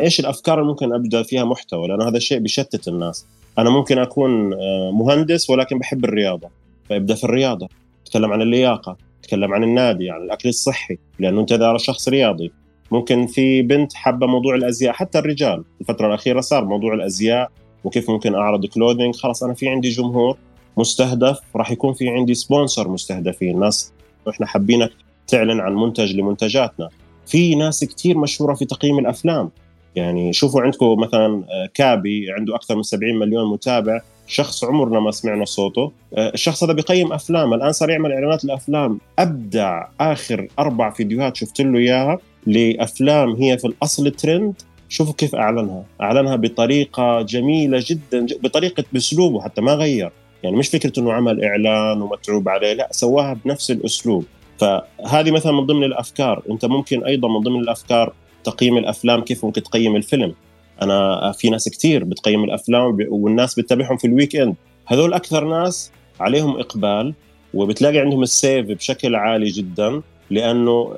إيش 0.00 0.20
الأفكار 0.20 0.58
اللي 0.58 0.68
ممكن 0.68 0.92
أبدأ 0.92 1.22
فيها 1.22 1.44
محتوى؟ 1.44 1.88
لأنه 1.88 2.08
هذا 2.08 2.16
الشيء 2.16 2.38
بيشتت 2.38 2.88
الناس. 2.88 3.26
أنا 3.58 3.70
ممكن 3.70 3.98
أكون 3.98 4.52
آه، 4.52 4.90
مهندس 4.94 5.50
ولكن 5.50 5.78
بحب 5.78 6.04
الرياضة. 6.04 6.48
فأبدأ 6.88 7.14
في 7.14 7.24
الرياضة. 7.24 7.68
أتكلم 8.06 8.32
عن 8.32 8.42
اللياقة. 8.42 8.96
أتكلم 9.20 9.54
عن 9.54 9.64
النادي 9.64 10.10
عن 10.10 10.22
الأكل 10.22 10.48
الصحي. 10.48 10.98
لأنه 11.18 11.40
أنت 11.40 11.52
إذا 11.52 11.76
شخص 11.76 12.08
رياضي 12.08 12.52
ممكن 12.90 13.26
في 13.26 13.62
بنت 13.62 13.94
حابة 13.94 14.26
موضوع 14.26 14.54
الأزياء. 14.54 14.92
حتى 14.92 15.18
الرجال. 15.18 15.64
الفترة 15.80 16.06
الأخيرة 16.06 16.40
صار 16.40 16.64
موضوع 16.64 16.94
الأزياء. 16.94 17.50
وكيف 17.84 18.10
ممكن 18.10 18.34
أعرض 18.34 18.66
clothing 18.66 19.14
خلاص 19.16 19.42
أنا 19.42 19.54
في 19.54 19.68
عندي 19.68 19.88
جمهور 19.88 20.36
مستهدف. 20.76 21.40
راح 21.56 21.70
يكون 21.70 21.92
في 21.92 22.08
عندي 22.08 22.34
sponsor 22.34 22.88
مستهدفين. 22.88 23.60
ناس 23.60 23.92
إحنا 24.28 24.46
حابينك 24.46 24.92
تعلن 25.26 25.60
عن 25.60 25.74
منتج 25.74 26.16
لمنتجاتنا. 26.16 26.88
في 27.26 27.54
ناس 27.54 27.84
كثير 27.84 28.18
مشهورة 28.18 28.54
في 28.54 28.64
تقييم 28.64 28.98
الأفلام. 28.98 29.50
يعني 29.96 30.32
شوفوا 30.32 30.62
عندكم 30.62 31.00
مثلا 31.00 31.44
آه، 31.50 31.68
خابي 31.74 32.32
عنده 32.32 32.54
أكثر 32.54 32.76
من 32.76 32.82
70 32.82 33.18
مليون 33.18 33.52
متابع 33.52 34.00
شخص 34.26 34.64
عمرنا 34.64 35.00
ما 35.00 35.10
سمعنا 35.10 35.44
صوته. 35.44 35.92
آه، 36.16 36.30
الشخص 36.34 36.64
هذا 36.64 36.72
بيقيم 36.72 37.12
أفلام 37.12 37.54
الآن 37.54 37.72
صار 37.72 37.90
يعمل 37.90 38.12
إعلانات 38.12 38.44
لأفلام. 38.44 38.98
أبدع 39.18 39.86
آخر 40.00 40.48
أربع 40.58 40.90
فيديوهات 40.90 41.36
شفت 41.36 41.60
له 41.60 41.78
إياها 41.78 42.18
لأفلام 42.46 43.32
هي 43.32 43.58
في 43.58 43.66
الأصل 43.66 44.10
ترند 44.10 44.54
شوفوا 44.88 45.14
كيف 45.14 45.34
أعلنها. 45.34 45.84
أعلنها 46.00 46.36
بطريقة 46.36 47.22
جميلة 47.22 47.84
جدا 47.86 48.26
بطريقة 48.42 48.84
بأسلوبه 48.92 49.40
حتى 49.40 49.60
ما 49.60 49.72
غير. 49.74 50.10
يعني 50.42 50.56
مش 50.56 50.68
فكرة 50.68 51.00
إنه 51.00 51.12
عمل 51.12 51.44
إعلان 51.44 52.02
ومتعوب 52.02 52.48
عليه 52.48 52.72
لا 52.72 52.88
سواها 52.90 53.36
بنفس 53.44 53.70
الأسلوب. 53.70 54.24
فهذه 54.58 55.30
مثلا 55.30 55.52
من 55.52 55.66
ضمن 55.66 55.84
الأفكار. 55.84 56.42
أنت 56.50 56.64
ممكن 56.64 57.04
أيضا 57.04 57.28
من 57.28 57.40
ضمن 57.40 57.60
الأفكار 57.60 58.12
تقييم 58.46 58.78
الأفلام 58.78 59.20
كيف 59.20 59.44
ممكن 59.44 59.62
تقيم 59.62 59.96
الفيلم. 59.96 60.34
أنا 60.82 61.32
في 61.32 61.50
ناس 61.50 61.68
كثير 61.68 62.04
بتقيم 62.04 62.44
الأفلام 62.44 62.98
والناس 63.08 63.58
بتتابعهم 63.58 63.96
في 63.96 64.06
ال 64.06 64.36
weekend 64.36 64.54
هذول 64.86 65.12
أكثر 65.12 65.44
ناس 65.44 65.92
عليهم 66.20 66.56
إقبال 66.56 67.14
وبتلاقي 67.54 67.98
عندهم 67.98 68.22
ال 68.22 68.31
save 68.31 68.66
بشكل 68.66 69.14
عالي 69.14 69.48
جدا 69.48 70.02
لأنه 70.30 70.94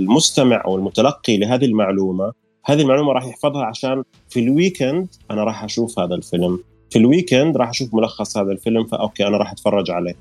المستمع 0.00 0.62
أو 0.64 0.76
المتلقي 0.76 1.36
لهذه 1.36 1.64
المعلومة 1.64 2.32
هذه 2.64 2.80
المعلومة 2.80 3.12
راح 3.12 3.26
يحفظها 3.26 3.64
عشان 3.64 4.02
في 4.28 4.40
ال 4.40 4.49
weekend 4.49 5.08
أنا 5.30 5.44
راح 5.44 5.64
أشوف 5.64 5.98
هذا 5.98 6.14
الفيلم. 6.14 6.58
في 6.90 6.98
ال 6.98 7.05
weekend 7.05 7.56
راح 7.56 7.68
أشوف 7.68 7.94
ملخص 7.94 8.36
هذا 8.36 8.52
الفيلم 8.52 8.84
ف 8.84 8.92
okay 8.92 9.26
أنا 9.26 9.36
راح 9.36 9.52
أتفرج 9.52 9.90
عليه. 9.90 10.14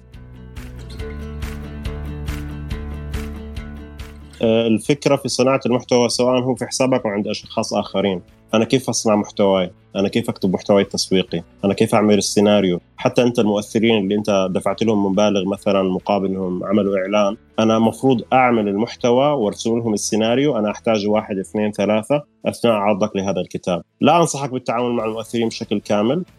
الفكرة 4.45 5.15
في 5.15 5.27
صناعة 5.27 5.59
المحتوى 5.65 6.09
سواء 6.09 6.39
هو 6.39 6.55
في 6.55 6.65
حسابك 6.65 7.05
أو 7.05 7.11
عند 7.11 7.27
أشخاص 7.27 7.73
آخرين. 7.73 8.21
أنا 8.53 8.65
كيف 8.65 8.89
أصنع 8.89 9.15
محتواي؟ 9.15 9.71
أنا 9.95 10.07
كيف 10.07 10.29
أكتب 10.29 10.53
محتواي 10.53 10.83
التسويقي؟ 10.83 11.43
أنا 11.65 11.73
كيف 11.73 11.95
أعمل 11.95 12.17
السيناريو؟ 12.17 12.81
حتى 12.97 13.23
أنت 13.23 13.39
المؤثرين 13.39 14.03
اللي 14.03 14.15
أنت 14.15 14.47
دفعت 14.51 14.83
لهم 14.83 15.05
مبالغ 15.05 15.49
مثلا 15.49 15.83
مقابل 15.83 16.25
إنهم 16.25 16.63
عملوا 16.63 16.97
إعلان 16.97 17.37
أنا 17.59 17.79
مفروض 17.79 18.21
أعمل 18.33 18.67
المحتوى 18.67 19.25
وارسم 19.25 19.77
لهم 19.77 19.93
السيناريو 19.93 20.57
أنا 20.57 20.71
أحتاج 20.71 21.07
واحد 21.07 21.37
اثنين 21.37 21.71
ثلاثة 21.71 22.23
أثناء 22.45 22.73
عرضك 22.73 23.15
لهذا 23.15 23.41
الكتاب. 23.41 23.81
لا 24.01 24.17
أنصحك 24.17 24.49
بالتعامل 24.49 24.91
مع 24.91 25.05
المؤثرين 25.05 25.47
بشكل 25.47 25.79
كامل. 25.79 26.17
آه، 26.17 26.34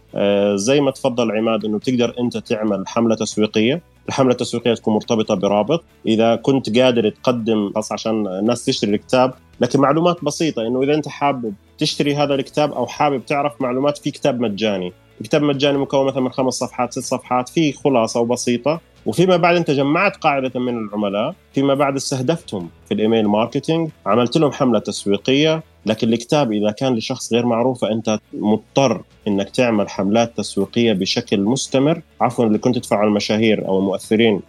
زي 0.55 0.81
ما 0.81 0.91
تفضل 0.91 1.33
عماد 1.33 1.65
إنه 1.65 1.79
تقدر 1.79 2.15
أنت 2.21 2.37
تعمل 2.37 2.89
حملة 2.89 3.15
تسويقية. 3.15 3.83
الحملة 4.09 4.33
التسويقية 4.33 4.75
تكون 4.75 4.95
مرتبطة 4.95 5.35
برابط. 5.35 5.85
إذا 6.07 6.37
كنت 6.37 6.79
قادر 6.79 7.09
تقدم 7.09 7.73
خاص 7.75 7.93
عشان 7.93 8.27
الناس 8.27 8.65
تشتري 8.65 8.95
الكتاب 8.95 9.35
لكن 9.61 9.81
معلومات 9.81 10.25
بسيطة 10.25 10.67
إنه 10.67 10.83
إذا 10.83 10.95
أنت 10.95 11.09
حابب 11.09 11.55
تشتري 11.79 12.15
هذا 12.15 12.35
الكتاب 12.35 12.73
أو 12.73 12.87
حابب 12.87 13.27
تعرف 13.27 13.63
معلومات 13.63 13.99
في 13.99 14.11
كتاب 14.11 14.41
مجاني. 14.41 14.93
كتاب 15.25 15.43
مجاني 15.43 15.79
مكون 15.79 16.07
مثلا 16.07 16.21
من 16.21 16.33
خمس 16.33 16.55
صفحات 16.55 16.93
ست 16.93 16.99
صفحات 16.99 17.49
فيه 17.49 17.73
خلاصة 17.73 18.21
وبسيطة. 18.21 18.81
وفيما 19.07 19.37
بعد 19.37 19.57
انت 19.57 19.71
جمعت 19.71 20.17
قاعدة 20.17 20.61
من 20.61 20.79
العملاء 20.79 21.35
فيما 21.53 21.75
بعد 21.75 21.97
استهدفتهم 21.97 22.69
في 22.89 22.95
الإيميل 22.95 23.29
ماركتينج 23.29 23.91
عملت 24.07 24.37
لهم 24.37 24.53
حملة 24.53 24.79
تسويقية 24.79 25.63
لكن 25.87 26.13
الكتاب 26.13 26.53
إذا 26.53 26.71
كان 26.71 26.95
لشخص 26.95 27.33
غير 27.33 27.47
معروف 27.47 27.81
فأنت 27.81 28.19
مضطر 28.33 29.03
إنك 29.29 29.51
تعمل 29.51 29.89
حملات 29.89 30.37
تسويقية 30.37 30.93
بشكل 30.93 31.41
مستمر. 31.41 32.03
عفوا 32.21 32.45
اللي 32.45 32.59
كنت 32.59 32.79
تدفع 32.79 33.05
المشاهير 33.05 33.69
أو 33.69 33.79
المؤثرين 33.79 34.41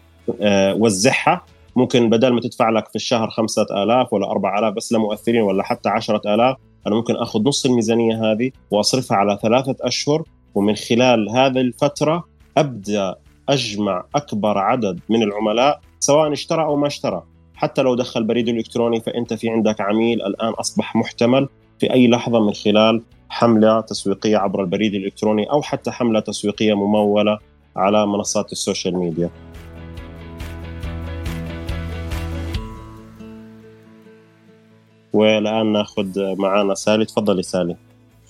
آه، 0.42 0.74
وزعها 0.74 1.42
ممكن 1.76 2.10
بدل 2.10 2.34
ما 2.34 2.42
تدفع 2.42 2.70
لك 2.70 2.88
في 2.88 2.96
الشهر 2.96 3.30
5000 3.30 4.14
ولا 4.14 4.32
4000 4.32 4.74
بس 4.74 4.94
لمؤثرين 4.94 5.42
ولا 5.42 5.64
حتى 5.64 5.90
10000 5.90 6.58
أنا 6.88 6.96
ممكن 6.96 7.16
آخذ 7.16 7.44
نص 7.44 7.66
الميزانية 7.66 8.32
هذه 8.32 8.52
وأصرفها 8.72 9.18
على 9.18 9.40
ثلاثة 9.42 9.76
أشهر 9.82 10.24
ومن 10.56 10.76
خلال 10.76 11.30
هذه 11.30 11.62
الفترة 11.62 12.24
أبدأ 12.58 13.16
أجمع 13.50 14.06
أكبر 14.16 14.58
عدد 14.58 15.00
من 15.10 15.24
العملاء 15.24 15.82
سواء 16.00 16.34
اشترى 16.34 16.64
أو 16.64 16.76
ما 16.76 16.88
اشترى 16.88 17.24
حتى 17.56 17.82
لو 17.82 17.96
دخل 17.96 18.24
بريد 18.24 18.50
إلكتروني 18.50 19.02
فأنت 19.02 19.34
في 19.34 19.50
عندك 19.50 19.82
عميل 19.82 20.22
الآن 20.22 20.54
أصبح 20.54 20.96
محتمل 20.96 21.50
في 21.80 21.94
أي 21.94 22.08
لحظة 22.08 22.40
من 22.40 22.54
خلال 22.54 23.02
حملة 23.30 23.82
تسويقية 23.82 24.38
عبر 24.38 24.62
البريد 24.62 24.94
الإلكتروني 24.94 25.52
أو 25.52 25.62
حتى 25.62 25.92
حملة 25.92 26.20
تسويقية 26.20 26.74
ممولة 26.74 27.40
على 27.76 28.08
منصات 28.08 28.52
ال 28.52 28.59
social 28.59 28.98
media. 28.98 29.30
والآن 35.14 35.72
ناخذ 35.72 36.36
معنا 36.36 36.76
سالي 36.76 37.06
تفضلي 37.06 37.44
سالي. 37.44 37.76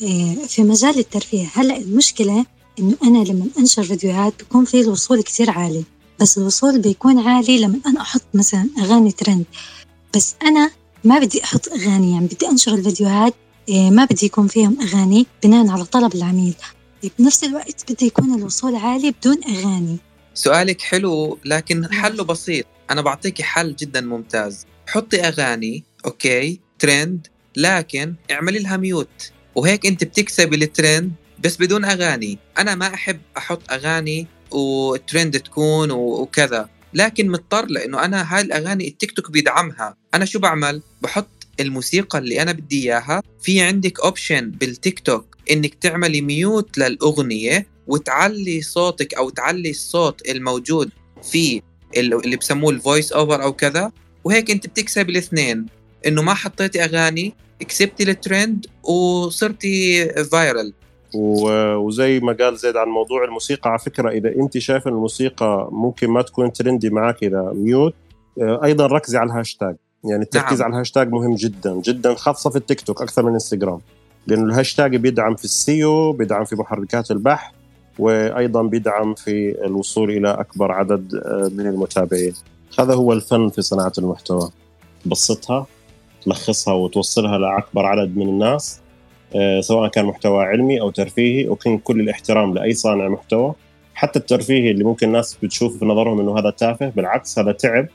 إيه، 0.01 0.35
في 0.35 0.63
مجال 0.63 0.99
الترفيه 0.99 1.45
هلا 1.53 1.77
المشكلة 1.77 2.45
إنه 2.79 2.95
أنا 3.03 3.23
لما 3.23 3.45
أنشر 3.59 3.83
فيديوهات 3.83 4.33
بيكون 4.39 4.65
في 4.65 4.81
الوصول 4.81 5.21
كثير 5.21 5.49
عالي 5.49 5.83
بس 6.21 6.37
الوصول 6.37 6.81
بيكون 6.81 7.19
عالي 7.19 7.59
لما 7.59 7.79
أنا 7.85 8.01
أحط 8.01 8.25
مثلا 8.33 8.69
أغاني 8.79 9.11
ترند 9.11 9.45
بس 10.15 10.35
أنا 10.43 10.71
ما 11.03 11.19
بدي 11.19 11.43
أحط 11.43 11.67
أغاني 11.67 12.11
يعني 12.11 12.25
بدي 12.25 12.47
أنشر 12.47 12.73
الفيديوهات 12.73 13.33
إيه، 13.69 13.89
ما 13.89 14.05
بدي 14.05 14.25
يكون 14.25 14.47
فيهم 14.47 14.77
أغاني 14.81 15.25
بناء 15.43 15.67
على 15.67 15.85
طلب 15.85 16.15
العميل. 16.15 16.55
بنفس 17.19 17.43
الوقت 17.43 17.91
بدي 17.91 18.05
يكون 18.05 18.33
الوصول 18.33 18.75
عالي 18.75 19.11
بدون 19.11 19.37
أغاني. 19.43 19.97
سؤالك 20.33 20.81
حلو 20.81 21.37
لكن 21.45 21.93
حله 21.93 22.23
بسيط. 22.23 22.65
أنا 22.91 23.01
بعطيكي 23.01 23.43
حل 23.43 23.75
جدا 23.75 24.01
ممتاز. 24.01 24.65
حطي 24.87 25.21
أغاني 25.21 25.83
okay 26.05 26.59
trend 26.79 27.27
لكن 27.55 28.15
اعملي 28.31 28.59
لها 28.59 28.77
mute 28.77 29.31
وهيك 29.55 29.85
أنت 29.85 30.03
بتكسبي 30.03 30.55
الترند 30.55 31.11
بس 31.39 31.57
بدون 31.57 31.85
أغاني. 31.85 32.39
أنا 32.57 32.75
ما 32.75 32.93
أحب 32.93 33.19
أحط 33.37 33.71
أغاني 33.71 34.27
وترند 34.51 35.39
تكون 35.39 35.91
وكذا. 35.91 36.69
لكن 36.93 37.29
مضطر 37.29 37.65
لأنه 37.65 38.05
أنا 38.05 38.35
هاي 38.35 38.41
الأغاني 38.41 38.87
التيك 38.87 39.11
توك 39.11 39.31
بيدعمها. 39.31 39.97
أنا 40.13 40.25
شو 40.25 40.39
بعمل؟ 40.39 40.81
بحط 41.01 41.27
الموسيقى 41.59 42.19
اللي 42.19 42.41
أنا 42.41 42.51
بدي 42.51 42.83
إياها. 42.83 43.23
في 43.41 43.61
عندك 43.61 43.99
option 43.99 44.49
بالتيك 44.49 44.99
توك 44.99 45.37
إنك 45.51 45.73
تعملي 45.73 46.21
mute 46.21 46.77
للأغنية 46.77 47.67
وتعلي 47.87 48.61
صوتك 48.61 49.13
أو 49.13 49.29
تعلي 49.29 49.69
الصوت 49.69 50.29
الموجود 50.29 50.89
في 51.31 51.61
اللي 51.97 52.37
بسموه 52.37 52.71
ال 52.71 52.78
voice 52.78 53.11
over 53.11 53.43
أو 53.43 53.53
كذا. 53.53 53.91
وهيك 54.23 54.51
أنت 54.51 54.67
بتكسب 54.67 55.09
الاثنين. 55.09 55.65
إنه 56.07 56.21
ما 56.21 56.33
حطيتي 56.33 56.83
أغاني 56.83 57.33
كسبتي 57.59 58.03
الترند 58.03 58.65
وصرتي 58.83 60.09
viral 60.23 60.73
وزي 61.15 62.19
ما 62.19 62.33
قال 62.33 62.57
زيد 62.57 62.77
عن 62.77 62.87
موضوع 62.87 63.23
الموسيقى 63.23 63.69
على 63.69 63.79
فكرة 63.79 64.09
إذا 64.09 64.35
أنت 64.35 64.57
شايف 64.57 64.87
الموسيقى 64.87 65.69
ممكن 65.71 66.09
ما 66.09 66.21
تكون 66.21 66.53
trendy 66.53 66.89
معك 66.89 67.23
إذا 67.23 67.51
mute 67.55 67.93
آه، 68.41 68.63
أيضا 68.63 68.87
ركزي 68.87 69.17
على 69.17 69.31
الهاشتاج. 69.31 69.75
يعني 70.03 70.23
التركيز 70.23 70.59
نعم. 70.59 70.65
على 70.65 70.73
الهاشتاج 70.73 71.11
مهم 71.11 71.35
جدا 71.35 71.73
جدا 71.73 72.13
خاصة 72.13 72.49
في 72.49 72.55
التيك 72.55 72.81
توك 72.81 73.01
أكثر 73.01 73.25
من 73.25 73.33
إنستغرام. 73.33 73.79
لأنه 74.27 74.45
الهاشتاج 74.45 74.95
بيدعم 74.95 75.35
في 75.35 75.45
ال 75.45 75.62
SEO 75.62 76.13
بيدعم 76.13 76.45
في 76.45 76.55
محركات 76.55 77.11
البحث 77.11 77.51
وأيضا 77.99 78.61
بيدعم 78.61 79.13
في 79.13 79.65
الوصول 79.65 80.11
إلى 80.11 80.31
أكبر 80.31 80.71
عدد 80.71 81.15
آه، 81.15 81.51
من 81.53 81.67
المتابعين. 81.67 82.33
هذا 82.79 82.93
هو 82.93 83.13
الفن 83.13 83.49
في 83.49 83.61
صناعة 83.61 83.93
المحتوى. 83.97 84.49
تبسطها 85.05 85.67
تلخصها 86.25 86.73
وتوصلها 86.73 87.37
لأكبر 87.37 87.85
عدد 87.85 88.17
من 88.17 88.29
الناس. 88.29 88.79
سواء 89.59 89.89
كان 89.89 90.05
محتوى 90.05 90.43
علمي 90.43 90.81
أو 90.81 90.89
ترفيهي 90.89 91.47
وكن 91.47 91.77
كل 91.77 91.99
الاحترام 91.99 92.53
لأي 92.53 92.73
صانع 92.73 93.07
محتوى. 93.07 93.53
حتى 93.93 94.19
الترفيهي 94.19 94.71
اللي 94.71 94.83
ممكن 94.83 95.07
الناس 95.07 95.37
بتشوف 95.43 95.79
في 95.79 95.85
نظرهم 95.85 96.19
إنه 96.19 96.39
هذا 96.39 96.49
تافه 96.49 96.89
بالعكس 96.89 97.39
هذا 97.39 97.51
تعب 97.51 97.87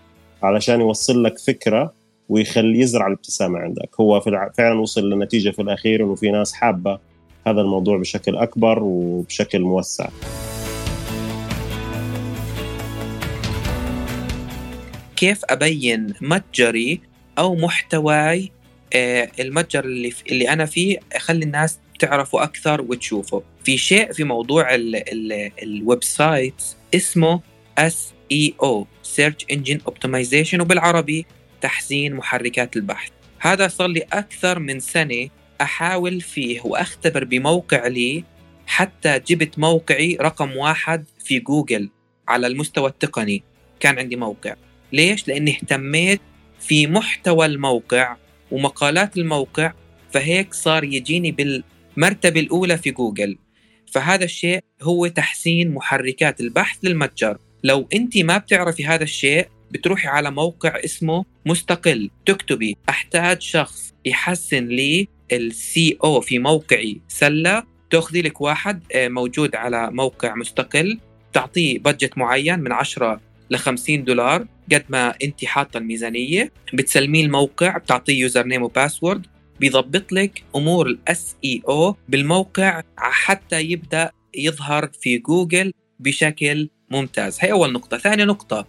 علشان 0.43 0.81
يوصل 0.81 1.25
لك 1.25 1.39
فكرة 1.39 1.93
ويخلي 2.29 2.81
يزرع 2.81 3.07
الابتسامة 3.07 3.59
عندك. 3.59 3.89
هو 4.01 4.21
فعلا 4.57 4.81
وصل 4.81 5.11
للنتيجه 5.11 5.51
في 5.51 5.63
الأخير 5.63 6.05
إنه 6.05 6.15
في 6.15 6.31
ناس 6.31 6.53
حابة 6.53 6.99
هذا 7.47 7.61
الموضوع 7.61 7.99
بشكل 7.99 8.37
أكبر 8.37 8.83
وبشكل 8.83 9.61
موسع. 9.61 10.09
كيف 15.17 15.41
أبين 15.51 16.15
متجري 16.21 17.01
أو 17.39 17.55
محتواي 17.55 18.45
آه، 18.45 18.62
المتجر 18.95 19.85
اللي 19.85 20.13
اللي 20.31 20.49
أنا 20.49 20.67
فيه 20.67 20.99
اخلي 21.13 21.45
الناس 21.45 21.79
تعرفه 21.99 22.43
أكثر 22.43 22.83
وتشوفه. 22.83 23.43
في 23.65 23.77
شيء 23.77 24.13
في 24.13 24.25
موضوع 24.25 24.69
ال 25.63 26.05
website 26.05 26.63
اسمه 26.95 27.41
SEO 27.79 28.13
search 28.33 29.47
engine 29.53 29.81
optimization 29.87 30.61
وبالعربي 30.61 31.27
تحسين 31.61 32.15
محركات 32.15 32.77
البحث. 32.77 33.11
هذا 33.39 33.69
صار 33.69 33.89
لي 33.89 34.05
أكثر 34.13 34.59
من 34.59 34.81
سنة 34.81 35.29
أحاول 35.61 36.21
فيه 36.21 36.61
وأختبر 36.65 37.25
بموقع 37.25 37.87
لي 37.87 38.25
حتى 38.67 39.19
جبت 39.19 39.59
موقعي 39.59 40.17
رقم 40.21 40.57
واحد 40.57 41.05
في 41.25 41.39
جوجل 41.39 41.91
على 42.29 42.47
المستوى 42.47 42.89
التقني. 42.89 43.43
كان 43.81 43.99
عندي 43.99 44.17
موقع. 44.17 44.55
ليش؟ 44.93 45.29
لأني 45.29 45.51
اهتميت 45.51 46.21
في 46.61 46.87
محتوى 46.87 47.47
الموقع 47.47 48.17
ومقالات 48.53 49.17
الموقع 49.17 49.73
فهيك 50.13 50.55
صار 50.55 50.85
يجيني 50.85 51.33
بالمرتبة 51.33 52.41
الأولى 52.41 52.79
في 52.79 52.91
جوجل. 52.91 53.39
فهذا 53.93 54.25
الشيء 54.25 54.61
هو 54.83 55.07
تحسين 55.07 55.75
محركات 55.75 56.41
البحث 56.41 56.79
للمتجر. 56.83 57.39
لو 57.65 57.89
أنت 57.95 58.19
ما 58.19 58.39
بتعرفي 58.39 58.87
هذا 58.87 59.03
الشيء 59.03 59.49
بتروحي 59.71 60.09
على 60.09 60.31
موقع 60.31 60.81
اسمه 60.85 61.25
مستقل. 61.47 62.11
تكتبي 62.27 62.77
أحتاج 62.89 63.43
شخص 63.43 63.95
يحسن 64.05 64.67
لي 64.67 65.09
ال 65.33 65.99
SEO 66.05 66.21
في 66.21 66.39
موقعي 66.39 67.01
سلة. 67.09 67.65
تأخذي 67.91 68.23
لك 68.23 68.41
واحد 68.41 68.83
آه، 68.95 69.09
موجود 69.09 69.57
على 69.57 69.91
موقع 69.91 70.35
مستقل. 70.35 70.99
تعطيه 71.33 71.79
budget 71.79 72.19
معين 72.19 72.61
من 72.61 72.73
10 72.73 73.21
ل 73.51 73.57
50 73.57 74.05
دولار. 74.05 74.47
قد 74.75 74.85
ما 74.89 75.15
انت 75.23 75.45
حاطه 75.45 75.79
الميزانيه 75.79 76.53
بتسلميه 76.75 77.25
الموقع 77.25 77.79
بتعطيه 77.79 78.21
username 78.21 78.47
و 78.47 78.63
password 78.63 79.27
بيضبط 79.61 80.13
لك 80.13 80.43
أمور 80.57 80.87
ال 80.87 81.37
SEO 81.45 81.97
بالموقع 82.09 82.83
حتى 82.97 83.61
يبدأ 83.61 84.11
يظهر 84.35 84.91
في 85.01 85.19
جوجل 85.19 85.73
بشكل 86.01 86.69
ممتاز. 86.91 87.39
هي 87.41 87.53
أول 87.53 87.73
نقطة. 87.73 87.99
ثاني 87.99 88.25
نقطة 88.25 88.67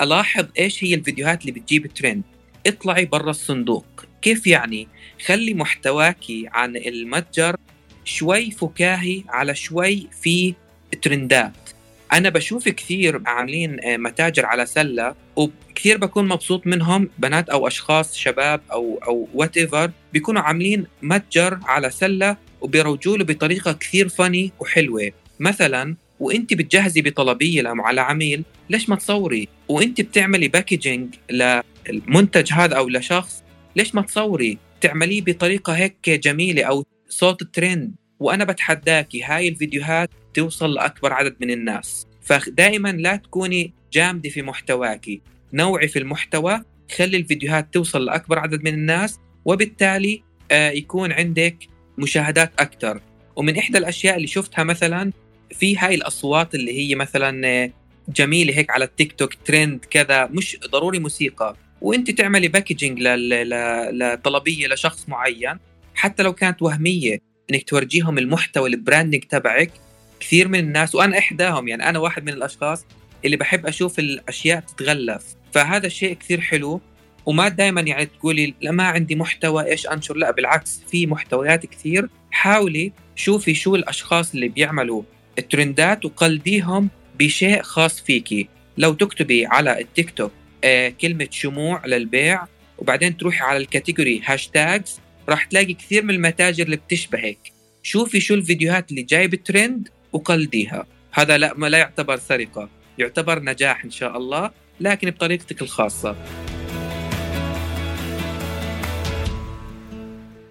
ألاحظ 0.00 0.46
إيش 0.58 0.84
هي 0.84 0.94
الفيديوهات 0.94 1.40
اللي 1.40 1.52
بتجيب 1.52 1.86
ترند 1.86 2.22
اطلعي 2.66 3.04
برا 3.04 3.30
الصندوق. 3.30 3.86
كيف 4.22 4.46
يعني؟ 4.46 4.88
خلي 5.26 5.54
محتواكي 5.54 6.48
عن 6.52 6.76
المتجر 6.76 7.56
شوي 8.04 8.50
فكاهي 8.50 9.22
على 9.28 9.54
شوي 9.54 10.08
في 10.22 10.54
ترندات. 11.02 11.67
أنا 12.12 12.28
بشوف 12.28 12.68
كثير 12.68 13.22
عاملين 13.26 13.80
آه، 13.84 13.96
متاجر 13.96 14.46
على 14.46 14.66
سلة 14.66 15.14
وكثير 15.36 15.98
بكون 15.98 16.28
مبسوط 16.28 16.66
منهم 16.66 17.10
بنات 17.18 17.48
أو 17.48 17.66
أشخاص 17.66 18.16
شباب 18.16 18.60
أو 18.72 19.00
أو 19.06 19.28
whatever 19.34 19.90
بيكونوا 20.12 20.42
عاملين 20.42 20.86
متجر 21.02 21.58
على 21.64 21.90
سلة 21.90 22.36
وبيروجوا 22.60 23.16
له 23.16 23.24
بطريقة 23.24 23.72
كثير 23.72 24.08
funny 24.08 24.52
وحلوة. 24.60 25.10
مثلا 25.40 25.96
وانت 26.20 26.54
بتجهزي 26.54 27.02
بطلبية 27.02 27.62
على 27.66 28.00
عميل 28.00 28.44
ليش 28.70 28.88
ما 28.88 28.96
تصوري؟ 28.96 29.48
وانت 29.68 30.00
بتعملي 30.00 30.48
packaging 30.48 31.14
للمنتج 31.30 32.52
هذا 32.52 32.76
أو 32.76 32.88
لشخص 32.88 33.42
ليش 33.76 33.94
ما 33.94 34.02
تصوري؟ 34.02 34.58
تعمليه 34.80 35.22
بطريقة 35.22 35.72
هيك 35.72 36.10
جميلة 36.10 36.64
أو 36.64 36.84
صوت 37.08 37.42
ترند 37.42 37.92
وأنا 38.20 38.44
بتحداكي 38.44 39.22
هاي 39.22 39.48
الفيديوهات 39.48 40.10
توصل 40.34 40.74
لأكبر 40.74 41.12
عدد 41.12 41.36
من 41.40 41.50
الناس. 41.50 42.06
فدائما 42.22 42.92
لا 42.92 43.16
تكوني 43.16 43.72
جامدة 43.92 44.30
في 44.30 44.42
محتواكي 44.42 45.20
نوعي 45.52 45.88
في 45.88 45.98
المحتوى 45.98 46.62
خلي 46.96 47.16
الفيديوهات 47.16 47.74
توصل 47.74 48.04
لأكبر 48.04 48.38
عدد 48.38 48.64
من 48.64 48.74
الناس 48.74 49.18
وبالتالي 49.44 50.22
آه، 50.50 50.70
يكون 50.70 51.12
عندك 51.12 51.56
مشاهدات 51.98 52.52
أكثر 52.58 53.00
ومن 53.36 53.56
إحدى 53.56 53.78
الأشياء 53.78 54.16
اللي 54.16 54.26
شفتها 54.26 54.64
مثلا 54.64 55.12
في 55.50 55.78
هاي 55.78 55.94
الأصوات 55.94 56.54
اللي 56.54 56.78
هي 56.78 56.94
مثلا 56.94 57.46
آه، 57.46 57.70
جميلة 58.08 58.58
هيك 58.58 58.70
على 58.70 58.84
التيك 58.84 59.12
توك 59.12 59.34
ترند 59.34 59.84
كذا 59.90 60.26
مش 60.26 60.58
ضروري 60.70 60.98
موسيقى. 60.98 61.56
وأنت 61.80 62.10
تعملي 62.10 62.48
packaging 62.48 63.02
لطلبية 63.92 64.66
لشخص 64.66 65.08
معين 65.08 65.58
حتى 65.94 66.22
لو 66.22 66.32
كانت 66.32 66.62
وهمية. 66.62 67.18
إنك 67.50 67.62
تورجيهم 67.62 68.18
المحتوى 68.18 68.68
ال 68.68 68.74
branding 68.74 69.24
تبعك 69.24 69.70
كثير 70.20 70.48
من 70.48 70.58
الناس 70.58 70.94
وأنا 70.94 71.18
إحداهم 71.18 71.68
يعني 71.68 71.88
أنا 71.88 71.98
واحد 71.98 72.22
من 72.22 72.32
الأشخاص 72.32 72.86
اللي 73.24 73.36
بحب 73.36 73.66
أشوف 73.66 73.98
الأشياء 73.98 74.60
تتغلف. 74.60 75.24
فهذا 75.52 75.86
الشيء 75.86 76.14
كثير 76.14 76.40
حلو 76.40 76.80
وما 77.26 77.48
دائما 77.48 77.80
يعني 77.80 78.06
تقولي 78.06 78.54
لا 78.60 78.70
ما 78.70 78.84
عندي 78.84 79.14
محتوى 79.16 79.64
إيش 79.64 79.86
أنشر؟ 79.86 80.16
لا 80.16 80.30
بالعكس 80.30 80.80
في 80.90 81.06
محتويات 81.06 81.66
كثير. 81.66 82.08
حاولي 82.30 82.92
شوفي 83.16 83.54
شو 83.54 83.74
الأشخاص 83.74 84.34
اللي 84.34 84.48
بيعملوا 84.48 85.02
الترندات 85.38 86.04
وقلديهم 86.04 86.88
بشيء 87.18 87.62
خاص 87.62 88.00
فيكي 88.00 88.48
لو 88.78 88.94
تكتبي 88.94 89.46
على 89.46 89.80
التيك 89.80 90.10
توك 90.10 90.32
آه 90.64 90.88
كلمة 90.88 91.28
شموع 91.30 91.86
للبيع 91.86 92.44
وبعدين 92.78 93.16
تروحي 93.16 93.44
على 93.44 93.58
ال 93.58 93.65
category 93.65 94.22
hashtags 94.24 95.00
راح 95.28 95.44
تلاقي 95.44 95.74
كثير 95.74 96.04
من 96.04 96.10
المتاجر 96.14 96.64
اللي 96.64 96.76
بتشبهك 96.76 97.38
شوفي 97.82 98.20
شو 98.20 98.34
الفيديوهات 98.34 98.90
اللي 98.90 99.02
جاي 99.02 99.28
بترند 99.28 99.88
وقلديها. 100.12 100.86
هذا 101.12 101.38
لا 101.38 101.54
ما 101.56 101.66
لا 101.66 101.78
يعتبر 101.78 102.16
سرقة 102.16 102.68
يعتبر 102.98 103.42
نجاح 103.42 103.84
إن 103.84 103.90
شاء 103.90 104.16
الله 104.16 104.50
لكن 104.80 105.10
بطريقتك 105.10 105.62
الخاصة. 105.62 106.16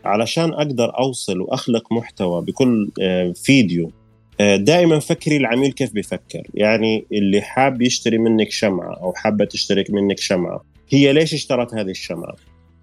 علشان 0.05 0.53
أقدر 0.53 0.97
أوصل 0.99 1.41
وأخلق 1.41 1.93
محتوى 1.93 2.41
بكل 2.41 2.91
آه، 3.01 3.33
فيديو 3.43 3.91
آه، 4.39 4.55
دائما 4.55 4.99
فكري 4.99 5.37
العميل 5.37 5.71
كيف 5.71 5.93
بيفكر. 5.93 6.43
يعني 6.53 7.05
اللي 7.11 7.41
حاب 7.41 7.81
يشتري 7.81 8.17
منك 8.17 8.51
شمعة 8.51 8.93
أو 8.93 9.13
حابة 9.13 9.45
تشترك 9.45 9.91
منك 9.91 10.19
شمعة 10.19 10.63
هي 10.89 11.13
ليش 11.13 11.33
اشترت 11.33 11.73
هذه 11.73 11.89
الشمعة؟ 11.89 12.35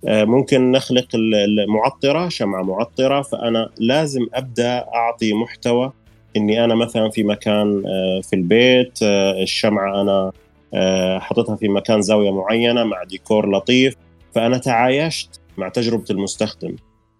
ممكن 0.06 0.70
نخلق 0.70 1.06
المعطرة 1.14 2.28
شمعة 2.28 2.62
معطرة 2.62 3.22
فأنا 3.22 3.70
لازم 3.78 4.26
أبدأ 4.34 4.86
أعطي 4.94 5.34
محتوى 5.34 5.92
إني 6.36 6.64
أنا 6.64 6.74
مثلا 6.74 7.10
في 7.10 7.24
مكان 7.24 7.82
في 8.22 8.36
البيت 8.36 8.98
الشمعة 9.42 10.00
أنا 10.00 10.32
حطيتها 11.18 11.56
في 11.56 11.68
مكان 11.68 12.02
زاوية 12.02 12.30
معينة 12.30 12.84
مع 12.84 13.04
ديكور 13.04 13.50
لطيف 13.50 13.94
فأنا 14.34 14.58
تعايشت 14.58 15.40
مع 15.56 15.68
تجربة 15.68 16.04
المستخدم. 16.10 16.76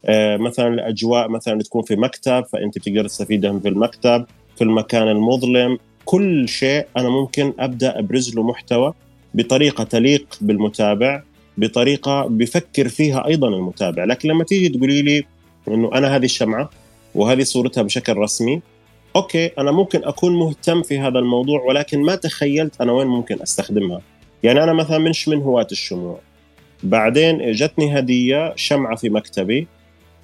آه، 0.07 0.37
مثلا 0.37 0.69
الأجواء 0.69 1.29
مثلا 1.29 1.63
تكون 1.63 1.83
في 1.83 1.97
مكتب 1.97 2.45
فأنت 2.53 2.79
بتقدر 2.79 3.09
تستفيدها 3.09 3.59
في 3.59 3.69
المكتب 3.69 4.27
في 4.57 4.65
المكان 4.65 5.09
المظلم 5.09 5.79
كل 6.05 6.49
شيء 6.49 6.87
أنا 6.97 7.09
ممكن 7.09 7.53
أبدأ 7.59 7.99
أبرز 7.99 8.35
له 8.35 8.43
محتوى 8.43 8.93
بطريقة 9.35 9.85
تليق 9.85 10.27
بالمتابع. 10.41 11.23
بطريقة 11.59 12.27
بفكر 12.27 12.89
فيها 12.89 13.27
أيضا 13.27 13.49
المتابع. 13.49 14.05
لكن 14.05 14.29
لما 14.29 14.45
تيجي 14.45 14.69
تقولي 14.69 15.03
لي 15.03 15.25
إنه 15.69 15.91
أنا 15.95 16.17
هذه 16.17 16.25
الشمعة 16.25 16.71
وهذه 17.15 17.43
صورتها 17.43 17.83
بشكل 17.83 18.17
رسمي 18.17 18.63
أوكي 19.17 19.47
أنا 19.47 19.71
ممكن 19.71 20.05
أكون 20.05 20.37
مهتم 20.39 20.83
في 20.83 20.99
هذا 20.99 21.19
الموضوع 21.19 21.63
ولكن 21.63 22.03
ما 22.03 22.15
تخيلت 22.15 22.81
أنا 22.81 22.93
وين 22.93 23.07
ممكن 23.07 23.43
أستخدمها. 23.43 24.01
يعني 24.43 24.63
أنا 24.63 24.73
مثلا 24.73 24.99
منش 24.99 25.29
من 25.29 25.43
هواة 25.43 25.67
الشموع؟ 25.73 26.19
بعدين 26.83 27.53
جتني 27.53 27.99
هدية 27.99 28.53
شمعة 28.57 28.97
في 28.97 29.11
مكتبي 29.11 29.67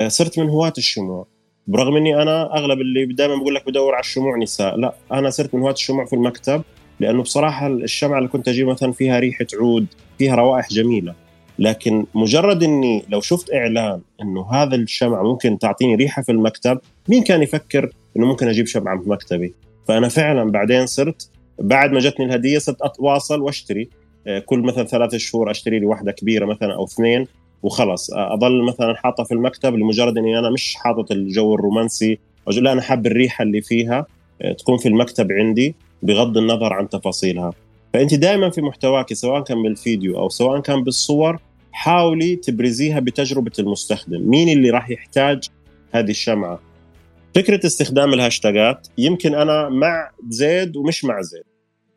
آه، 0.00 0.08
صرت 0.08 0.38
من 0.38 0.48
هواة 0.48 0.72
الشموع. 0.78 1.26
برغم 1.66 1.96
إني 1.96 2.22
أنا 2.22 2.56
أغلب 2.56 2.80
اللي 2.80 3.06
دائما 3.06 3.36
بقول 3.36 3.54
لك 3.54 3.66
بدور 3.66 3.94
على 3.94 4.00
الشموع 4.00 4.38
نساء 4.38 4.76
لا 4.76 4.94
أنا 5.12 5.30
صرت 5.30 5.54
من 5.54 5.60
هواة 5.60 5.72
الشموع 5.72 6.04
في 6.04 6.12
المكتب 6.12 6.62
لأنه 7.00 7.22
بصراحة 7.22 7.66
الشمعة 7.66 8.18
اللي 8.18 8.28
كنت 8.28 8.48
أجيب 8.48 8.66
مثلا 8.66 8.92
فيها 8.92 9.18
ريحة 9.18 9.46
عود 9.54 9.86
فيها 10.18 10.34
روائح 10.34 10.68
جميلة. 10.68 11.14
لكن 11.58 12.06
مجرد 12.14 12.62
إني 12.62 13.04
لو 13.08 13.20
شفت 13.20 13.54
إعلان 13.54 14.00
إنه 14.22 14.52
هذا 14.52 14.76
الشمعة 14.76 15.22
ممكن 15.22 15.58
تعطيني 15.58 15.94
ريحة 15.94 16.22
في 16.22 16.32
المكتب 16.32 16.78
مين 17.08 17.22
كان 17.22 17.42
يفكر 17.42 17.90
إنه 18.16 18.26
ممكن 18.26 18.48
أجيب 18.48 18.66
شمعة 18.66 19.02
في 19.02 19.10
مكتبي؟ 19.10 19.54
فأنا 19.88 20.08
فعلا 20.08 20.50
بعدين 20.50 20.86
صرت 20.86 21.30
بعد 21.58 21.92
ما 21.92 22.00
جتني 22.00 22.26
الهدية 22.26 22.58
صرت 22.58 22.82
أتواصل 22.82 23.40
وأشتري. 23.40 23.88
آه، 24.26 24.38
كل 24.38 24.58
مثلا 24.58 24.84
ثلاثة 24.84 25.18
شهور 25.18 25.50
أشتري 25.50 25.78
لي 25.78 25.86
واحدة 25.86 26.12
كبيرة 26.12 26.46
مثلا 26.46 26.74
أو 26.74 26.84
اثنين 26.84 27.26
وخلص 27.62 28.10
اضل 28.12 28.64
مثلا 28.64 28.94
حاطة 28.96 29.24
في 29.24 29.34
المكتب 29.34 29.74
لمجرد 29.74 30.18
إني 30.18 30.38
أنا 30.38 30.50
مش 30.50 30.74
حاطط 30.74 31.12
الجو 31.12 31.54
الرومانسي 31.54 32.18
لا 32.46 32.72
أنا 32.72 32.82
حاب 32.82 33.06
الريحة 33.06 33.42
اللي 33.42 33.60
فيها 33.62 34.06
آه، 34.42 34.52
تكون 34.52 34.78
في 34.78 34.88
المكتب 34.88 35.32
عندي. 35.32 35.74
بغض 36.02 36.38
النظر 36.38 36.72
عن 36.72 36.88
تفاصيلها. 36.88 37.52
فأنت 37.94 38.14
دائما 38.14 38.50
في 38.50 38.62
محتواك 38.62 39.12
سواء 39.12 39.42
كان 39.42 39.62
بالفيديو 39.62 40.18
أو 40.18 40.28
سواء 40.28 40.60
كان 40.60 40.84
بالصور 40.84 41.38
حاولي 41.72 42.36
تبرزيها 42.36 43.00
بتجربة 43.00 43.52
المستخدم. 43.58 44.30
مين 44.30 44.48
اللي 44.48 44.70
راح 44.70 44.90
يحتاج 44.90 45.48
هذه 45.92 46.10
الشمعة؟ 46.10 46.60
فكرة 47.34 47.66
استخدام 47.66 48.14
الهاشتاجات 48.14 48.88
يمكن 48.98 49.34
أنا 49.34 49.68
مع 49.68 50.10
زيد 50.28 50.76
ومش 50.76 51.04
مع 51.04 51.20
زيد. 51.20 51.42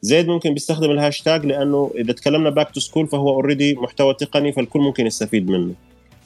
زيد 0.02 0.28
ممكن 0.28 0.54
بيستخدم 0.54 0.92
الهاشتاج 0.92 1.46
لأنه 1.46 1.92
إذا 1.96 2.14
تكلمنا 2.14 2.50
back 2.50 2.72
to 2.72 2.80
school 2.80 3.08
فهو 3.08 3.30
already 3.30 3.74
محتوى 3.74 4.14
تقني 4.14 4.52
فالكل 4.52 4.80
ممكن 4.80 5.06
يستفيد 5.06 5.50
منه. 5.50 5.74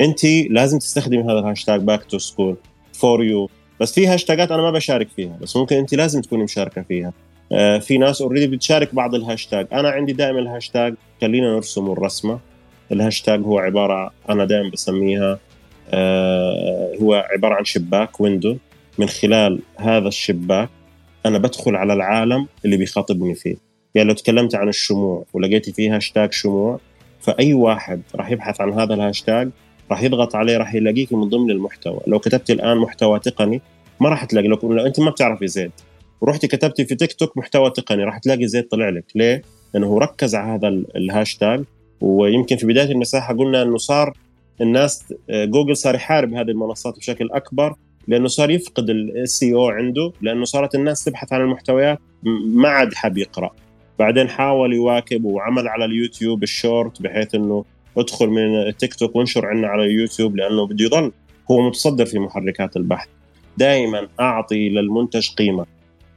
أنت 0.01 0.25
لازم 0.49 0.79
تستخدمي 0.79 1.23
هذا 1.23 1.39
الهاشتاج 1.39 1.81
back 1.81 2.03
to 2.03 2.17
school 2.17 2.55
for 2.93 3.23
you 3.23 3.49
بس 3.79 3.93
في 3.93 4.07
هاشتاجات 4.07 4.51
أنا 4.51 4.61
ما 4.61 4.71
بشارك 4.71 5.07
فيها 5.15 5.37
بس 5.41 5.57
ممكن 5.57 5.75
أنت 5.75 5.93
لازم 5.93 6.21
تكوني 6.21 6.43
مشاركة 6.43 6.81
فيها. 6.81 7.13
في 7.79 7.97
ناس 7.99 8.21
already 8.21 8.47
بتشارك 8.47 8.95
بعض 8.95 9.15
الهاشتاج. 9.15 9.67
أنا 9.73 9.89
عندي 9.89 10.13
دائما 10.13 10.39
الهاشتاج 10.39 10.95
خلينا 11.21 11.55
نرسم 11.55 11.91
الرسمة. 11.91 12.39
الهاشتاج 12.91 13.41
هو 13.41 13.59
عبارة 13.59 14.11
أنا 14.29 14.45
دائما 14.45 14.69
بسميها 14.69 15.39
آه 15.89 16.93
هو 17.01 17.13
عبارة 17.13 17.53
عن 17.53 17.65
شباك 17.65 18.21
window 18.21 18.57
من 18.97 19.07
خلال 19.07 19.59
هذا 19.77 20.07
الشباك 20.07 20.69
أنا 21.25 21.37
بدخل 21.37 21.75
على 21.75 21.93
العالم 21.93 22.47
اللي 22.65 22.77
بيخاطبني 22.77 23.35
فيه. 23.35 23.55
يعني 23.95 24.07
لو 24.07 24.15
تكلمت 24.15 24.55
عن 24.55 24.69
الشموع 24.69 25.25
ولقيتي 25.33 25.73
فيه 25.73 25.95
هاشتاج 25.95 26.33
شموع 26.33 26.79
فأي 27.19 27.53
واحد 27.53 28.01
راح 28.15 28.31
يبحث 28.31 28.61
عن 28.61 28.73
هذا 28.73 28.93
الهاشتاج 28.93 29.49
راح 29.91 30.03
يضغط 30.03 30.35
عليه 30.35 30.57
راح 30.57 30.75
يلاقيك 30.75 31.13
من 31.13 31.29
ضمن 31.29 31.51
المحتوى. 31.51 31.99
لو 32.07 32.19
كتبتي 32.19 32.53
الآن 32.53 32.77
محتوى 32.77 33.19
تقني 33.19 33.61
ما 33.99 34.09
راح 34.09 34.25
تلاقي. 34.25 34.47
لو, 34.47 34.59
لو 34.63 34.85
أنت 34.85 34.99
ما 34.99 35.09
بتعرفي 35.11 35.47
زيد. 35.47 35.71
ورحتي 36.21 36.47
كتبتي 36.47 36.85
في 36.85 36.95
تيك 36.95 37.13
توك 37.13 37.37
محتوى 37.37 37.69
تقني 37.69 38.03
راح 38.03 38.17
تلاقي 38.17 38.47
زيد 38.47 38.67
طلع 38.67 38.89
لك. 38.89 39.05
ليه؟ 39.15 39.41
لأنه 39.73 39.99
ركز 39.99 40.35
على 40.35 40.51
هذا 40.51 40.67
الهاشتاج 40.67 41.63
ويمكن 42.01 42.55
في 42.55 42.65
بداية 42.65 42.91
المساحة 42.91 43.33
قلنا 43.33 43.61
إنه 43.61 43.77
صار 43.77 44.13
الناس 44.61 45.13
جوجل 45.29 45.77
صار 45.77 45.95
يحارب 45.95 46.33
هذه 46.33 46.49
المنصات 46.49 46.97
بشكل 46.97 47.29
أكبر 47.31 47.75
لأنه 48.07 48.27
صار 48.27 48.49
يفقد 48.49 48.89
ال 48.89 49.53
SEO 49.53 49.69
عنده 49.69 50.11
لأنه 50.21 50.45
صارت 50.45 50.75
الناس 50.75 51.03
تبحث 51.03 51.33
عن 51.33 51.41
المحتويات 51.41 51.99
ما 52.45 52.69
عاد 52.69 52.93
حاب 52.93 53.17
يقرأ. 53.17 53.51
بعدين 53.99 54.29
حاول 54.29 54.73
يواكب 54.73 55.25
وعمل 55.25 55.67
على 55.67 55.85
اليوتيوب 55.85 56.43
الشورت 56.43 57.01
بحيث 57.01 57.35
إنه 57.35 57.65
ادخل 57.97 58.27
من 58.27 58.55
التيك 58.55 58.95
توك 58.95 59.15
وانشر 59.15 59.45
عنا 59.45 59.67
على 59.67 59.83
اليوتيوب 59.83 60.35
لأنه 60.35 60.67
بده 60.67 60.85
يضل 60.85 61.11
هو 61.51 61.67
متصدر 61.67 62.05
في 62.05 62.19
محركات 62.19 62.77
البحث. 62.77 63.07
دائما 63.57 64.07
أعطي 64.19 64.69
للمنتج 64.69 65.29
قيمة. 65.29 65.65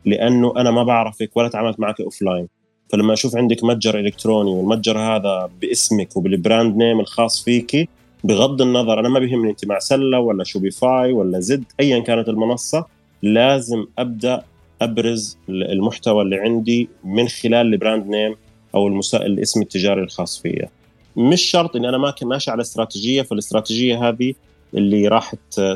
لأنه 0.05 0.53
أنا 0.57 0.71
ما 0.71 0.83
بعرفك 0.83 1.37
ولا 1.37 1.49
تعاملت 1.49 1.81
معك 1.81 2.01
offline 2.01 2.49
فلما 2.89 3.13
أشوف 3.13 3.37
عندك 3.37 3.65
متجر 3.65 3.99
إلكتروني 3.99 4.51
والمتجر 4.51 4.99
هذا 4.99 5.51
باسمك 5.61 6.17
وبال 6.17 6.39
brand 6.39 6.77
name 6.77 7.01
الخاص 7.01 7.45
فيكي 7.45 7.89
بغض 8.25 8.63
النظر 8.63 9.01
أنا 9.01 9.09
ما 9.09 9.19
بيهمني 9.19 9.51
أنت 9.51 9.67
مع 9.67 9.79
سلة 9.79 10.21
ولا 10.21 10.45
شوبيفاي 10.45 11.13
ولا 11.13 11.41
زد 11.41 11.65
ايا 11.81 11.99
كانت 11.99 12.29
المنصة 12.29 12.87
لازم 13.23 13.87
أبدأ 13.99 14.43
أبرز 14.83 15.39
المحتوى 15.49 16.23
اللي 16.23 16.37
عندي 16.37 16.89
من 17.05 17.29
خلال 17.29 17.67
ال 17.67 17.73
brand 17.73 18.07
name 18.07 18.37
أو 18.75 18.89
المسا... 18.89 19.27
الاسم 19.27 19.63
التجاري 19.63 20.03
الخاص 20.03 20.39
فيا. 20.39 20.69
مش 21.17 21.43
شرط 21.43 21.77
إني 21.77 21.89
أنا 21.89 21.99
ما 21.99 22.15
ماشي 22.23 22.51
على 22.51 22.61
استراتيجية 22.61 23.23
فالاستراتيجية 23.23 24.09
هذه 24.09 24.35
اللي 24.75 25.09
راح 25.09 25.35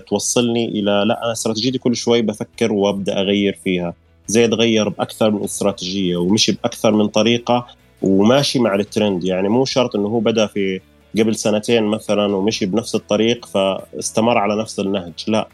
توصلني 0.08 0.68
إلى 0.68 1.04
لا 1.06 1.24
أنا 1.24 1.32
استراتيجيتي 1.32 1.78
كل 1.78 1.96
شوي 1.96 2.22
بفكر 2.22 2.72
وأبدأ 2.72 3.20
أغير 3.20 3.58
فيها. 3.64 3.94
زي 4.26 4.48
تغير 4.48 4.88
بأكثر 4.88 5.30
من 5.30 5.44
استراتيجية 5.44 6.16
ومشي 6.16 6.52
بأكثر 6.52 6.92
من 6.92 7.08
طريقة 7.08 7.66
وماشي 8.02 8.58
مع 8.58 8.74
الترند. 8.74 9.24
يعني 9.24 9.48
مو 9.48 9.64
شرط 9.64 9.96
إنه 9.96 10.08
هو 10.08 10.20
بدأ 10.20 10.46
في 10.46 10.80
قبل 11.18 11.34
سنتين 11.34 11.82
مثلا 11.82 12.36
ومشي 12.36 12.66
بنفس 12.66 12.94
الطريق 12.94 13.46
فاستمر 13.46 14.38
على 14.38 14.60
نفس 14.60 14.80
النهج. 14.80 15.12
لا 15.28 15.48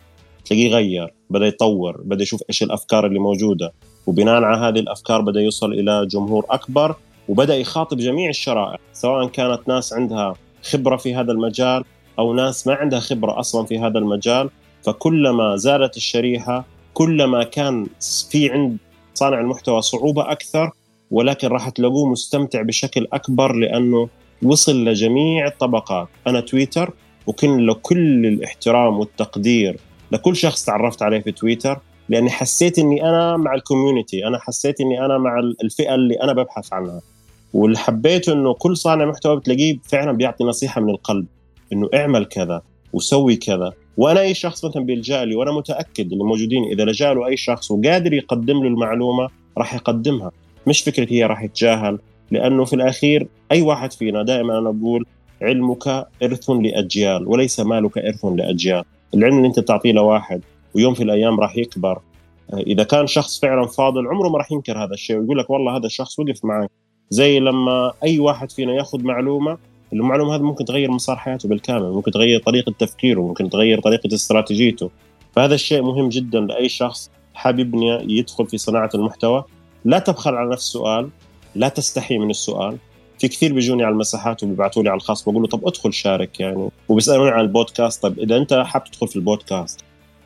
تلاقيه 0.45 0.69
غير 0.69 1.15
بدأ 1.31 1.47
يطور 1.47 2.01
بدأ 2.05 2.23
يشوف 2.23 2.43
إيش 2.49 2.63
الأفكار 2.63 3.07
اللي 3.07 3.19
موجودة. 3.19 3.73
وبناء 4.07 4.43
على 4.43 4.57
هذه 4.57 4.79
الأفكار 4.81 5.21
بدأ 5.21 5.41
يوصل 5.41 5.73
إلى 5.73 6.07
جمهور 6.07 6.47
أكبر 6.51 6.95
وبدأ 7.29 7.57
يخاطب 7.57 7.97
جميع 7.97 8.31
الشرائح 8.31 8.79
سواء 8.93 9.27
كانت 9.27 9.61
ناس 9.69 9.93
عندها 9.93 10.35
خبرة 10.63 10.97
في 10.97 11.15
هذا 11.15 11.33
المجال 11.33 11.85
أو 12.19 12.35
ناس 12.35 12.67
ما 12.67 12.75
عندها 12.75 13.01
خبرة 13.01 13.41
أصلا 13.41 13.67
في 13.67 13.79
هذا 13.79 13.99
المجال. 13.99 14.51
فكلما 14.83 15.57
زادت 15.57 15.97
الشريحة 15.97 16.65
كلما 16.95 17.45
كان 17.45 17.87
في 18.31 18.51
عند 18.51 18.77
صانع 19.15 19.41
المحتوى 19.41 19.83
صعوبة 19.83 20.33
أكثر 20.33 20.71
ولكن 21.11 21.49
راح 21.49 21.69
تلاقوه 21.69 22.09
مستمتع 22.09 22.63
بشكل 22.63 23.07
أكبر 23.13 23.53
لأنه 23.53 24.09
وصل 24.43 24.85
لجميع 24.85 25.47
الطبقات. 25.47 26.09
أنا 26.27 26.41
تويتر 26.41 26.93
وكن 27.27 27.57
له 27.57 27.75
كل 27.75 28.27
الاحترام 28.27 28.99
والتقدير 28.99 29.77
لكل 30.13 30.37
شخص 30.37 30.65
تعرفت 30.65 31.03
عليه 31.03 31.21
في 31.21 31.33
تويتر 31.33 31.81
لأني 32.09 32.31
حسيت 32.31 32.79
إني 32.79 33.09
أنا 33.09 33.37
مع 33.37 33.55
الكوميونتي 33.55 34.27
أنا 34.27 34.39
حسيت 34.39 34.81
إني 34.81 35.05
أنا 35.05 35.19
مع 35.19 35.39
الفئة 35.65 35.95
اللي 35.95 36.15
أنا 36.23 36.33
ببحث 36.33 36.73
عنها. 36.73 37.01
واللي 37.53 37.79
حبيته 37.79 38.33
إنه 38.33 38.55
كل 38.55 38.77
صانع 38.77 39.05
محتوى 39.05 39.37
بتلاقيه 39.37 39.79
فعلا 39.89 40.13
بيعطي 40.13 40.45
نصيحة 40.45 40.81
من 40.81 40.91
القلب 40.91 41.27
إنه 41.73 41.89
اعمل 41.95 42.25
كذا 42.25 42.63
وسوي 42.93 43.37
كذا. 43.37 43.73
وأنا 43.97 44.21
أي 44.21 44.35
شخص 44.35 44.65
مثلا 44.65 44.85
بيلجا 44.85 45.25
لي 45.25 45.35
وأنا 45.35 45.53
متأكد 45.53 46.13
اللي 46.13 46.25
موجودين 46.25 46.65
إذا 46.65 46.85
لجا 46.85 47.15
له 47.15 47.27
أي 47.27 47.37
شخص 47.37 47.71
وقادر 47.71 48.13
يقدم 48.13 48.63
له 48.63 48.69
المعلومة 48.69 49.29
راح 49.59 49.75
يقدمها. 49.75 50.31
مش 50.67 50.81
فكرة 50.83 51.13
هي 51.13 51.25
راح 51.25 51.43
يتجاهل 51.43 51.99
لأنه 52.31 52.65
في 52.65 52.73
الأخير 52.73 53.29
أي 53.53 53.63
واحد 53.63 53.93
فينا 53.93 54.23
دائما 54.23 54.59
أنا 54.59 54.71
بقول 54.71 55.07
علمك 55.43 56.07
ارث 56.23 56.51
لأجيال 56.51 57.29
وليس 57.29 57.61
مالك 57.61 57.99
ارث 57.99 58.25
لأجيال. 58.25 58.85
العلم 59.15 59.37
اللي 59.37 59.49
أنت 59.49 59.61
بتعطيه 59.61 59.93
لواحد 59.93 60.41
ويوم 60.75 60.95
في 60.95 61.03
الأيام 61.03 61.41
راح 61.41 61.57
يكبر. 61.57 62.01
إذا 62.55 62.83
كان 62.83 63.07
شخص 63.07 63.41
فعلا 63.41 63.67
فاضل 63.67 64.07
عمره 64.07 64.29
ما 64.29 64.39
راح 64.39 64.53
ينكر 64.53 64.85
هذا 64.85 64.95
الشيء 64.95 65.17
ويقول 65.17 65.39
لك 65.39 65.51
والله 65.51 65.77
هذا 65.77 65.87
الشخص 65.87 66.19
وقف 66.19 66.45
معي. 66.45 66.69
زي 67.11 67.41
لما 67.41 67.93
أي 68.03 68.19
واحد 68.19 68.51
فينا 68.51 68.73
يأخذ 68.73 69.03
معلومة 69.03 69.59
المعلومه 69.93 70.37
هذه 70.37 70.43
ممكن 70.43 70.65
تغير 70.65 70.91
مسار 70.91 71.17
حياته 71.17 71.49
بالكامل 71.49 71.91
ممكن 71.91 72.11
تغير 72.11 72.41
طريقة 72.41 72.75
تفكيره 72.79 73.21
ممكن 73.21 73.51
تغير 73.51 73.81
طريقة 73.81 74.15
استراتيجيته. 74.15 74.91
فهذا 75.33 75.55
الشيء 75.55 75.83
مهم 75.83 76.09
جدا 76.09 76.41
لأي 76.41 76.69
شخص 76.69 77.11
حاب 77.35 77.59
يبني 77.59 78.19
يدخل 78.19 78.47
في 78.47 78.59
صناعة 78.59 78.91
المحتوى. 78.95 79.45
لا 79.85 79.99
تبخل 79.99 80.35
على 80.35 80.51
نفس 80.51 80.63
السؤال 80.67 81.09
لا 81.55 81.69
تستحي 81.69 82.19
من 82.19 82.31
السؤال. 82.31 82.77
في 83.19 83.29
كثير 83.29 83.53
بيجوني 83.53 83.85
على 83.85 83.93
المساحات 83.93 84.43
وبيبعثوا 84.43 84.83
لي 84.83 84.89
على 84.89 84.97
الخاص 84.97 85.23
بقول 85.23 85.43
له 85.43 85.49
طب 85.49 85.67
ادخل 85.67 85.93
شارك 85.93 86.41
يعني 86.41 86.69
وبيسألوني 86.89 87.31
عن 87.31 87.41
البودكاست. 87.41 88.03
طب 88.03 88.19
إذا 88.19 88.37
أنت 88.37 88.55
حاب 88.55 88.85
تدخل 88.85 89.09
في 89.09 89.17
البودكاست 89.17 89.81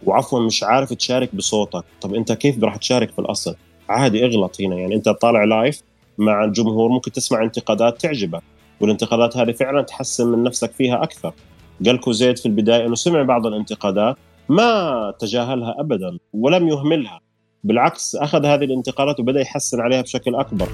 وعفوا 0.06 0.40
مش 0.40 0.62
عارف 0.62 0.92
تشارك 0.92 1.34
بصوتك 1.34 1.84
طب 2.00 2.14
أنت 2.14 2.32
كيف 2.32 2.64
راح 2.64 2.76
تشارك 2.76 3.10
في 3.10 3.18
الأصل؟ 3.18 3.56
عادي 3.88 4.24
اغلط 4.24 4.60
هنا 4.60 4.76
يعني. 4.76 4.94
أنت 4.94 5.08
طالع 5.08 5.44
لايف 5.44 5.82
مع 6.18 6.44
الجمهور 6.44 6.88
ممكن 6.88 7.12
تسمع 7.12 7.42
انتقادات 7.42 8.00
تعجبك. 8.00 8.42
والانتقادات 8.84 9.36
هذه 9.36 9.52
فعلا 9.52 9.82
تحسن 9.82 10.26
من 10.26 10.42
نفسك 10.42 10.72
فيها 10.72 11.02
أكثر. 11.02 11.32
قالكو 11.86 12.12
زيد 12.12 12.38
في 12.38 12.46
البداية 12.46 12.86
إنه 12.86 12.94
سمع 12.94 13.22
بعض 13.22 13.46
الانتقادات 13.46 14.16
ما 14.48 15.14
تجاهلها 15.18 15.74
ابدا 15.78 16.18
ولم 16.32 16.68
يهملها. 16.68 17.20
بالعكس 17.64 18.16
أخذ 18.16 18.46
هذه 18.46 18.64
الانتقادات 18.64 19.20
وبدأ 19.20 19.40
يحسن 19.40 19.80
عليها 19.80 20.02
بشكل 20.02 20.34
أكبر. 20.34 20.68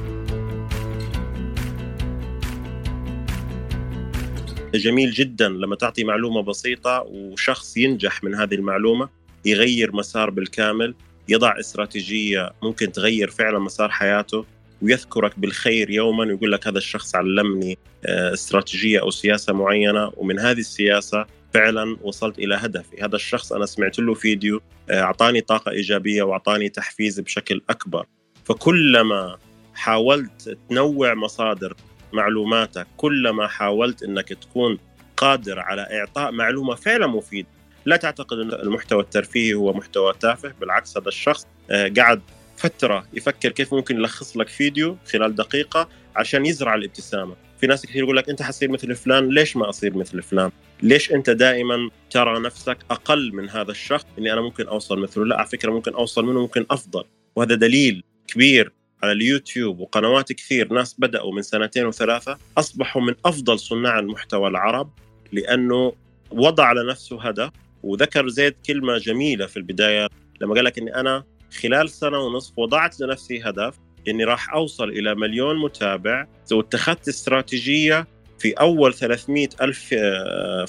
جميل 4.75 5.11
جدا 5.11 5.49
لما 5.49 5.77
تعطي 5.77 6.05
معلومة 6.05 6.43
بسيطة 6.43 7.07
وشخص 7.13 7.77
ينجح 7.77 8.25
من 8.25 8.35
هذه 8.35 8.55
المعلومة 8.55 9.09
يغير 9.45 9.97
مسار 9.97 10.31
بالكامل 10.31 10.95
يضع 11.29 11.59
استراتيجية 11.61 12.51
ممكن 12.63 12.93
تغير 12.93 13.31
فعلا 13.31 13.59
مسار 13.59 13.89
حياته. 13.89 14.45
ويذكرك 14.83 15.39
بالخير 15.39 15.91
يوما 15.91 16.25
ويقول 16.25 16.53
لك 16.53 16.67
هذا 16.67 16.79
الشخص 16.79 17.15
علمني 17.15 17.79
آه، 18.07 18.33
استراتيجية 18.33 19.01
أو 19.01 19.11
سياسة 19.11 19.53
معينة 19.53 20.13
ومن 20.17 20.39
هذه 20.39 20.59
السياسة 20.59 21.27
فعلا 21.55 21.97
وصلت 22.03 22.39
إلى 22.39 22.55
هدفي. 22.55 23.03
هذا 23.03 23.17
الشخص 23.17 23.53
أنا 23.53 23.67
سمعت 23.67 23.99
له 23.99 24.15
فيديو 24.15 24.61
آه، 24.91 25.01
أعطاني 25.01 25.41
طاقة 25.41 25.71
إيجابية 25.71 26.23
وأعطاني 26.23 26.69
تحفيز 26.69 27.21
بشكل 27.21 27.63
أكبر. 27.71 28.07
فكلما 28.45 29.39
حاولت 29.75 30.59
تنوع 30.69 31.15
مصادر 31.15 31.77
معلوماتك 32.13 32.87
كلما 32.97 33.47
حاولت 33.47 34.03
إنك 34.03 34.29
تكون 34.29 34.79
قادر 35.17 35.59
على 35.59 35.83
إعطاء 35.83 36.33
معلومة 36.33 36.75
فعلا 36.75 37.07
مفيدة. 37.07 37.49
لا 37.87 37.97
تعتقد 37.97 38.39
إن 38.39 38.53
المحتوى 38.53 39.03
الترفيهي 39.03 39.55
هو 39.55 39.73
محتوى 39.73 40.15
تافه 40.21 40.55
بالعكس 40.61 40.99
هذا 40.99 41.09
الشخص 41.09 41.47
آه، 41.71 41.93
قعد 41.97 42.21
فترة 42.61 43.07
يفكر 43.15 43.53
كيف 43.53 43.75
ممكن 43.75 43.97
يلخص 43.97 44.37
لك 44.37 44.49
فيديو 44.49 44.97
خلال 45.13 45.35
دقيقة 45.35 45.89
عشان 46.17 46.47
يزرع 46.47 46.75
الابتسامة. 46.75 47.37
في 47.61 47.67
ناس 47.67 47.87
كثير 47.87 48.03
يقول 48.03 48.17
لك 48.17 48.29
أنت 48.29 48.43
حتصير 48.43 48.71
مثل 48.71 48.95
فلان 48.95 49.29
ليش 49.29 49.57
ما 49.57 49.69
أصير 49.69 49.97
مثل 49.97 50.23
فلان؟ 50.23 50.51
ليش 50.83 51.13
أنت 51.13 51.31
دائما 51.31 51.91
ترى 52.11 52.41
نفسك 52.41 52.79
أقل 52.91 53.33
من 53.33 53.51
هذا 53.51 53.71
الشخص 53.71 54.07
اني 54.19 54.33
أنا 54.33 54.41
ممكن 54.41 54.67
أوصل 54.67 54.99
مثله؟ 54.99 55.25
لا 55.25 55.37
على 55.37 55.47
فكرة 55.47 55.71
ممكن 55.71 55.95
أوصل 55.95 56.25
منه 56.25 56.41
ممكن 56.41 56.67
أفضل. 56.71 57.05
وهذا 57.37 57.55
دليل 57.55 58.05
كبير 58.27 58.73
على 59.03 59.13
اليوتيوب 59.13 59.81
وقنوات 59.81 60.33
كثير 60.33 60.73
ناس 60.73 60.97
بدأوا 60.99 61.35
من 61.35 61.43
سنتين 61.43 61.87
وثلاثة 61.87 62.39
أصبحوا 62.59 63.03
من 63.03 63.15
أفضل 63.25 63.59
صناع 63.59 63.99
المحتوى 63.99 64.49
العرب 64.49 64.91
لأنه 65.33 65.93
وضع 66.31 66.65
على 66.65 66.91
نفسه 66.91 67.23
هدف. 67.23 67.51
وذكر 67.83 68.29
زيد 68.29 68.55
كلمة 68.67 68.99
جميلة 68.99 69.47
في 69.47 69.57
البداية 69.57 70.09
لما 70.41 70.55
قال 70.55 70.65
لك 70.65 70.79
أني 70.79 70.95
أنا 70.95 71.25
خلال 71.51 71.91
سنة 71.91 72.19
ونصف 72.19 72.59
وضعت 72.59 73.01
لنفسي 73.01 73.43
هدف 73.43 73.75
إني 74.09 74.25
راح 74.25 74.55
أوصل 74.55 74.89
إلى 74.89 75.15
مليون 75.15 75.59
متابع. 75.59 76.27
واتخذت 76.53 77.09
استراتيجية 77.09 78.07
في 78.39 78.53
أول 78.53 78.95
300 78.95 79.49
ألف 79.63 79.95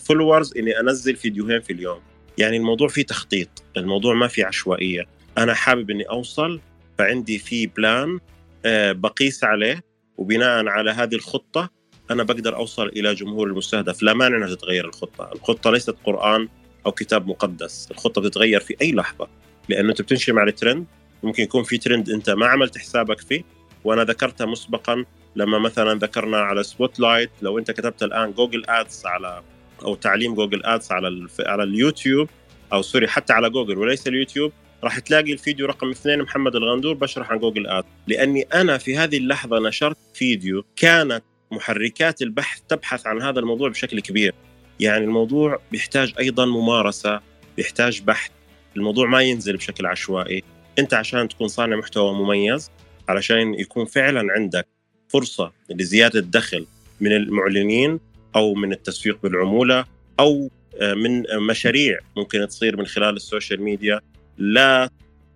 فولورز 0.04 0.58
إني 0.58 0.80
أنزل 0.80 1.16
فيديوهين 1.16 1.62
في 1.62 1.74
اليوم. 1.74 2.02
يعني 2.38 2.58
الموضوع 2.58 2.88
فيه 2.88 3.06
تخطيط 3.06 3.64
الموضوع 3.78 4.14
ما 4.14 4.28
في 4.28 4.44
عشوائية. 4.44 5.06
أنا 5.38 5.54
حابب 5.54 5.90
إني 5.90 6.04
أوصل 6.04 6.62
فعندي 6.98 7.40
في 7.40 7.68
plan 7.68 8.20
آه، 8.66 8.92
بقيس 8.92 9.44
عليه. 9.44 9.84
وبناء 10.18 10.68
على 10.68 10.92
هذه 10.92 11.16
الخطة 11.16 11.70
أنا 12.12 12.24
بقدر 12.24 12.56
أوصل 12.56 12.88
إلى 12.88 13.14
جمهور 13.14 13.48
المستهدف. 13.48 14.04
لا 14.04 14.14
مانع 14.14 14.38
إنها 14.38 14.56
تتغير 14.56 14.86
الخطة. 14.86 15.32
الخطة 15.34 15.72
ليست 15.72 15.96
قرآن 16.04 16.48
أو 16.86 16.92
كتاب 16.92 17.28
مقدس. 17.28 17.88
الخطة 17.92 18.22
بتتغير 18.22 18.60
في 18.60 18.76
أي 18.82 18.92
لحظة. 18.92 19.28
لأنه 19.70 19.90
أنت 19.90 20.02
بتمشي 20.02 20.32
مع 20.32 20.44
الترند 20.44 20.86
ممكن 21.24 21.44
يكون 21.44 21.64
في 21.64 21.78
ترند 21.78 22.10
أنت 22.10 22.30
ما 22.30 22.46
عملت 22.46 22.78
حسابك 22.78 23.20
فيه. 23.20 23.44
وأنا 23.84 24.04
ذكرتها 24.04 24.46
مسبقا 24.46 25.06
لما 25.36 25.60
مثلا 25.60 26.00
ذكرنا 26.00 26.38
على 26.38 26.64
Spotlight 26.64 27.30
لو 27.42 27.60
أنت 27.60 27.72
كتبت 27.72 28.04
الآن 28.04 28.32
Google 28.32 28.64
Ads 28.70 29.06
على 29.06 29.42
أو 29.84 29.96
تعليم 29.96 30.36
Google 30.36 30.66
Ads 30.66 30.92
على 30.92 31.28
على 31.40 31.64
اليوتيوب 31.64 32.30
أو 32.74 32.82
sorry 32.82 33.08
حتى 33.08 33.34
على 33.34 33.50
جوجل 33.50 33.78
وليس 33.78 34.08
اليوتيوب 34.08 34.52
راح 34.84 35.00
تلاقي 35.00 35.34
الفيديو 35.34 35.66
رقم 35.66 35.90
اثنين 35.90 36.22
محمد 36.22 36.56
الغندور 36.56 36.94
بشرح 36.94 37.32
عن 37.32 37.40
Google 37.40 37.68
Ads 37.68 37.88
لأني 38.08 38.42
أنا 38.42 38.78
في 38.78 38.98
هذه 38.98 39.18
اللحظة 39.18 39.60
نشرت 39.60 39.98
فيديو 40.14 40.66
كانت 40.76 41.24
محركات 41.52 42.22
البحث 42.22 42.62
تبحث 42.70 43.08
عن 43.08 43.22
هذا 43.22 43.40
الموضوع 43.40 43.70
بشكل 43.70 44.00
كبير. 44.00 44.34
يعني 44.80 45.06
الموضوع 45.06 45.60
بيحتاج 45.72 46.14
أيضا 46.20 46.46
ممارسة 46.46 47.22
بيحتاج 47.58 48.02
بحث. 48.02 48.32
الموضوع 48.76 49.08
ما 49.08 49.22
ينزل 49.22 49.58
بشكل 49.58 49.86
عشوائي. 49.86 50.44
أنت 50.80 50.94
عشان 50.94 51.28
تكون 51.28 51.48
صانع 51.48 51.76
محتوى 51.76 52.14
مميز 52.14 52.72
علشان 53.10 53.54
يكون 53.54 53.86
فعلا 53.86 54.34
عندك 54.34 54.68
فرصة 55.08 55.52
لزيادة 55.70 56.20
دخل 56.20 56.66
من 57.02 57.12
المعلنين 57.12 58.00
أو 58.36 58.54
من 58.54 58.72
التسويق 58.72 59.20
بالعمولة 59.24 59.86
أو 60.20 60.50
آه، 60.82 60.94
من 60.94 61.24
مشاريع 61.48 62.00
ممكن 62.18 62.48
تصير 62.48 62.78
من 62.78 62.86
خلال 62.86 63.16
السوشيال 63.16 63.62
ميديا 63.62 64.02
لا 64.38 64.90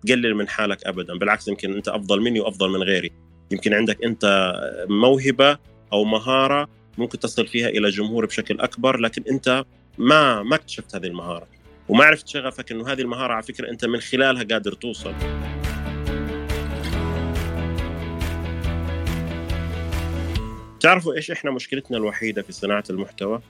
تقلل 0.06 0.34
من 0.34 0.48
حالك 0.48 0.86
ابدا. 0.86 1.18
بالعكس 1.18 1.48
يمكن 1.48 1.72
أنت 1.72 1.88
أفضل 1.88 2.20
مني 2.20 2.40
وأفضل 2.40 2.70
من 2.70 2.82
غيري. 2.82 3.12
يمكن 3.50 3.74
عندك 3.74 4.04
أنت 4.04 4.54
موهبة 4.88 5.58
أو 5.92 6.04
مهارة 6.04 6.68
ممكن 6.98 7.18
تصل 7.18 7.46
فيها 7.46 7.68
إلى 7.68 7.90
جمهور 7.90 8.26
بشكل 8.26 8.60
أكبر 8.60 9.00
لكن 9.00 9.22
أنت 9.30 9.64
ما 9.98 10.42
ما 10.42 10.56
اكتشفت 10.56 10.96
هذه 10.96 11.06
المهارة. 11.06 11.46
وما 11.88 12.04
عرفت 12.04 12.28
شغفك 12.28 12.72
إنه 12.72 12.92
هذه 12.92 13.00
المهارة 13.00 13.32
على 13.32 13.42
فكرة 13.42 13.70
أنت 13.70 13.84
من 13.84 14.00
خلالها 14.00 14.42
قادر 14.42 14.72
توصل. 14.72 15.14
تعرفوا 20.80 21.14
إيش 21.14 21.30
إحنا 21.30 21.50
مشكلتنا 21.50 21.96
الوحيدة 21.96 22.42
في 22.42 22.52
صناعة 22.52 22.84
المحتوى؟ 22.90 23.40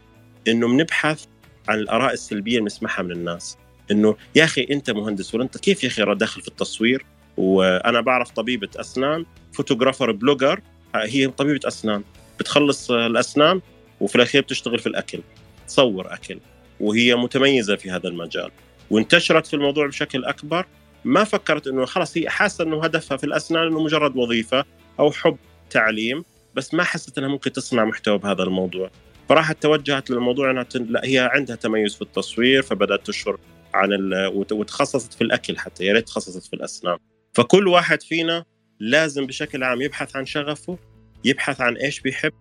إنه 0.49 0.69
بنبحث 0.69 1.25
عن 1.69 1.79
الآراء 1.79 2.13
السلبية 2.13 2.53
اللي 2.53 2.63
بنسمعها 2.63 3.03
من 3.03 3.13
الناس. 3.13 3.59
إنه 3.91 4.17
يا 4.35 4.45
أخي 4.45 4.67
أنت 4.71 4.91
مهندس 4.91 5.35
ولا 5.35 5.45
أنت 5.45 5.59
كيف 5.59 5.85
يا 5.85 5.89
أخي 5.89 6.15
داخل 6.15 6.43
في 6.43 6.49
التصوير؟ 6.49 7.05
وأنا 7.37 8.01
بعرف 8.01 8.31
طبيبة 8.31 8.69
أسنان 8.77 9.27
photographer 9.53 10.13
blogger 10.13 10.61
هي 10.95 11.29
طبيبة 11.29 11.69
أسنان. 11.69 12.03
بتخلص 12.41 12.91
الأسنان 12.91 13.61
وفي 14.01 14.17
الأخير 14.17 14.43
بتشتغل 14.43 14.79
في 14.79 14.87
الأكل. 14.87 15.21
تصور 15.69 16.15
أكل. 16.15 16.39
وهي 16.81 17.15
متميزة 17.15 17.77
في 17.77 17.91
هذا 17.91 18.09
المجال. 18.09 18.51
وانتشرت 18.91 19.47
في 19.47 19.55
الموضوع 19.55 19.87
بشكل 19.87 20.25
أكبر. 20.25 20.67
ما 21.05 21.25
فكرت 21.25 21.67
إنه 21.67 21.85
خلاص 21.85 22.17
هي 22.17 22.29
حاسة 22.29 22.65
إنه 22.65 22.85
هدفها 22.85 23.17
في 23.17 23.25
الأسنان 23.25 23.67
إنه 23.67 23.83
مجرد 23.83 24.17
وظيفة 24.17 24.65
أو 25.01 25.11
حب 25.13 25.37
تعليم 25.71 26.25
بس 26.55 26.75
ما 26.75 26.85
حست 26.85 27.19
إنها 27.19 27.29
ممكن 27.29 27.53
تصنع 27.53 27.85
محتوى 27.85 28.19
بهذا 28.19 28.43
الموضوع. 28.43 28.91
فراحت 29.29 29.63
توجهت 29.63 30.11
للموضوع 30.11 30.51
إنها 30.51 30.67
لا 30.75 31.05
هي 31.05 31.31
عندها 31.33 31.57
تميز 31.57 31.95
في 31.95 32.03
التصوير 32.03 32.63
فبدأت 32.63 33.07
تشهر 33.07 33.39
عن 33.75 33.89
وتخصصت 34.53 35.13
في 35.13 35.25
الأكل 35.25 35.59
حتى 35.59 35.85
يا 35.85 35.93
ريت 35.93 36.07
تخصصت 36.07 36.47
في 36.47 36.55
الأسنان. 36.55 36.99
فكل 37.35 37.69
واحد 37.69 38.03
فينا 38.03 38.45
لازم 38.81 39.27
بشكل 39.27 39.63
عام 39.63 39.83
يبحث 39.83 40.17
عن 40.17 40.27
شغفه 40.27 40.79
يبحث 41.25 41.61
عن 41.61 41.77
إيش 41.77 42.01
بيحب 42.01 42.33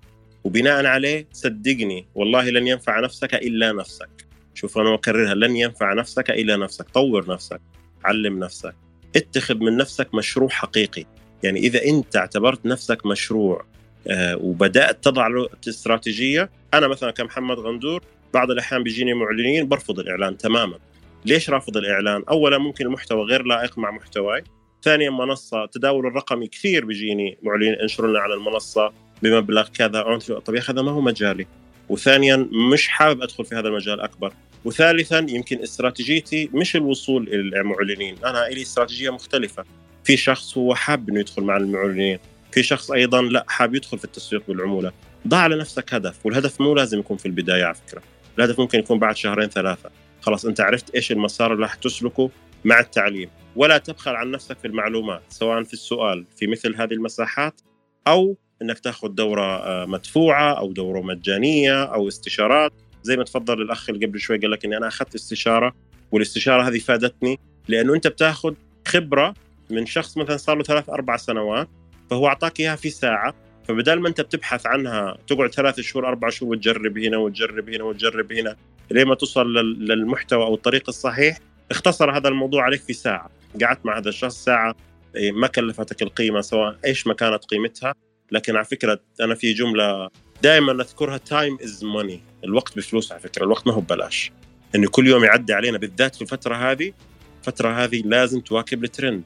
وبناء 0.44 0.86
عليه 0.86 1.28
صدقني 1.32 2.08
والله 2.16 2.50
لن 2.50 2.68
ينفع 2.68 3.00
نفسك 3.00 3.36
إلا 3.36 3.72
نفسك. 3.72 4.10
شوف 4.56 4.78
أنا 4.78 4.94
أكررها 4.94 5.36
لن 5.36 5.56
ينفع 5.56 5.94
نفسك 5.94 6.32
الا 6.32 6.58
نفسك. 6.58 6.90
طور 6.90 7.28
نفسك 7.30 7.62
علم 8.06 8.40
نفسك 8.40 8.76
اتخذ 9.16 9.56
من 9.56 9.78
نفسك 9.78 10.16
مشروع 10.16 10.50
حقيقي. 10.50 11.06
يعني 11.44 11.60
إذا 11.60 11.86
أنت 11.86 12.16
اعتبرت 12.16 12.66
نفسك 12.66 13.06
مشروع 13.06 13.66
آه 14.08 14.38
وبدأت 14.38 15.04
تضع 15.04 15.28
له 15.28 15.50
استراتيجية 15.68 16.50
أنا 16.74 16.88
مثلا 16.88 17.12
كمحمد 17.12 17.60
غندور 17.60 18.04
بعض 18.34 18.52
الأحيان 18.52 18.84
بيجيني 18.84 19.14
معلنين 19.14 19.68
برفض 19.68 20.00
الإعلان 20.00 20.38
تماما. 20.38 20.80
ليش 21.26 21.50
رافض 21.50 21.78
الإعلان؟ 21.78 22.24
اولا 22.30 22.58
ممكن 22.58 22.86
المحتوى 22.86 23.24
غير 23.24 23.44
لائق 23.44 23.78
مع 23.78 23.92
محتواي. 23.92 24.44
ثانيا 24.84 25.10
منصة 25.10 25.66
تداول 25.66 26.08
الرقمي 26.08 26.48
كثير 26.48 26.86
بيجيني 26.86 27.38
معلنين 27.44 27.74
انشروا 27.74 28.10
لنا 28.10 28.20
على 28.20 28.34
المنصة 28.34 28.94
بمبلغ 29.24 29.68
كذا. 29.70 30.18
طب 30.46 30.54
يا 30.56 30.60
أخي 30.60 30.74
هذا 30.74 30.82
ما 30.82 30.92
هو 30.92 31.02
مجالي. 31.02 31.48
وثانيا 31.90 32.50
مش 32.72 32.88
حابب 32.88 33.22
أدخل 33.22 33.46
في 33.46 33.56
هذا 33.56 33.68
المجال 33.68 34.02
أكبر. 34.02 34.34
وثالثا 34.66 35.26
يمكن 35.30 35.62
استراتيجيتي 35.62 36.50
مش 36.54 36.76
الوصول 36.76 37.28
إلى 37.28 37.62
المعلنين. 37.62 38.16
أنا 38.26 38.48
لي 38.50 38.62
استراتيجية 38.62 39.10
مختلفة. 39.10 39.64
في 40.04 40.18
شخص 40.18 40.58
هو 40.58 40.76
حاب 40.76 41.10
إنه 41.10 41.20
يدخل 41.20 41.44
مع 41.44 41.58
المعلنين. 41.58 42.20
في 42.52 42.64
شخص 42.64 42.92
أيضا 42.92 43.22
لا 43.22 43.46
حاب 43.48 43.76
يدخل 43.76 43.98
في 43.98 44.06
التسويق 44.06 44.44
بالعمولة. 44.48 44.92
ضع 45.28 45.48
لنفسك 45.48 45.94
هدف 45.94 46.26
والهدف 46.26 46.62
مو 46.62 46.74
لازم 46.74 47.00
يكون 47.00 47.18
في 47.18 47.26
البداية 47.26 47.64
على 47.64 47.76
فكرة. 47.76 48.02
الهدف 48.38 48.60
ممكن 48.60 48.80
يكون 48.80 49.00
بعد 49.00 49.18
شهرين 49.18 49.50
ثلاثة. 49.50 49.90
خلاص 50.22 50.46
أنت 50.46 50.62
عرفت 50.62 50.96
إيش 50.96 51.12
المسار 51.12 51.54
اللي 51.54 51.64
راح 51.64 51.76
تسلكه 51.76 52.30
مع 52.66 52.80
التعليم. 52.80 53.30
ولا 53.56 53.78
تبخل 53.78 54.12
عن 54.12 54.32
نفسك 54.32 54.58
في 54.58 54.68
المعلومات 54.68 55.22
سواء 55.30 55.64
في 55.64 55.74
السؤال 55.74 56.26
في 56.38 56.48
مثل 56.48 56.76
هذه 56.76 56.94
المساحات 56.94 57.62
أو 58.08 58.38
إنك 58.62 58.80
تاخذ 58.80 59.08
دورة 59.08 59.42
آه، 59.42 59.86
مدفوعة 59.86 60.54
أو 60.54 60.72
دورة 60.72 61.02
مجانية 61.02 61.84
أو 61.84 62.08
استشارات. 62.08 62.74
زي 63.04 63.18
ما 63.18 63.24
تفضل 63.24 63.62
الأخ 63.62 63.90
اللي 63.90 64.06
قبل 64.06 64.20
شوي 64.20 64.38
قال 64.38 64.52
لك 64.52 64.66
إني 64.66 64.78
أنا 64.78 64.88
أخذت 64.88 65.16
استشارة 65.16 65.74
والاستشارة 66.12 66.68
هذه 66.68 66.80
فادتني 66.80 67.40
لأنه 67.68 67.94
أنت 67.94 68.08
بتاخذ 68.08 68.54
خبرة 68.88 69.34
من 69.70 69.86
شخص 69.86 70.18
مثلا 70.18 70.38
صار 70.38 70.58
له 70.58 70.64
ثلاث 70.64 70.90
أربع 70.90 71.18
سنوات 71.18 71.68
فهو 72.10 72.28
أعطاك 72.28 72.60
إياها 72.60 72.76
في 72.76 72.90
ساعة. 72.90 73.34
فبدال 73.68 74.02
ما 74.02 74.08
أنت 74.10 74.22
بتبحث 74.22 74.66
عنها 74.66 75.18
تقعد 75.28 75.54
ثلاث 75.54 75.80
شهور 75.80 76.08
أربع 76.08 76.30
شهور 76.30 76.52
وتجرب 76.52 76.98
هنا 76.98 77.18
وتجرب 77.18 77.70
هنا 77.70 77.84
وتجرب 77.84 78.34
هنا 78.34 78.56
لين 78.92 79.18
توصل 79.18 79.54
للمحتوى 79.54 80.44
أو 80.44 80.54
الطريق 80.54 80.84
الصحيح 80.88 81.40
اختصر 81.72 82.18
هذا 82.18 82.28
الموضوع 82.28 82.64
عليك 82.64 82.82
في 82.82 82.94
ساعة. 82.94 83.30
قعدت 83.62 83.86
مع 83.86 83.98
هذا 83.98 84.10
الشخص 84.10 84.44
ساعة 84.44 84.76
إيه، 85.16 85.32
ما 85.32 85.48
كلفتك 85.48 86.02
القيمة 86.02 86.42
سواء 86.42 86.78
إيش 86.86 87.08
ما 87.08 87.14
كانت 87.14 87.46
قيمتها. 87.46 87.96
لكن 88.32 88.56
على 88.56 88.66
فكرة 88.66 89.00
أنا 89.22 89.36
في 89.36 89.54
جملة 89.54 90.10
دائما 90.44 90.74
نذكرها 90.74 91.18
time 91.18 91.58
is 91.64 91.84
money 91.84 92.22
الوقت 92.44 92.78
بفلوس 92.78 93.12
على 93.12 93.22
فكرة 93.22 93.44
الوقت 93.44 93.68
ما 93.68 93.74
هو 93.74 93.82
ببلاش. 93.82 94.32
إنه 94.76 94.90
كل 94.90 95.08
يوم 95.08 95.24
يعدي 95.24 95.54
علينا 95.54 95.78
بالذات 95.78 96.16
في 96.16 96.22
الفترة 96.22 96.56
هذه 96.56 96.94
الفترة 97.40 97.84
هذه 97.84 98.02
لازم 98.06 98.40
تواكب 98.40 98.84
الترند 98.84 99.24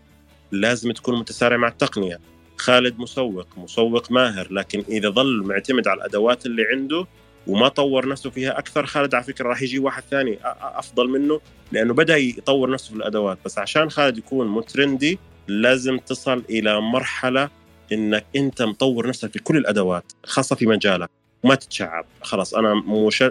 لازم 0.52 0.92
تكون 0.92 1.20
متسارع 1.20 1.58
مع 1.58 1.68
التقنية. 1.68 2.20
خالد 2.58 3.00
مسوق 3.00 3.48
مسوق 3.58 4.12
ماهر 4.12 4.54
لكن 4.54 4.84
إذا 4.90 5.10
ظل 5.10 5.44
معتمد 5.44 5.88
على 5.88 5.98
الأدوات 5.98 6.46
اللي 6.46 6.64
عنده 6.72 7.06
وما 7.48 7.68
طور 7.68 8.08
نفسه 8.08 8.30
فيها 8.30 8.60
أكثر 8.60 8.86
خالد 8.86 9.16
على 9.16 9.24
فكرة 9.24 9.48
راح 9.48 9.62
يجي 9.62 9.80
واحد 9.80 10.04
ثاني 10.12 10.40
أفضل 10.62 11.10
منه 11.10 11.42
لأنه 11.72 11.94
بدأ 11.94 12.18
يطور 12.18 12.70
نفسه 12.70 12.90
في 12.90 12.96
الأدوات. 12.96 13.38
بس 13.46 13.58
عشان 13.58 13.90
خالد 13.90 14.18
يكون 14.18 14.48
مترندي 14.48 15.20
لازم 15.48 15.98
تصل 15.98 16.44
إلى 16.50 16.82
مرحلة 16.82 17.50
إنك 17.92 18.26
أنت 18.36 18.62
مطور 18.62 19.08
نفسك 19.08 19.32
في 19.32 19.40
كل 19.40 19.58
الأدوات 19.58 20.04
خاصة 20.26 20.56
في 20.56 20.66
مجالك. 20.66 21.10
وما 21.44 21.56
تتشعب. 21.56 22.06
خلاص 22.22 22.54
أنا 22.54 22.84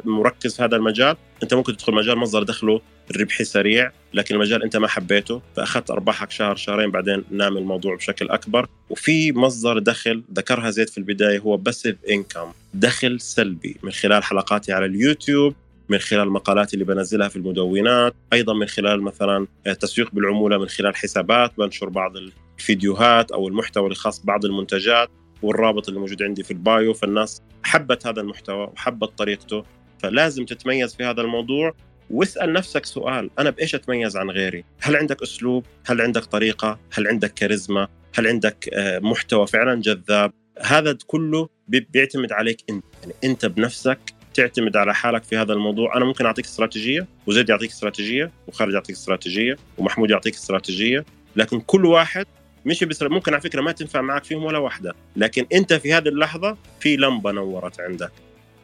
مركز 0.04 0.56
في 0.56 0.62
هذا 0.62 0.76
المجال. 0.76 1.16
أنت 1.42 1.54
ممكن 1.54 1.76
تدخل 1.76 1.94
مجال 1.94 2.18
مصدر 2.18 2.42
دخله 2.42 2.80
الربحي 3.10 3.44
سريع 3.44 3.92
لكن 4.14 4.34
المجال 4.34 4.62
أنت 4.62 4.76
ما 4.76 4.88
حبيته 4.88 5.42
فأخذت 5.56 5.90
أرباحك 5.90 6.30
شهر 6.30 6.56
شهرين 6.56 6.90
بعدين 6.90 7.24
نام 7.30 7.56
الموضوع 7.56 7.96
بشكل 7.96 8.28
أكبر. 8.28 8.66
وفي 8.90 9.32
مصدر 9.32 9.78
دخل 9.78 10.22
ذكرها 10.34 10.70
زيد 10.70 10.88
في 10.88 10.98
البداية 10.98 11.38
هو 11.38 11.56
باسيف 11.56 11.96
انكم 12.10 12.52
دخل 12.74 13.20
سلبي 13.20 13.76
من 13.82 13.90
خلال 13.90 14.24
حلقاتي 14.24 14.72
على 14.72 14.86
اليوتيوب 14.86 15.54
من 15.88 15.98
خلال 15.98 16.22
المقالات 16.22 16.74
اللي 16.74 16.84
بنزلها 16.84 17.28
في 17.28 17.36
المدونات 17.36 18.14
أيضا 18.32 18.54
من 18.54 18.66
خلال 18.66 19.02
مثلا 19.02 19.46
تسويق 19.80 20.10
بالعمولة 20.12 20.58
من 20.58 20.68
خلال 20.68 20.96
حسابات. 20.96 21.52
بنشر 21.58 21.88
بعض 21.88 22.12
الفيديوهات 22.58 23.32
أو 23.32 23.48
المحتوى 23.48 23.86
الخاص 23.86 24.22
ببعض 24.22 24.44
المنتجات 24.44 25.10
والرابط 25.42 25.88
اللي 25.88 26.00
موجود 26.00 26.22
عندي 26.22 26.42
في 26.42 26.50
البايو 26.50 26.94
فالناس 26.94 27.42
حبت 27.62 28.06
هذا 28.06 28.20
المحتوى 28.20 28.64
وحبت 28.64 29.18
طريقته 29.18 29.64
فلازم 29.98 30.44
تتميز 30.44 30.94
في 30.94 31.04
هذا 31.04 31.20
الموضوع 31.20 31.74
واسأل 32.10 32.52
نفسك 32.52 32.86
سؤال 32.86 33.30
أنا 33.38 33.50
بإيش 33.50 33.74
أتميز 33.74 34.16
عن 34.16 34.30
غيري؟ 34.30 34.64
هل 34.80 34.96
عندك 34.96 35.22
أسلوب؟ 35.22 35.64
هل 35.86 36.00
عندك 36.00 36.24
طريقة؟ 36.24 36.78
هل 36.92 37.08
عندك 37.08 37.34
كاريزما؟ 37.34 37.88
هل 38.14 38.26
عندك 38.26 38.68
آه، 38.72 38.98
محتوى 38.98 39.46
فعلا 39.46 39.80
جذاب؟ 39.80 40.32
هذا 40.62 40.98
كله 41.06 41.48
بيعتمد 41.68 42.32
عليك 42.32 42.64
أنت، 42.70 42.84
يعني 43.02 43.14
أنت 43.24 43.46
بنفسك 43.46 43.98
تعتمد 44.34 44.76
على 44.76 44.94
حالك 44.94 45.24
في 45.24 45.36
هذا 45.36 45.52
الموضوع، 45.52 45.96
أنا 45.96 46.04
ممكن 46.04 46.26
أعطيك 46.26 46.44
استراتيجية 46.44 47.06
وزيد 47.26 47.48
يعطيك 47.48 47.70
استراتيجية 47.70 48.32
وخالد 48.46 48.74
يعطيك 48.74 48.96
استراتيجية 48.96 49.56
ومحمود 49.78 50.10
يعطيك 50.10 50.34
استراتيجية، 50.34 51.04
لكن 51.36 51.60
كل 51.60 51.86
واحد 51.86 52.26
مش 52.68 52.84
بس 52.84 53.02
ممكن 53.02 53.32
على 53.32 53.42
فكرة 53.42 53.60
ما 53.60 53.72
تنفع 53.72 54.00
معك 54.00 54.24
فيهم 54.24 54.44
ولا 54.44 54.58
واحدة 54.58 54.94
لكن 55.16 55.46
أنت 55.52 55.72
في 55.72 55.92
هذه 55.92 56.08
اللحظة 56.08 56.56
في 56.80 56.96
لمبة 56.96 57.32
نورت 57.32 57.80
عندك. 57.80 58.12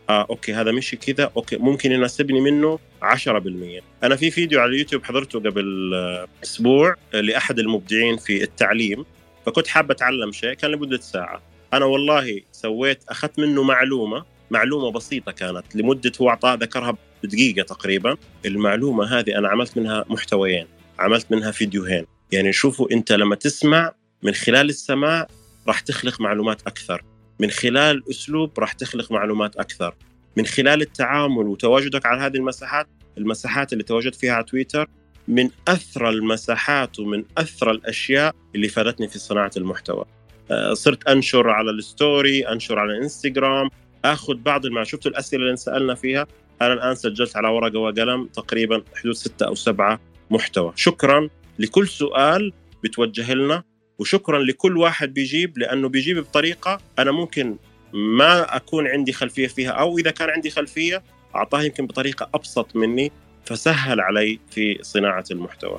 آه 0.09 0.27
أوكي 0.31 0.55
هذا 0.55 0.73
مشي 0.73 0.97
كذا 0.97 1.31
أوكي 1.37 1.57
ممكن 1.57 1.93
يناسبني 1.93 2.41
منه 2.41 2.79
10% 3.03 3.83
أنا 4.03 4.17
في 4.17 4.31
فيديو 4.31 4.61
على 4.61 4.71
اليوتيوب 4.71 5.05
حضرته 5.05 5.39
قبل 5.39 5.95
آه، 5.95 6.27
أسبوع 6.45 6.95
لأحد 7.13 7.59
المبدعين 7.59 8.17
في 8.17 8.43
التعليم 8.43 9.05
فكنت 9.47 9.67
حاب 9.67 9.91
أتعلم 9.91 10.33
شيء 10.33 10.55
كان 10.55 10.71
لمدة 10.71 10.99
ساعة. 10.99 11.43
أنا 11.73 11.85
والله 11.85 12.41
سويت 12.53 13.05
أخذت 13.09 13.39
منه 13.39 13.63
معلومة 13.63 14.25
معلومة 14.51 14.91
بسيطة 14.91 15.33
كانت 15.33 15.77
لمدة 15.77 16.13
هو 16.21 16.29
اعطاها 16.29 16.57
ذكرها 16.57 16.97
بدقيقة 17.23 17.63
تقريبا. 17.63 18.17
المعلومة 18.47 19.19
هذه 19.19 19.39
أنا 19.39 19.49
عملت 19.49 19.79
منها 19.79 20.05
محتويين 20.09 20.67
عملت 20.99 21.33
منها 21.33 21.51
فيديوهين. 21.51 22.07
يعني 22.33 22.53
شوفوا 22.53 22.93
انت 22.93 23.13
لما 23.13 23.35
تسمع 23.35 23.93
من 24.23 24.35
خلال 24.35 24.69
السماع 24.69 25.27
راح 25.69 25.81
تخلق 25.81 26.21
معلومات 26.21 26.63
أكثر. 26.67 27.03
من 27.41 27.51
خلال 27.51 28.03
اسلوب 28.11 28.61
راح 28.61 28.73
تخلق 28.73 29.13
معلومات 29.13 29.57
أكثر. 29.57 29.95
من 30.37 30.47
خلال 30.47 30.83
التعامل 30.83 31.47
وتواجدك 31.47 32.07
على 32.07 32.21
هذه 32.21 32.37
المساحات 32.37 32.87
المساحات 33.19 33.73
اللي 33.73 33.85
تواجد 33.85 34.15
فيها 34.15 34.33
على 34.33 34.45
تويتر 34.45 34.89
من 35.29 35.51
اثرى 35.69 36.09
المساحات 36.09 36.99
ومن 36.99 37.25
اثرى 37.39 37.71
الأشياء 37.71 38.35
اللي 38.55 38.69
فادتني 38.69 39.09
في 39.09 39.19
صناعة 39.19 39.51
المحتوى. 39.57 40.05
آه، 40.51 40.75
صرت 40.75 41.09
أنشر 41.09 41.51
على 41.51 41.71
الستوري 41.71 42.49
أنشر 42.49 42.79
على 42.79 42.93
الإنستغرام 42.93 43.71
آخذ 44.05 44.35
بعض 44.35 44.67
ما 44.67 44.85
شفت 44.85 45.07
الأسئلة 45.07 45.43
اللي 45.45 45.57
سألنا 45.57 45.95
فيها؟ 45.95 46.27
أنا 46.63 46.73
الآن 46.73 46.95
سجلت 46.95 47.37
على 47.37 47.49
ورقة 47.49 47.79
وقلم 47.79 48.27
تقريبا 48.27 48.83
حدود 48.95 49.15
ستة 49.15 49.47
أو 49.47 49.55
سبعة 49.55 50.01
محتوى. 50.31 50.73
شكرا. 50.77 51.29
لكل 51.59 51.89
سؤال 51.89 52.53
بتوجه 52.85 53.35
لنا 53.35 53.63
وشكرا 53.99 54.39
لكل 54.39 54.77
واحد 54.77 55.15
بيجيب 55.15 55.59
لأنه 55.59 55.89
بيجيب 55.89 56.19
بطريقة 56.19 56.81
أنا 56.99 57.11
ممكن 57.13 57.57
ما 57.93 58.57
أكون 58.57 58.87
عندي 58.87 59.13
خلفية 59.13 59.47
فيها 59.47 59.71
أو 59.71 59.99
إذا 59.99 60.11
كان 60.11 60.31
عندي 60.31 60.51
خلفية 60.51 61.03
أعطاها 61.37 61.63
يمكن 61.63 61.87
بطريقة 61.87 62.31
أبسط 62.35 62.77
مني 62.77 63.13
فسهل 63.45 64.01
علي 64.01 64.41
في 64.51 64.79
صناعة 64.83 65.25
المحتوى. 65.31 65.79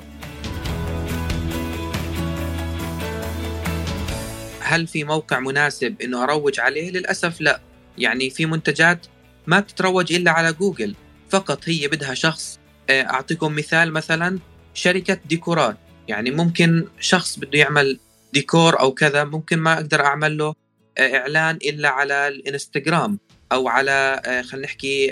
هل 4.60 4.86
في 4.86 5.04
موقع 5.04 5.40
مناسب 5.40 6.02
إنه 6.02 6.22
أروج 6.22 6.60
عليه؟ 6.60 6.90
للأسف 6.90 7.40
لا، 7.40 7.60
يعني 7.98 8.30
في 8.30 8.46
منتجات 8.46 9.06
ما 9.46 9.60
بتتروج 9.60 10.12
إلا 10.12 10.30
على 10.30 10.52
جوجل، 10.52 10.94
فقط 11.30 11.68
هي 11.68 11.88
بدها 11.88 12.14
شخص 12.14 12.60
آه، 12.90 13.02
أعطيكم 13.02 13.56
مثال 13.56 13.92
مثلا 13.92 14.38
شركة 14.76 15.18
ديكورات، 15.28 15.76
يعني 16.08 16.30
ممكن 16.30 16.84
شخص 17.00 17.38
بده 17.38 17.58
يعمل 17.58 17.98
ديكور 18.32 18.80
أو 18.80 18.94
كذا 18.94 19.24
ممكن 19.24 19.58
ما 19.58 19.72
أقدر 19.72 20.04
أعمل 20.04 20.38
له 20.38 20.54
آه، 20.98 21.16
إعلان 21.16 21.56
إلا 21.56 21.88
على 21.88 22.28
الإنستغرام 22.28 23.18
أو 23.52 23.68
على 23.68 24.22
آه، 24.26 24.42
خلينا 24.42 24.66
نحكي 24.66 25.06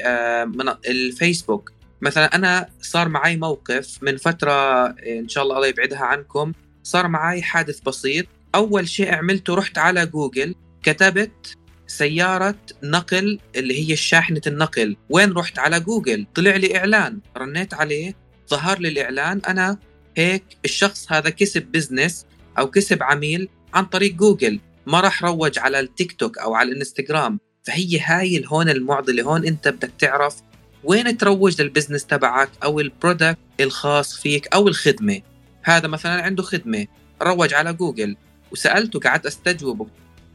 من 0.46 0.68
الفيسبوك. 0.88 1.72
مثلا 2.00 2.34
أنا 2.34 2.68
صار 2.82 3.08
معي 3.08 3.36
موقف 3.36 3.98
من 4.02 4.16
فترة 4.16 4.86
إن 4.86 5.28
شاء 5.28 5.44
الله 5.44 5.56
الله 5.56 5.66
يبعدها 5.66 5.98
عنكم 5.98 6.52
صار 6.82 7.08
معي 7.08 7.42
حادث 7.42 7.80
بسيط. 7.80 8.26
أول 8.54 8.88
شيء 8.88 9.14
عملته 9.14 9.54
رحت 9.54 9.78
على 9.78 10.06
جوجل 10.06 10.54
كتبت 10.82 11.56
سيارة 11.86 12.58
نقل 12.82 13.38
اللي 13.56 13.90
هي 13.90 13.96
شاحنة 13.96 14.40
النقل. 14.46 14.96
وين 15.10 15.32
رحت؟ 15.32 15.58
على 15.58 15.80
جوجل. 15.80 16.26
طلع 16.34 16.56
لي 16.56 16.76
إعلان. 16.76 17.18
رنيت 17.36 17.74
عليه. 17.74 18.23
ظهر 18.50 18.78
لي 18.78 18.88
الإعلان 18.88 19.40
أنا 19.48 19.78
هيك 20.16 20.44
الشخص 20.64 21.12
هذا 21.12 21.30
كسب 21.30 21.62
business 21.62 22.26
أو 22.58 22.70
كسب 22.70 23.02
عميل 23.02 23.48
عن 23.74 23.84
طريق 23.84 24.12
جوجل 24.12 24.60
ما 24.86 25.00
راح 25.00 25.24
روج 25.24 25.58
على 25.58 25.80
التيك 25.80 26.12
توك 26.12 26.38
أو 26.38 26.54
على 26.54 26.72
الإنستغرام. 26.72 27.40
فهي 27.64 28.00
هاي 28.00 28.36
الهون 28.36 28.68
المعضلة 28.68 29.22
هون 29.22 29.46
أنت 29.46 29.68
بدك 29.68 29.90
تعرف 29.98 30.36
وين 30.84 31.16
تروج 31.16 31.62
لل 31.62 31.71
business 31.71 32.06
تبعك 32.06 32.50
أو 32.64 32.80
ال 32.80 32.88
product 32.88 33.38
الخاص 33.60 34.16
فيك 34.16 34.54
أو 34.54 34.68
الخدمة. 34.68 35.20
هذا 35.62 35.88
مثلا 35.88 36.22
عنده 36.22 36.42
خدمة 36.42 36.86
روج 37.22 37.54
على 37.54 37.72
جوجل 37.72 38.16
وسألته 38.50 39.00
قعدت 39.00 39.26
أستجوبه. 39.26 39.86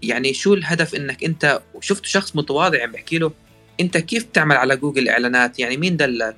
يعني 0.04 0.34
شو 0.34 0.54
الهدف 0.54 0.96
إنك 0.96 1.24
أنت 1.24 1.62
شفت 1.82 2.06
شخص 2.06 2.36
متواضع 2.36 2.84
عم 2.84 2.92
بحكي 2.92 3.18
له 3.18 3.32
أنت 3.80 3.98
كيف 3.98 4.26
بتعمل 4.26 4.56
على 4.56 4.76
جوجل 4.78 5.10
إعلانات؟ 5.10 5.60
يعني 5.60 5.78
مين 5.78 5.98
دلك؟ 5.98 6.36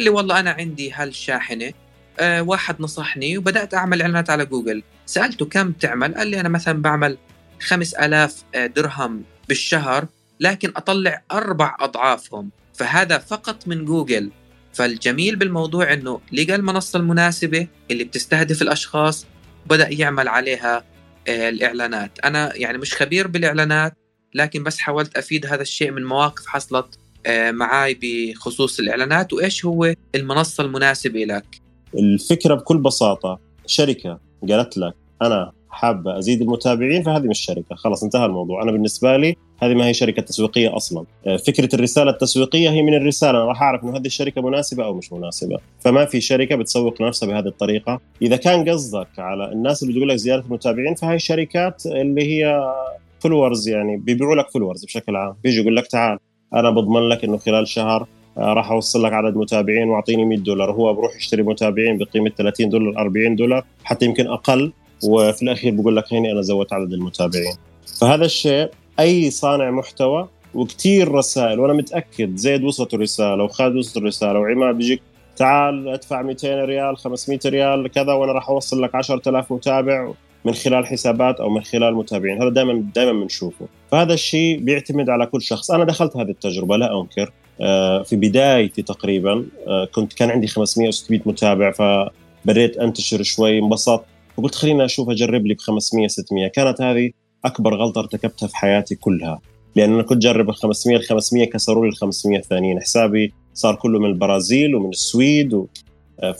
قال 0.00 0.04
لي 0.04 0.10
والله 0.10 0.40
أنا 0.40 0.50
عندي 0.50 0.92
هالشاحنة 0.92 1.72
أه 2.20 2.42
واحد 2.42 2.76
نصحني 2.80 3.38
وبدأت 3.38 3.74
أعمل 3.74 4.02
إعلانات 4.02 4.30
على 4.30 4.46
جوجل. 4.46 4.82
سألته 5.06 5.46
كم 5.46 5.70
بتعمل 5.70 6.14
قال 6.14 6.28
لي 6.28 6.40
أنا 6.40 6.48
مثلا 6.48 6.82
بعمل 6.82 7.18
5000 7.60 8.44
آه، 8.54 8.66
درهم 8.66 9.24
بالشهر 9.48 10.06
لكن 10.40 10.72
أطلع 10.76 11.22
أربع 11.32 11.76
أضعافهم. 11.80 12.50
فهذا 12.74 13.18
فقط 13.18 13.68
من 13.68 13.84
جوجل. 13.84 14.30
فالجميل 14.72 15.36
بالموضوع 15.36 15.92
إنه 15.92 16.20
لقى 16.32 16.54
المنصة 16.54 16.98
المناسبة 16.98 17.66
اللي 17.90 18.04
بتستهدف 18.04 18.62
الأشخاص 18.62 19.26
بدأ 19.66 19.88
يعمل 19.88 20.28
عليها 20.28 20.84
آه، 21.28 21.48
الإعلانات. 21.48 22.18
أنا 22.24 22.56
يعني 22.56 22.78
مش 22.78 22.94
خبير 22.94 23.26
بالإعلانات 23.26 23.94
لكن 24.34 24.62
بس 24.62 24.78
حاولت 24.78 25.16
أفيد 25.16 25.46
هذا 25.46 25.62
الشيء 25.62 25.90
من 25.90 26.04
مواقف 26.04 26.46
حصلت 26.46 26.98
آه، 27.26 27.50
معي 27.50 27.98
بخصوص 28.02 28.78
الإعلانات 28.78 29.32
وإيش 29.32 29.64
هو 29.64 29.94
المنصة 30.14 30.64
المناسبة 30.64 31.24
لك؟ 31.24 31.60
الفكرة 31.94 32.54
بكل 32.54 32.78
بساطة 32.78 33.38
شركة 33.66 34.18
قالت 34.48 34.78
لك 34.78 34.94
أنا 35.22 35.52
حابه 35.70 36.18
أزيد 36.18 36.42
المتابعين 36.42 37.02
فهذه 37.02 37.22
مش 37.22 37.38
شركه 37.38 37.74
خلاص 37.74 38.02
انتهى 38.02 38.26
الموضوع. 38.26 38.62
أنا 38.62 38.72
بالنسبة 38.72 39.16
لي 39.16 39.36
هذه 39.62 39.74
ما 39.74 39.86
هي 39.86 39.94
شركة 39.94 40.22
تسويقية 40.22 40.76
أصلا. 40.76 41.04
آه، 41.26 41.36
فكرة 41.36 41.74
الرسالة 41.74 42.10
التسويقية 42.10 42.70
هي 42.70 42.82
من 42.82 42.94
الرسالة 42.94 43.30
أنا 43.30 43.44
راح 43.44 43.62
أعرف 43.62 43.84
إنه 43.84 43.96
هذه 43.96 44.06
الشركة 44.06 44.42
مناسبة 44.42 44.84
أو 44.84 44.94
مش 44.94 45.12
مناسبة. 45.12 45.58
فما 45.80 46.04
في 46.04 46.20
شركة 46.20 46.56
بتسوق 46.56 47.02
نفسها 47.02 47.26
بهذه 47.26 47.46
الطريقة. 47.46 48.00
إذا 48.22 48.36
كان 48.36 48.68
قصدك 48.68 49.08
على 49.18 49.52
الناس 49.52 49.82
اللي 49.82 49.94
بتقول 49.94 50.08
لك 50.08 50.16
زيادة 50.16 50.42
المتابعين 50.44 50.94
فهي 50.94 51.18
شركات 51.18 51.86
اللي 51.86 52.22
هي 52.22 52.72
followers 53.20 53.68
يعني 53.68 53.96
بيبيعوا 53.96 54.34
لك 54.34 54.50
followers 54.50 54.84
بشكل 54.84 55.16
عام. 55.16 55.34
بيجي 55.44 55.60
يقول 55.60 55.76
لك 55.76 55.86
تعال 55.86 56.18
أنا 56.54 56.70
بضمن 56.70 57.08
لك 57.08 57.24
إنه 57.24 57.36
خلال 57.36 57.68
شهر 57.68 58.06
آه، 58.38 58.52
راح 58.52 58.70
أوصل 58.70 59.02
لك 59.02 59.12
عدد 59.12 59.36
متابعين 59.36 59.88
وأعطيني 59.88 60.24
100 60.24 60.38
دولار. 60.38 60.72
هو 60.72 60.94
بروح 60.94 61.16
يشتري 61.16 61.42
متابعين 61.42 61.98
بقيمة 61.98 62.30
30 62.30 62.68
دولار 62.68 62.98
40 62.98 63.36
دولار 63.36 63.64
حتى 63.84 64.06
يمكن 64.06 64.26
أقل. 64.26 64.72
وفي 65.04 65.42
الأخير 65.42 65.74
بقول 65.74 65.96
لك 65.96 66.12
هيني 66.12 66.32
أنا 66.32 66.42
زودت 66.42 66.72
عدد 66.72 66.92
المتابعين. 66.92 67.54
فهذا 68.00 68.24
الشيء 68.24 68.70
أي 69.00 69.30
صانع 69.30 69.70
محتوى 69.70 70.28
وكثير 70.54 71.12
رسائل 71.12 71.60
وأنا 71.60 71.72
متأكد 71.72 72.36
زيد 72.36 72.64
وصلته 72.64 72.98
رساله 72.98 73.44
وخالد 73.44 73.76
وصلته 73.76 74.06
رساله 74.06 74.38
وعماد 74.38 74.74
بيجيك 74.74 75.02
تعال 75.36 75.88
أدفع 75.88 76.22
200 76.22 76.64
ريال 76.64 76.96
500 76.96 77.38
ريال 77.46 77.88
كذا 77.88 78.12
وأنا 78.12 78.32
راح 78.32 78.48
أوصل 78.48 78.82
لك 78.82 78.94
10000 78.94 79.52
متابع. 79.52 80.12
من 80.44 80.54
خلال 80.54 80.86
حسابات 80.86 81.40
أو 81.40 81.50
من 81.50 81.62
خلال 81.62 81.94
متابعين. 81.94 82.42
هذا 82.42 82.50
دائما 82.50 82.84
دائما 82.94 83.12
بنشوفه. 83.12 83.68
فهذا 83.90 84.14
الشيء 84.14 84.58
بيعتمد 84.58 85.10
على 85.10 85.26
كل 85.26 85.42
شخص. 85.42 85.70
أنا 85.70 85.84
دخلت 85.84 86.16
هذه 86.16 86.30
التجربة 86.30 86.76
لا 86.76 87.00
أنكر. 87.00 87.32
آه، 87.60 88.02
في 88.02 88.16
بدايتي 88.16 88.82
تقريبا 88.82 89.46
آه، 89.66 89.84
كنت 89.84 90.12
كان 90.12 90.30
عندي 90.30 90.46
500 90.46 90.86
أو 90.86 90.92
600 90.92 91.20
متابع 91.26 91.70
فبديت 91.70 92.76
أنتشر 92.76 93.22
شوي 93.22 93.58
انبسطت. 93.58 94.04
وقلت 94.36 94.54
خليني 94.54 94.84
أشوف 94.84 95.10
أجرب 95.10 95.46
لي 95.46 95.54
ب 95.54 95.60
500 95.60 96.08
600 96.08 96.46
كانت 96.46 96.82
هذه 96.82 97.10
أكبر 97.44 97.74
غلطة 97.74 97.98
ارتكبتها 97.98 98.46
في 98.46 98.56
حياتي 98.56 98.94
كلها. 98.94 99.40
لأن 99.76 99.94
أنا 99.94 100.02
كنت 100.02 100.22
جرب 100.22 100.50
ال 100.50 100.54
500 100.54 100.96
ال 100.96 101.02
500 101.02 101.50
كسروا 101.50 101.84
لي 101.84 101.90
ال 101.90 101.96
500 101.96 102.38
الثانيين. 102.38 102.80
حسابي 102.80 103.32
صار 103.54 103.74
كله 103.74 103.98
من 103.98 104.06
البرازيل 104.06 104.74
ومن 104.74 104.88
السويد 104.88 105.54
و... 105.54 105.66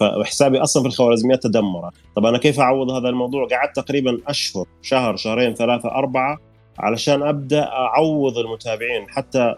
فحسابي 0.01 0.59
أصلا 0.59 0.83
في 0.83 0.89
الخوارزميات 0.89 1.43
تدمر 1.43 1.91
طب 2.17 2.27
أنا 2.27 2.39
كيف 2.39 2.61
أعوض 2.61 2.91
هذا 2.91 3.09
الموضوع؟ 3.09 3.47
قعدت 3.47 3.77
تقريبا 3.77 4.19
أشهر 4.27 4.67
شهر 4.83 5.17
شهرين 5.17 5.55
ثلاثة 5.55 5.89
أربعة 5.89 6.39
علشان 6.79 7.23
أبدأ 7.23 7.63
أعوض 7.63 8.39
المتابعين. 8.39 9.07
حتى 9.09 9.55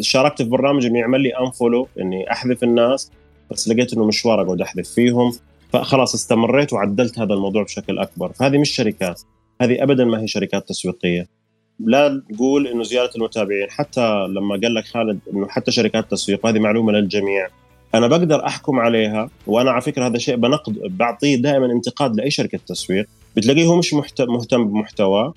شاركت 0.00 0.42
في 0.42 0.48
برنامج 0.48 0.86
إنه 0.86 0.98
يعمل 0.98 1.20
لي 1.20 1.38
انفولو 1.38 1.88
إني 2.00 2.32
أحذف 2.32 2.62
الناس 2.62 3.10
بس 3.50 3.68
لقيت 3.68 3.92
إنه 3.92 4.04
مشوار 4.04 4.42
أقعد 4.42 4.60
أحذف 4.60 4.88
فيهم. 4.88 5.32
فخلاص 5.72 6.14
استمريت 6.14 6.72
وعدلت 6.72 7.18
هذا 7.18 7.34
الموضوع 7.34 7.62
بشكل 7.62 7.98
أكبر. 7.98 8.32
فهذه 8.32 8.58
مش 8.58 8.70
شركات. 8.70 9.22
هذه 9.60 9.82
ابدا 9.82 10.04
ما 10.04 10.20
هي 10.20 10.26
شركات 10.26 10.68
تسويقية. 10.68 11.28
لا 11.80 12.22
نقول 12.30 12.66
إنه 12.66 12.82
زيادة 12.82 13.10
المتابعين. 13.16 13.70
حتى 13.70 14.26
لما 14.26 14.60
قال 14.62 14.74
لك 14.74 14.84
خالد 14.84 15.18
إنه 15.32 15.48
حتى 15.48 15.70
شركات 15.70 16.10
تسويق 16.10 16.44
وهذه 16.44 16.58
معلومة 16.58 16.92
للجميع. 16.92 17.48
أنا 17.94 18.06
بقدر 18.06 18.46
أحكم 18.46 18.80
عليها 18.80 19.30
وأنا 19.46 19.70
على 19.70 19.80
فكرة 19.80 20.06
هذا 20.06 20.18
شيء 20.18 20.36
بنقد 20.36 20.78
بعطيه 20.98 21.36
دائما 21.36 21.72
انتقاد 21.72 22.16
لأي 22.16 22.30
شركة 22.30 22.58
تسويق 22.66 23.06
بتلاقيه 23.36 23.66
هو 23.66 23.76
مش 23.76 23.94
مهتم 24.20 24.64
بمحتواه 24.68 25.34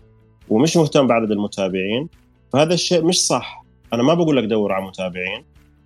ومش 0.50 0.78
مهتم 0.78 1.08
بعدد 1.08 1.32
المتابعين 1.32 2.08
فهذا 2.54 2.74
الشيء 2.74 3.04
مش 3.04 3.26
صح. 3.26 3.66
أنا 3.94 4.04
ما 4.04 4.14
بقول 4.14 4.38
لك 4.38 4.44
دور 4.44 4.72
على 4.72 4.86
متابعين 4.86 5.44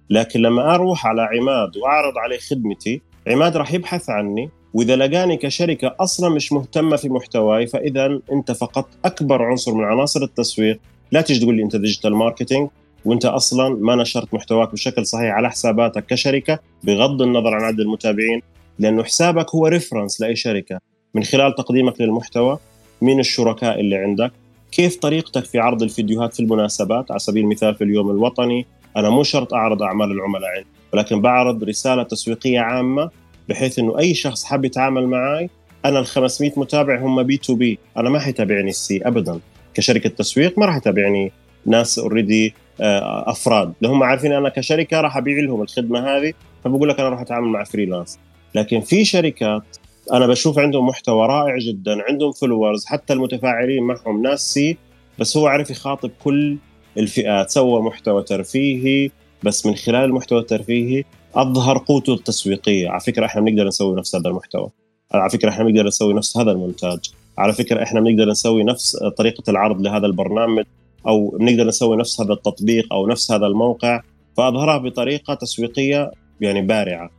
لكن 0.09 0.41
لما 0.41 0.75
أروح 0.75 1.07
على 1.07 1.21
عماد 1.21 1.77
وأعرض 1.77 2.17
عليه 2.17 2.37
خدمتي 2.37 3.01
عماد 3.27 3.57
راح 3.57 3.73
يبحث 3.73 4.09
عني 4.09 4.49
وإذا 4.73 4.95
لقاني 4.95 5.37
كشركة 5.37 5.95
أصلا 5.99 6.29
مش 6.29 6.53
مهتمة 6.53 6.95
في 6.95 7.09
محتواي 7.09 7.67
فاذا 7.67 8.19
أنت 8.31 8.51
فقط 8.51 8.89
أكبر 9.05 9.43
عنصر 9.43 9.73
من 9.73 9.83
عناصر 9.83 10.23
التسويق 10.23 10.79
لا 11.11 11.21
تيجي 11.21 11.39
تقول 11.39 11.55
لي 11.55 11.63
أنت 11.63 11.75
digital 11.75 12.15
marketing 12.15 12.69
وانت 13.05 13.25
أصلا 13.25 13.77
ما 13.79 13.95
نشرت 13.95 14.33
محتواك 14.33 14.71
بشكل 14.71 15.05
صحيح 15.05 15.33
على 15.33 15.49
حساباتك 15.49 16.05
كشركة 16.05 16.59
بغض 16.83 17.21
النظر 17.21 17.55
عن 17.55 17.63
عدد 17.63 17.79
المتابعين 17.79 18.41
لأنه 18.79 19.03
حسابك 19.03 19.55
هو 19.55 19.67
reference 19.67 20.21
لأي 20.21 20.35
شركة. 20.35 20.79
من 21.15 21.23
خلال 21.23 21.55
تقديمك 21.55 22.01
للمحتوى 22.01 22.59
مين 23.01 23.19
الشركاء 23.19 23.79
اللي 23.79 23.95
عندك؟ 23.95 24.31
كيف 24.71 24.95
طريقتك 24.95 25.45
في 25.45 25.59
عرض 25.59 25.83
الفيديوهات 25.83 26.33
في 26.33 26.39
المناسبات؟ 26.39 27.11
على 27.11 27.19
سبيل 27.19 27.43
المثال 27.43 27.75
في 27.75 27.83
اليوم 27.83 28.11
الوطني 28.11 28.65
أنا 28.97 29.09
مو 29.09 29.23
شرط 29.23 29.53
أعرض 29.53 29.83
أعمال 29.83 30.11
العملاء 30.11 30.49
عندي 30.49 30.67
ولكن 30.93 31.21
بعرض 31.21 31.63
رسالة 31.63 32.03
تسويقية 32.03 32.59
عامة 32.59 33.09
بحيث 33.49 33.79
إنه 33.79 33.99
أي 33.99 34.13
شخص 34.13 34.43
حاب 34.43 34.65
يتعامل 34.65 35.07
معي 35.07 35.49
أنا 35.85 35.99
ال 35.99 36.05
500 36.05 36.51
متابع 36.57 36.99
هم 36.99 37.23
B2B. 37.23 37.79
أنا 37.97 38.09
ما 38.09 38.19
حيتابعني 38.19 38.69
ال 38.69 38.85
C 38.85 39.01
ابدا. 39.05 39.39
كشركة 39.73 40.09
تسويق 40.09 40.59
ما 40.59 40.65
راح 40.65 40.75
يتابعني. 40.75 41.31
ناس 41.65 41.99
already 41.99 42.53
أفراد. 42.81 43.73
لو 43.81 43.89
هم 43.89 44.03
عارفين 44.03 44.33
أنا 44.33 44.49
كشركة 44.49 45.01
راح 45.01 45.17
أبيع 45.17 45.43
لهم 45.43 45.61
الخدمة 45.61 45.99
هذه 45.99 46.33
فبقول 46.63 46.89
لك 46.89 46.99
أنا 46.99 47.09
راح 47.09 47.21
أتعامل 47.21 47.47
مع 47.47 47.63
freelance. 47.63 48.19
لكن 48.55 48.81
في 48.81 49.05
شركات 49.05 49.77
أنا 50.13 50.27
بشوف 50.27 50.59
عندهم 50.59 50.87
محتوى 50.87 51.27
رائع 51.27 51.57
جدا 51.57 51.97
عندهم 52.09 52.31
followers 52.31 52.85
حتى 52.85 53.13
المتفاعلين 53.13 53.83
معهم 53.83 54.21
ناس 54.21 54.53
C 54.53 54.77
بس 55.19 55.37
هو 55.37 55.47
عرف 55.47 55.69
يخاطب 55.69 56.11
كل 56.23 56.57
الفئات. 56.97 57.49
سوى 57.49 57.81
محتوى 57.81 58.23
ترفيهي 58.23 59.09
بس 59.43 59.65
من 59.65 59.75
خلال 59.75 60.05
المحتوى 60.05 60.39
الترفيهي 60.39 61.03
أظهر 61.35 61.77
قوته 61.77 62.13
التسويقية. 62.13 62.89
على 62.89 62.99
فكرة 62.99 63.25
إحنا 63.25 63.41
بنقدر 63.41 63.67
نسوي 63.67 63.95
نفس 63.95 64.15
هذا 64.15 64.29
المحتوى. 64.29 64.69
على 65.11 65.29
فكرة 65.29 65.49
إحنا 65.49 65.63
بنقدر 65.63 65.87
نسوي 65.87 66.13
نفس 66.13 66.37
هذا 66.37 66.51
المونتاج. 66.51 66.99
على 67.37 67.53
فكرة 67.53 67.83
إحنا 67.83 67.99
بنقدر 67.99 68.29
نسوي 68.29 68.63
نفس 68.63 68.97
طريقة 69.17 69.43
العرض 69.49 69.81
لهذا 69.81 70.05
البرنامج. 70.05 70.65
أو 71.07 71.29
بنقدر 71.29 71.67
نسوي 71.67 71.97
نفس 71.97 72.21
هذا 72.21 72.33
التطبيق 72.33 72.93
أو 72.93 73.07
نفس 73.07 73.31
هذا 73.31 73.45
الموقع 73.47 74.01
فأظهرها 74.37 74.77
بطريقة 74.77 75.33
تسويقية 75.33 76.11
يعني 76.41 76.61
بارعة. 76.61 77.09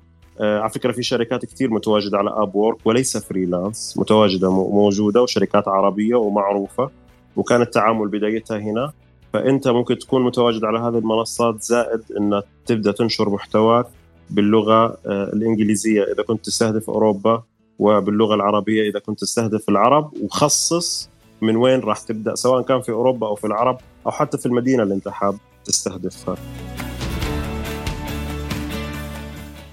آه، 0.40 0.60
على 0.60 0.70
فكرة 0.70 0.92
في 0.92 1.02
شركات 1.02 1.44
كثير 1.44 1.70
متواجدة 1.70 2.18
على 2.18 2.30
اب 2.30 2.54
وورك 2.54 2.86
وليس 2.86 3.16
freelance 3.16 3.94
متواجدة 3.98 4.50
موجودة 4.50 5.22
وشركات 5.22 5.68
عربية 5.68 6.14
ومعروفة 6.14 6.90
وكان 7.36 7.62
التعامل 7.62 8.08
بدايتها 8.08 8.58
هنا. 8.58 8.92
فأنت 9.32 9.68
ممكن 9.68 9.98
تكون 9.98 10.24
متواجد 10.24 10.64
على 10.64 10.78
هذه 10.78 10.98
المنصات 10.98 11.62
زائد 11.62 12.00
انك 12.18 12.44
تبدأ 12.66 12.92
تنشر 12.92 13.30
محتواك 13.30 13.86
باللغة 14.30 14.96
آه، 15.06 15.30
الإنجليزية 15.32 16.02
إذا 16.02 16.22
كنت 16.22 16.44
تستهدف 16.44 16.90
أوروبا 16.90 17.42
وباللغة 17.78 18.34
العربية 18.34 18.90
إذا 18.90 18.98
كنت 18.98 19.20
تستهدف 19.20 19.68
العرب 19.68 20.12
وخصص 20.22 21.10
من 21.42 21.56
وين 21.56 21.80
راح 21.80 21.98
تبدأ؟ 21.98 22.34
سواء 22.34 22.62
كان 22.62 22.80
في 22.80 22.92
أوروبا 22.92 23.26
أو 23.26 23.34
في 23.34 23.46
العرب 23.46 23.78
أو 24.06 24.10
حتى 24.10 24.38
في 24.38 24.46
المدينة 24.46 24.82
اللي 24.82 24.94
أنت 24.94 25.08
حاب 25.08 25.36
تستهدفها. 25.64 26.36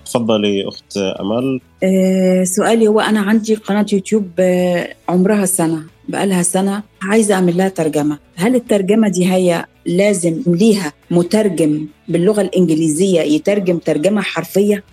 تفضلي 0.05 0.67
أخت 0.67 0.97
أمل. 0.97 1.61
آه 1.84 2.43
سؤالي 2.43 2.88
هو 2.88 2.99
أنا 2.99 3.20
عندي 3.20 3.55
قناة 3.55 3.86
يوتيوب 3.93 4.30
آه 4.39 4.95
عمرها 5.09 5.45
سنة 5.45 5.84
بقالها 6.07 6.43
سنة 6.43 6.84
عايزة 7.01 7.36
أعمل 7.36 7.57
لها 7.57 7.70
ترجمة. 7.70 8.20
هل 8.36 8.55
الترجمة 8.55 9.07
دي 9.09 9.32
هي 9.34 9.65
لازم 9.86 10.43
ليها 10.47 10.93
مترجم 11.11 11.88
باللغة 12.07 12.41
الإنجليزية 12.41 13.22
يترجم 13.22 13.78
ترجمة 13.78 14.22
حرفية؟ 14.22 14.84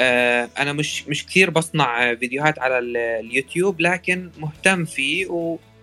آه 0.00 0.48
أنا 0.58 0.72
مش 0.72 1.08
مش 1.08 1.26
كثير 1.26 1.50
بصنع 1.50 2.14
فيديوهات 2.14 2.58
على 2.58 2.78
اليوتيوب 3.20 3.80
لكن 3.80 4.30
مهتم 4.38 4.84
فيه 4.84 5.26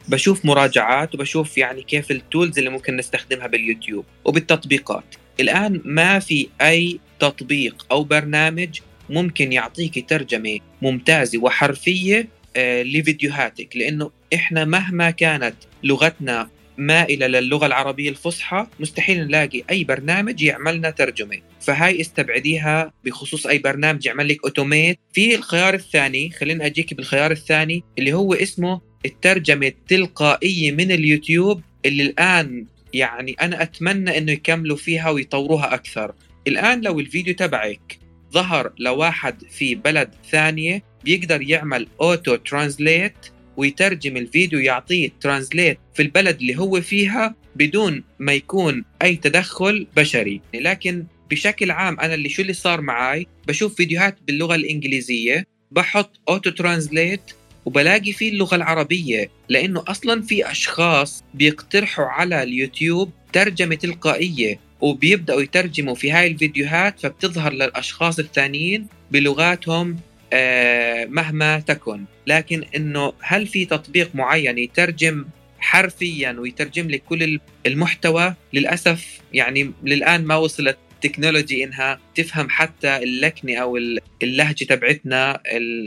وبشوف 0.08 0.46
مراجعات 0.46 1.16
وبشوف 1.16 1.58
يعني 1.58 1.82
كيف 1.82 2.12
ال 2.12 2.20
tools 2.20 2.58
اللي 2.58 2.70
ممكن 2.70 2.96
نستخدمها 2.98 3.48
باليوتيوب 3.48 4.06
وبالتطبيقات. 4.26 5.16
الآن 5.40 5.82
ما 5.86 6.20
في 6.20 6.48
أي 6.62 7.00
تطبيق 7.20 7.86
أو 7.92 8.04
برنامج 8.04 8.80
ممكن 9.10 9.52
يعطيك 9.52 10.10
ترجمة 10.10 10.60
ممتازة 10.82 11.40
وحرفية 11.40 12.28
آه، 12.56 12.84
لفيديوهاتك 12.84 13.78
لأنه 13.78 14.12
إحنا 14.34 14.66
مهما 14.66 15.12
كانت 15.12 15.56
لغتنا 15.84 16.50
مائله 16.78 17.28
للغة 17.28 17.66
العربية 17.66 18.10
الفصحى 18.10 18.68
مستحيل 18.80 19.28
نلاقي 19.28 19.64
أي 19.70 19.84
برنامج 19.84 20.42
يعملنا 20.42 20.90
ترجمة. 20.90 21.38
فهاي 21.62 22.02
استبعديها 22.02 22.94
بخصوص 23.06 23.48
أي 23.48 23.58
برنامج 23.58 24.06
يعمل 24.06 24.28
لك 24.28 24.44
automate 24.44 25.00
في 25.14 25.36
الخيار 25.36 25.74
الثاني 25.74 26.30
خلينا 26.30 26.66
أجيك 26.66 26.94
بالخيار 26.94 27.32
الثاني 27.32 27.84
اللي 27.98 28.14
هو 28.14 28.34
اسمه 28.34 28.82
الترجمة 29.06 29.68
التلقائية 29.68 30.72
من 30.72 30.92
اليوتيوب 30.92 31.62
اللي 31.86 32.04
الآن 32.04 32.66
يعني 32.94 33.36
أنا 33.42 33.62
أتمنى 33.62 34.18
إنه 34.18 34.32
يكملوا 34.32 34.78
فيها 34.78 35.10
ويطوروها 35.10 35.74
أكثر. 35.74 36.14
الآن 36.48 36.82
لو 36.82 37.00
الفيديو 37.00 37.34
تبعك 37.34 38.00
ظهر 38.34 38.72
لواحد 38.80 39.44
في 39.52 39.76
بلد 39.76 40.10
ثانية 40.32 40.84
بيقدر 41.04 41.42
يعمل 41.42 41.88
auto 42.02 42.36
translate 42.36 43.14
ويترجم 43.58 44.18
الفيديو 44.18 44.60
يعطيه 44.60 45.10
translate 45.22 45.80
في 45.94 46.02
البلد 46.02 46.38
اللي 46.42 46.58
هو 46.60 46.82
فيها 46.82 47.36
بدون 47.56 48.04
ما 48.20 48.34
يكون 48.34 48.86
أي 49.02 49.16
تدخل 49.16 49.88
بشري. 49.96 50.42
لكن 50.54 51.06
بشكل 51.30 51.72
عام 51.72 52.00
أنا 52.00 52.14
اللي 52.14 52.30
شو 52.30 52.42
اللي 52.42 52.54
صار 52.54 52.82
معي 52.82 53.28
بشوف 53.48 53.76
فيديوهات 53.76 54.18
باللغة 54.28 54.56
الإنجليزية 54.56 55.48
بحط 55.72 56.20
auto 56.30 56.50
translate 56.50 57.22
وبلاقي 57.68 58.14
فيه 58.14 58.30
اللغة 58.30 58.56
العربية 58.56 59.30
لأنه 59.50 59.84
أصلا 59.88 60.22
في 60.22 60.52
أشخاص 60.52 61.24
بيقترحوا 61.34 62.06
على 62.06 62.44
اليوتيوب 62.44 63.12
ترجمة 63.34 63.76
تلقائية 63.76 64.60
وبيبدأوا 64.82 65.42
يترجموا 65.42 65.96
في 65.96 66.12
هاي 66.12 66.28
الفيديوهات 66.28 67.00
فبتظهر 67.00 67.54
للأشخاص 67.54 68.20
الثانيين 68.20 68.88
بلغاتهم 69.12 70.00
آه، 70.34 71.06
مهما 71.06 71.60
تكن. 71.60 72.06
لكن 72.28 72.64
إنه 72.76 73.14
هل 73.20 73.48
في 73.48 73.66
تطبيق 73.66 74.16
معين 74.16 74.58
يترجم 74.58 75.26
حرفيا 75.60 76.36
ويترجم 76.40 76.90
لك 76.90 77.04
كل 77.10 77.40
المحتوى؟ 77.66 78.34
للأسف 78.54 79.22
يعني 79.34 79.72
للآن 79.84 80.26
ما 80.26 80.36
وصلت 80.36 80.78
تكنولوجي 81.02 81.64
إنها 81.64 82.00
تفهم 82.16 82.50
حتى 82.50 82.98
اللكنة 82.98 83.58
أو 83.58 83.78
اللهجة 84.24 84.66
تبعتنا 84.66 85.42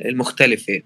المختلفة. 0.08 0.82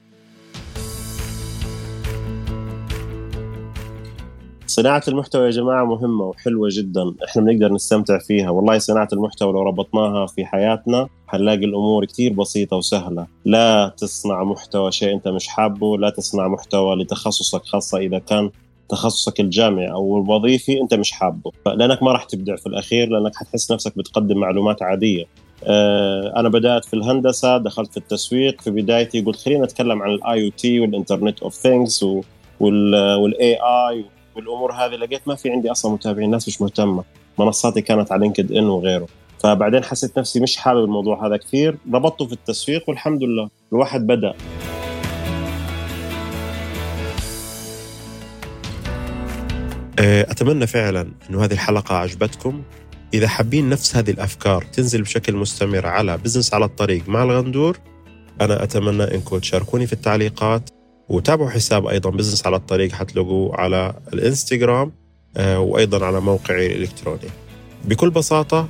صناعة 4.75 5.03
المحتوى 5.09 5.45
يا 5.45 5.51
جماعة 5.51 5.85
مهمة 5.85 6.25
وحلوة 6.25 6.68
جدا. 6.72 7.14
إحنا 7.25 7.43
بنقدر 7.43 7.72
نستمتع 7.72 8.18
فيها. 8.18 8.51
والله 8.51 8.79
صناعة 8.79 9.09
المحتوى 9.12 9.53
لو 9.53 9.62
ربطناها 9.62 10.27
في 10.27 10.45
حياتنا 10.45 11.09
حنلاقي 11.27 11.64
الأمور 11.64 12.05
كثير 12.05 12.33
بسيطة 12.33 12.77
وسهلة. 12.77 13.27
لا 13.45 13.95
تصنع 13.97 14.45
محتوى 14.45 14.93
شيء 14.93 15.14
أنت 15.14 15.29
مش 15.29 15.49
حابه 15.49 15.99
لا 15.99 16.11
تصنع 16.11 16.49
محتوى 16.49 16.97
لتخصصك 16.97 17.64
خاصة 17.64 17.99
إذا 17.99 18.18
كان 18.18 18.51
تخصصك 18.89 19.41
الجامعي 19.41 19.91
أو 19.91 20.22
الوظيفي 20.22 20.81
أنت 20.81 20.95
مش 20.95 21.12
حابه. 21.12 21.51
لأنك 21.66 22.03
ما 22.03 22.12
راح 22.12 22.25
تبدع 22.25 22.57
في 22.57 22.66
الأخير 22.66 23.09
لأنك 23.09 23.37
حتحس 23.37 23.72
نفسك 23.72 23.99
بتقدم 23.99 24.39
معلومات 24.39 24.83
عادية. 24.83 25.25
آه، 25.64 26.33
أنا 26.37 26.49
بدأت 26.49 26.85
في 26.85 26.95
الهندسة 26.95 27.59
دخلت 27.59 27.91
في 27.91 27.97
التسويق. 27.97 28.61
في 28.61 28.70
بدايتي 28.70 29.20
قلت 29.20 29.37
خلينا 29.37 29.64
نتكلم 29.64 30.03
عن 30.03 30.11
ال 30.11 30.45
IoT 30.45 30.51
وال 30.51 30.81
internet 30.81 31.41
of 31.43 31.55
things 31.55 32.05
وال 32.61 33.59
AI 33.62 34.05
والأمور 34.37 34.72
هذه 34.72 34.91
لقيت 34.91 35.28
ما 35.28 35.35
في 35.35 35.51
عندي 35.51 35.70
أصلا 35.70 35.93
متابعين 35.93 36.26
الناس 36.26 36.49
مش 36.49 36.61
مهتمة. 36.61 37.05
منصاتي 37.39 37.80
كانت 37.80 38.12
على 38.12 38.20
لينكد 38.20 38.53
ان 38.53 38.64
وغيره. 38.64 39.07
فبعدين 39.39 39.85
حسيت 39.85 40.18
نفسي 40.18 40.41
مش 40.41 40.57
حابب 40.57 40.85
الموضوع 40.85 41.26
هذا 41.26 41.37
كثير. 41.37 41.76
ربطته 41.95 42.26
في 42.26 42.32
التسويق 42.32 42.89
والحمد 42.89 43.22
لله. 43.22 43.49
الواحد 43.72 44.07
بدأ. 44.07 44.35
آه، 49.99 50.22
أتمنى 50.22 50.66
فعلا 50.66 51.12
أنه 51.30 51.45
هذه 51.45 51.53
الحلقة 51.53 51.95
عجبتكم. 51.95 52.62
إذا 53.14 53.28
حابين 53.28 53.68
نفس 53.68 53.97
هذه 53.97 54.11
الأفكار 54.11 54.64
تنزل 54.64 55.03
بشكل 55.03 55.37
مستمر 55.37 55.87
على 55.87 56.18
بزنس 56.18 56.55
على 56.55 56.64
الطريق 56.64 57.09
مع 57.09 57.22
الغندور. 57.22 57.78
أنا 58.41 58.62
أتمنى 58.62 59.14
أنكم 59.14 59.39
تشاركوني 59.39 59.87
في 59.87 59.93
التعليقات. 59.93 60.70
وتابعوا 61.09 61.51
حساب 61.51 61.87
أيضا 61.87 62.11
بزنس 62.11 62.47
على 62.47 62.57
الطريق 62.57 62.93
حتلاقوه 62.93 63.57
على 63.57 63.95
الإنستغرام 64.13 64.93
آه، 65.37 65.61
وأيضا 65.61 66.07
على 66.07 66.21
موقعي 66.21 66.67
الإلكتروني. 66.67 67.31
بكل 67.85 68.11
بساطة 68.11 68.68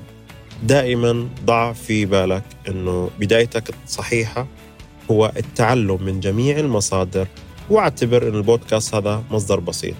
دائما 0.63 1.29
ضع 1.45 1.73
في 1.73 2.07
بالك 2.07 2.43
إنه 2.69 3.11
بدايتك 3.21 3.75
الصحيحة 3.85 4.47
هو 5.11 5.33
التعلم 5.37 6.03
من 6.03 6.21
جميع 6.21 6.59
المصادر 6.59 7.27
واعتبر 7.71 8.29
إن 8.29 8.35
البودكاست 8.35 8.95
هذا 8.95 9.23
مصدر 9.31 9.61
بسيط. 9.61 9.95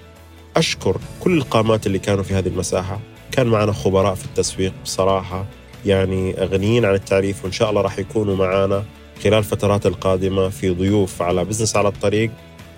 أشكر 0.55 0.97
كل 1.19 1.37
القامات 1.37 1.87
اللي 1.87 1.99
كانوا 1.99 2.23
في 2.23 2.33
هذه 2.33 2.47
المساحة. 2.47 2.99
كان 3.31 3.47
معنا 3.47 3.71
خبراء 3.71 4.15
في 4.15 4.25
التسويق 4.25 4.73
بصراحة 4.83 5.45
يعني 5.85 6.33
غنيين 6.33 6.85
عن 6.85 6.93
التعريف 6.93 7.43
وإن 7.43 7.51
شاء 7.51 7.69
الله 7.69 7.81
راح 7.81 7.99
يكونوا 7.99 8.35
معنا. 8.35 8.83
خلال 9.23 9.33
الفترات 9.33 9.85
القادمة 9.85 10.49
في 10.49 10.69
ضيوف 10.69 11.21
على 11.21 11.45
بزنس 11.45 11.75
على 11.75 11.87
الطريق 11.87 12.31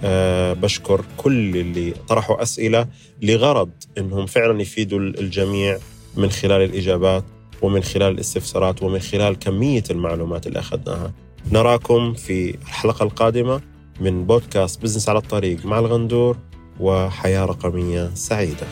أه 0.03 0.53
بشكر 0.53 1.05
كل 1.17 1.57
اللي 1.57 1.93
طرحوا 2.07 2.41
أسئلة 2.41 2.87
لغرض 3.21 3.69
أنهم 3.97 4.25
فعلا 4.25 4.61
يفيدوا 4.61 4.99
الجميع 4.99 5.77
من 6.17 6.29
خلال 6.29 6.61
الإجابات 6.61 7.23
ومن 7.61 7.83
خلال 7.83 8.13
الاستفسارات 8.13 8.83
ومن 8.83 8.99
خلال 8.99 9.39
كمية 9.39 9.83
المعلومات 9.91 10.47
اللي 10.47 10.59
أخذناها. 10.59 11.13
نراكم 11.51 12.13
في 12.13 12.55
الحلقة 12.55 13.03
القادمة 13.03 13.61
من 14.01 14.25
بودكاست 14.25 14.81
بزنس 14.81 15.09
على 15.09 15.17
الطريق 15.19 15.65
مع 15.65 15.79
الغندور 15.79 16.37
وحياة 16.79 17.45
رقمية 17.45 18.11
سعيدة. 18.13 18.67